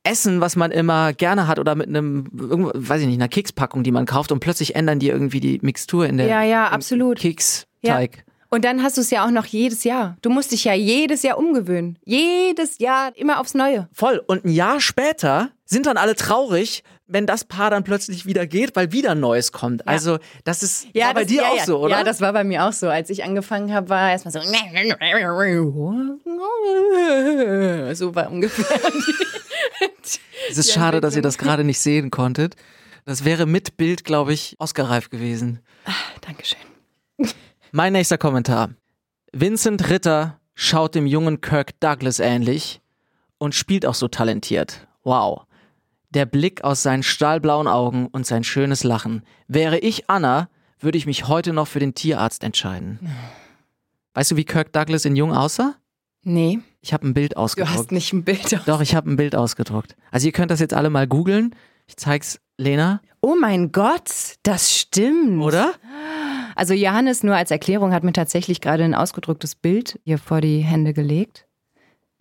Essen, 0.06 0.42
was 0.42 0.56
man 0.56 0.72
immer 0.72 1.14
gerne 1.14 1.48
hat 1.48 1.60
oder 1.60 1.76
mit 1.76 1.88
einem, 1.88 2.28
weiß 2.32 3.02
ich 3.02 3.08
nicht, 3.08 3.18
einer 3.18 3.28
Kekspackung, 3.28 3.84
die 3.84 3.92
man 3.92 4.06
kauft 4.06 4.32
und 4.32 4.40
plötzlich 4.40 4.76
ändern 4.76 5.00
die 5.00 5.10
irgendwie 5.10 5.40
die 5.40 5.60
Mixtur 5.62 6.06
in 6.06 6.18
der 6.18 6.28
Ja, 6.28 6.44
ja, 6.44 6.68
absolut. 6.70 7.20
Keksteig. 7.20 8.24
Und 8.50 8.64
dann 8.64 8.84
hast 8.84 8.96
du 8.98 9.02
es 9.02 9.10
ja 9.10 9.26
auch 9.26 9.32
noch 9.32 9.48
jedes 9.48 9.84
Jahr. 9.84 10.16
Du 10.22 10.30
musst 10.30 10.52
dich 10.52 10.64
ja 10.64 10.74
jedes 10.74 11.24
Jahr 11.24 11.38
umgewöhnen. 11.38 11.98
Jedes 12.06 12.78
Jahr 12.78 13.12
immer 13.16 13.40
aufs 13.42 13.54
Neue. 13.54 13.90
Voll. 13.92 14.22
Und 14.28 14.46
ein 14.46 14.52
Jahr 14.52 14.80
später 14.80 15.50
sind 15.66 15.88
dann 15.88 15.98
alle 15.98 16.16
traurig, 16.16 16.84
wenn 17.08 17.26
das 17.26 17.44
Paar 17.44 17.72
dann 17.72 17.84
plötzlich 17.84 18.26
wieder 18.26 18.48
geht, 18.48 18.76
weil 18.76 18.92
wieder 18.92 19.12
ein 19.12 19.20
Neues 19.20 19.52
kommt. 19.52 19.88
Also, 19.88 20.20
das 20.44 20.64
ist 20.64 20.88
war 20.96 21.14
bei 21.14 21.24
das- 21.24 21.32
dir 21.32 21.42
ja, 21.42 21.50
auch 21.50 21.58
ja. 21.58 21.66
so, 21.66 21.80
oder? 21.80 21.98
Ja, 21.98 22.04
das 22.04 22.22
war 22.22 22.34
bei 22.34 22.44
mir 22.44 22.66
auch 22.66 22.74
so. 22.74 22.88
Als 22.88 23.10
ich 23.10 23.24
angefangen 23.24 23.74
habe, 23.74 23.90
war 23.90 24.12
erstmal 24.12 24.32
so. 24.32 24.40
So 27.94 28.16
war 28.16 28.32
ungefähr. 28.32 28.66
Es 30.50 30.58
ist 30.58 30.72
schade, 30.72 31.02
dass 31.02 31.16
ihr 31.16 31.22
das 31.22 31.38
gerade 31.38 31.64
nicht 31.64 31.80
sehen 31.80 32.12
konntet. 32.12 32.56
Das 33.06 33.24
wäre 33.24 33.46
mit 33.46 33.78
Bild, 33.78 34.04
glaube 34.04 34.34
ich, 34.34 34.56
Oscar-reif 34.60 35.10
gewesen. 35.10 35.60
Dankeschön. 36.22 36.60
Mein 37.72 37.94
nächster 37.94 38.18
Kommentar. 38.18 38.70
Vincent 39.32 39.90
Ritter 39.90 40.40
schaut 40.56 40.96
dem 40.96 41.06
jungen 41.06 41.42
Kirk 41.42 41.80
Douglas 41.80 42.20
ähnlich 42.20 42.82
und 43.38 43.54
spielt 43.54 43.86
auch 43.86 43.94
so 43.94 44.08
talentiert. 44.08 44.88
Wow. 45.04 45.44
Der 46.10 46.26
Blick 46.26 46.64
aus 46.64 46.82
seinen 46.82 47.04
stahlblauen 47.04 47.68
Augen 47.68 48.08
und 48.08 48.26
sein 48.26 48.44
schönes 48.44 48.84
Lachen. 48.84 49.24
Wäre 49.48 49.78
ich 49.78 50.10
Anna, 50.10 50.50
würde 50.80 50.98
ich 50.98 51.06
mich 51.06 51.28
heute 51.28 51.54
noch 51.54 51.68
für 51.68 51.80
den 51.80 51.94
Tierarzt 51.94 52.44
entscheiden. 52.44 53.00
Weißt 54.14 54.32
du, 54.32 54.36
wie 54.38 54.46
Kirk 54.46 54.72
Douglas 54.72 55.06
in 55.06 55.16
Jung 55.16 55.34
aussah? 55.34 55.76
Nee, 56.28 56.60
Ich 56.82 56.92
habe 56.92 57.08
ein 57.08 57.14
Bild 57.14 57.34
du 57.34 57.38
ausgedruckt. 57.38 57.78
hast 57.78 57.92
nicht 57.92 58.12
ein 58.12 58.24
Bild. 58.24 58.60
Doch, 58.66 58.82
ich 58.82 58.96
habe 58.96 59.10
ein 59.12 59.16
Bild 59.16 59.36
ausgedruckt. 59.36 59.96
Also 60.12 60.26
ihr 60.28 60.32
könnt 60.34 60.50
das 60.52 60.60
jetzt 60.60 60.74
alle 60.74 60.90
mal 60.90 61.08
googeln. 61.08 61.56
Ich 61.88 61.98
zeig's 61.98 62.40
Lena, 62.58 63.02
Oh 63.22 63.36
mein 63.40 63.72
Gott, 63.72 64.10
das 64.44 64.74
stimmt. 64.76 65.42
oder? 65.42 65.74
Also 66.56 66.74
Johannes 66.74 67.24
nur 67.24 67.36
als 67.36 67.52
Erklärung 67.52 67.92
hat 67.94 68.04
mir 68.04 68.14
tatsächlich 68.14 68.62
gerade 68.62 68.84
ein 68.84 68.94
ausgedrucktes 68.96 69.56
Bild 69.56 70.00
hier 70.04 70.18
vor 70.20 70.42
die 70.42 70.60
Hände 70.60 70.94
gelegt. 70.94 71.46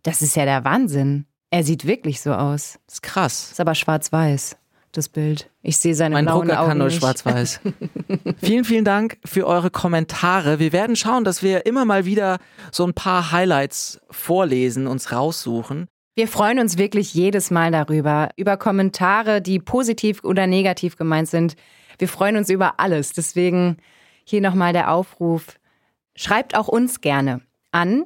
Das 0.03 0.23
ist 0.23 0.35
ja 0.37 0.45
der 0.45 0.65
Wahnsinn. 0.65 1.27
Er 1.51 1.63
sieht 1.63 1.87
wirklich 1.87 2.21
so 2.21 2.33
aus. 2.35 2.79
Das 2.87 2.97
ist 2.97 3.03
krass. 3.03 3.53
Ist 3.53 3.61
aber 3.61 3.75
schwarz-weiß, 3.75 4.57
das 4.97 5.09
Bild. 5.09 5.51
Ich 5.62 5.76
sehe 5.76 5.95
seine 5.95 6.14
Mein 6.14 6.24
blauen 6.24 6.49
Drucker 6.49 6.61
Augen 6.61 6.68
kann 6.70 6.78
nur 6.78 6.90
schwarz-weiß. 6.90 7.61
vielen, 8.42 8.64
vielen 8.64 8.84
Dank 8.84 9.18
für 9.24 9.47
eure 9.47 9.70
Kommentare. 9.70 10.59
Wir 10.59 10.72
werden 10.72 10.97
schauen, 10.97 11.24
dass 11.24 11.42
wir 11.42 11.66
immer 11.66 11.84
mal 11.84 12.05
wieder 12.05 12.38
so 12.72 12.86
ein 12.86 12.95
paar 12.95 13.32
Highlights 13.32 14.01
vorlesen, 14.11 14.86
uns 14.86 15.12
raussuchen. 15.12 15.86
Wir 16.14 16.28
freuen 16.28 16.61
uns 16.61 16.78
wirklich 16.78 17.12
jedes 17.12 17.51
Mal 17.51 17.72
darüber, 17.72 18.28
über 18.36 18.57
Kommentare, 18.57 19.42
die 19.42 19.59
positiv 19.59 20.22
oder 20.22 20.47
negativ 20.47 20.97
gemeint 20.97 21.28
sind. 21.28 21.57
Wir 21.99 22.09
freuen 22.09 22.36
uns 22.36 22.51
über 22.51 22.78
alles. 22.78 23.12
Deswegen 23.12 23.78
hier 24.24 24.40
nochmal 24.40 24.72
der 24.72 24.92
Aufruf. 24.92 25.59
Schreibt 26.14 26.57
auch 26.57 26.68
uns 26.68 27.01
gerne 27.01 27.40
an 27.72 28.05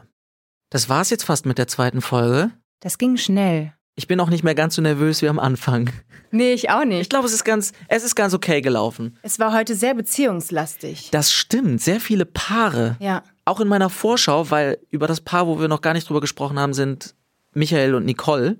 Das 0.69 0.87
war's 0.87 1.09
jetzt 1.09 1.25
fast 1.25 1.45
mit 1.45 1.57
der 1.57 1.67
zweiten 1.67 1.99
Folge. 1.99 2.51
Das 2.79 2.97
ging 2.97 3.17
schnell. 3.17 3.73
Ich 3.95 4.07
bin 4.07 4.21
auch 4.21 4.29
nicht 4.29 4.45
mehr 4.45 4.55
ganz 4.55 4.75
so 4.75 4.81
nervös 4.81 5.21
wie 5.21 5.27
am 5.27 5.37
Anfang. 5.37 5.89
Nee, 6.31 6.53
ich 6.53 6.69
auch 6.69 6.83
Ich 6.83 6.87
nicht. 6.87 7.09
glaube, 7.09 7.27
es 7.27 7.33
ist 7.33 7.43
ganz, 7.43 7.73
es 7.89 8.05
ist 8.05 8.15
ganz 8.15 8.33
okay 8.33 8.61
gelaufen. 8.61 9.17
Es 9.23 9.39
war 9.39 9.53
heute 9.53 9.75
sehr 9.75 9.93
beziehungslastig. 9.93 11.09
Das 11.11 11.33
stimmt. 11.33 11.81
Sehr 11.81 11.99
viele 11.99 12.25
Paare. 12.25 12.95
Ja. 13.01 13.23
Auch 13.43 13.59
in 13.59 13.67
meiner 13.67 13.89
Vorschau, 13.89 14.49
weil 14.51 14.77
über 14.89 15.07
das 15.07 15.19
Paar, 15.19 15.47
wo 15.47 15.59
wir 15.59 15.67
noch 15.67 15.81
gar 15.81 15.91
nicht 15.91 16.07
drüber 16.07 16.21
gesprochen 16.21 16.57
haben, 16.59 16.73
sind 16.73 17.15
Michael 17.57 17.95
und 17.95 18.05
Nicole. 18.05 18.57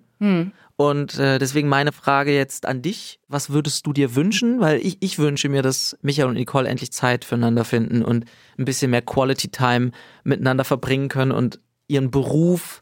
Und 0.75 1.17
äh, 1.17 1.39
deswegen 1.39 1.69
meine 1.69 1.91
Frage 1.91 2.35
jetzt 2.35 2.65
an 2.65 2.81
dich. 2.81 3.19
Was 3.27 3.49
würdest 3.49 3.85
du 3.87 3.93
dir 3.93 4.15
wünschen? 4.15 4.59
Weil 4.59 4.79
ich, 4.79 4.97
ich 4.99 5.17
wünsche 5.17 5.49
mir, 5.49 5.61
dass 5.61 5.97
Michael 6.01 6.29
und 6.29 6.35
Nicole 6.35 6.67
endlich 6.67 6.91
Zeit 6.91 7.25
füreinander 7.25 7.63
finden 7.63 8.03
und 8.03 8.25
ein 8.57 8.65
bisschen 8.65 8.91
mehr 8.91 9.01
Quality 9.01 9.49
Time 9.49 9.91
miteinander 10.23 10.63
verbringen 10.63 11.09
können 11.09 11.31
und 11.31 11.59
ihren 11.87 12.11
Beruf, 12.11 12.81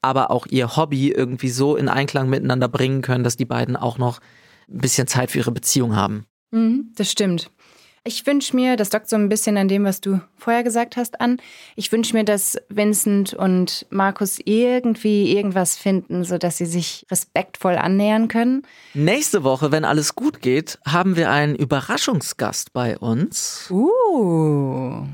aber 0.00 0.30
auch 0.30 0.46
ihr 0.46 0.76
Hobby 0.76 1.10
irgendwie 1.10 1.50
so 1.50 1.76
in 1.76 1.88
Einklang 1.88 2.28
miteinander 2.28 2.68
bringen 2.68 3.02
können, 3.02 3.22
dass 3.22 3.36
die 3.36 3.44
beiden 3.44 3.76
auch 3.76 3.98
noch 3.98 4.20
ein 4.68 4.78
bisschen 4.78 5.06
Zeit 5.06 5.30
für 5.30 5.38
ihre 5.38 5.52
Beziehung 5.52 5.94
haben. 5.94 6.26
Mhm, 6.50 6.92
das 6.96 7.10
stimmt. 7.10 7.50
Ich 8.04 8.26
wünsche 8.26 8.56
mir, 8.56 8.74
das 8.76 8.90
dockt 8.90 9.08
so 9.08 9.14
ein 9.14 9.28
bisschen 9.28 9.56
an 9.56 9.68
dem, 9.68 9.84
was 9.84 10.00
du 10.00 10.20
vorher 10.36 10.64
gesagt 10.64 10.96
hast, 10.96 11.20
an. 11.20 11.36
Ich 11.76 11.92
wünsche 11.92 12.16
mir, 12.16 12.24
dass 12.24 12.58
Vincent 12.68 13.32
und 13.32 13.86
Markus 13.90 14.40
irgendwie 14.44 15.36
irgendwas 15.36 15.76
finden, 15.76 16.24
sodass 16.24 16.56
sie 16.56 16.66
sich 16.66 17.06
respektvoll 17.12 17.76
annähern 17.76 18.26
können. 18.26 18.62
Nächste 18.94 19.44
Woche, 19.44 19.70
wenn 19.70 19.84
alles 19.84 20.16
gut 20.16 20.42
geht, 20.42 20.80
haben 20.84 21.14
wir 21.14 21.30
einen 21.30 21.54
Überraschungsgast 21.54 22.72
bei 22.72 22.98
uns. 22.98 23.68
Uh. 23.70 25.06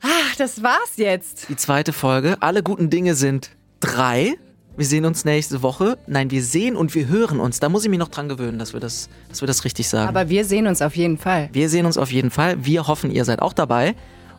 Ach, 0.00 0.36
das 0.38 0.62
war's 0.62 0.96
jetzt. 0.96 1.48
Die 1.48 1.56
zweite 1.56 1.92
Folge. 1.92 2.36
Alle 2.38 2.62
guten 2.62 2.88
Dinge 2.90 3.16
sind 3.16 3.50
drei. 3.80 4.36
Wir 4.76 4.86
sehen 4.86 5.04
uns 5.04 5.24
nächste 5.24 5.62
Woche. 5.62 5.98
Nein, 6.06 6.30
wir 6.30 6.42
sehen 6.42 6.76
und 6.76 6.94
wir 6.94 7.08
hören 7.08 7.40
uns. 7.40 7.60
Da 7.60 7.68
muss 7.68 7.84
ich 7.84 7.90
mich 7.90 7.98
noch 7.98 8.08
dran 8.08 8.28
gewöhnen, 8.28 8.58
dass 8.58 8.72
wir 8.72 8.80
das, 8.80 9.08
dass 9.28 9.42
wir 9.42 9.46
das 9.46 9.64
richtig 9.64 9.88
sagen. 9.88 10.08
Aber 10.08 10.28
wir 10.28 10.44
sehen 10.44 10.66
uns 10.66 10.80
auf 10.80 10.96
jeden 10.96 11.18
Fall. 11.18 11.48
wir 11.52 11.68
sehen 11.68 11.86
uns 11.86 11.98
auf 11.98 12.12
jeden 12.12 12.30
Fall. 12.30 12.64
Wir 12.64 12.86
hoffen, 12.86 13.10
ihr 13.10 13.24
seid 13.24 13.42
auch 13.42 13.52
dabei. 13.52 13.94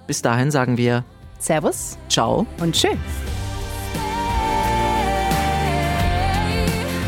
Bis 0.08 0.22
dahin 0.22 0.50
sagen 0.50 0.78
wir 0.78 1.04
Servus 1.40 1.98
Ciao. 2.10 2.46
und 2.60 2.74
tschüss. 2.76 2.98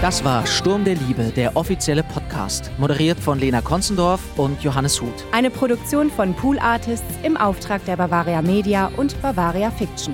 Das 0.02 0.22
war 0.26 0.46
Sturm 0.46 0.84
der 0.84 0.96
Liebe, 0.96 1.32
der 1.34 1.56
offizielle 1.56 2.04
Podcast. 2.04 2.72
Moderiert 2.78 3.18
von 3.18 3.40
Lena 3.40 3.62
Konzendorf 3.62 4.20
und 4.36 4.62
Johannes 4.62 5.02
Huth. 5.02 5.24
Eine 5.32 5.50
Produktion 5.50 6.12
von 6.12 6.34
Pool 6.36 6.60
Artists 6.60 7.06
im 7.24 7.38
Auftrag 7.38 7.86
der 7.86 7.96
Bavaria 7.96 8.42
Media 8.42 8.92
und 8.98 9.20
Bavaria 9.22 9.72
Fiction. 9.72 10.14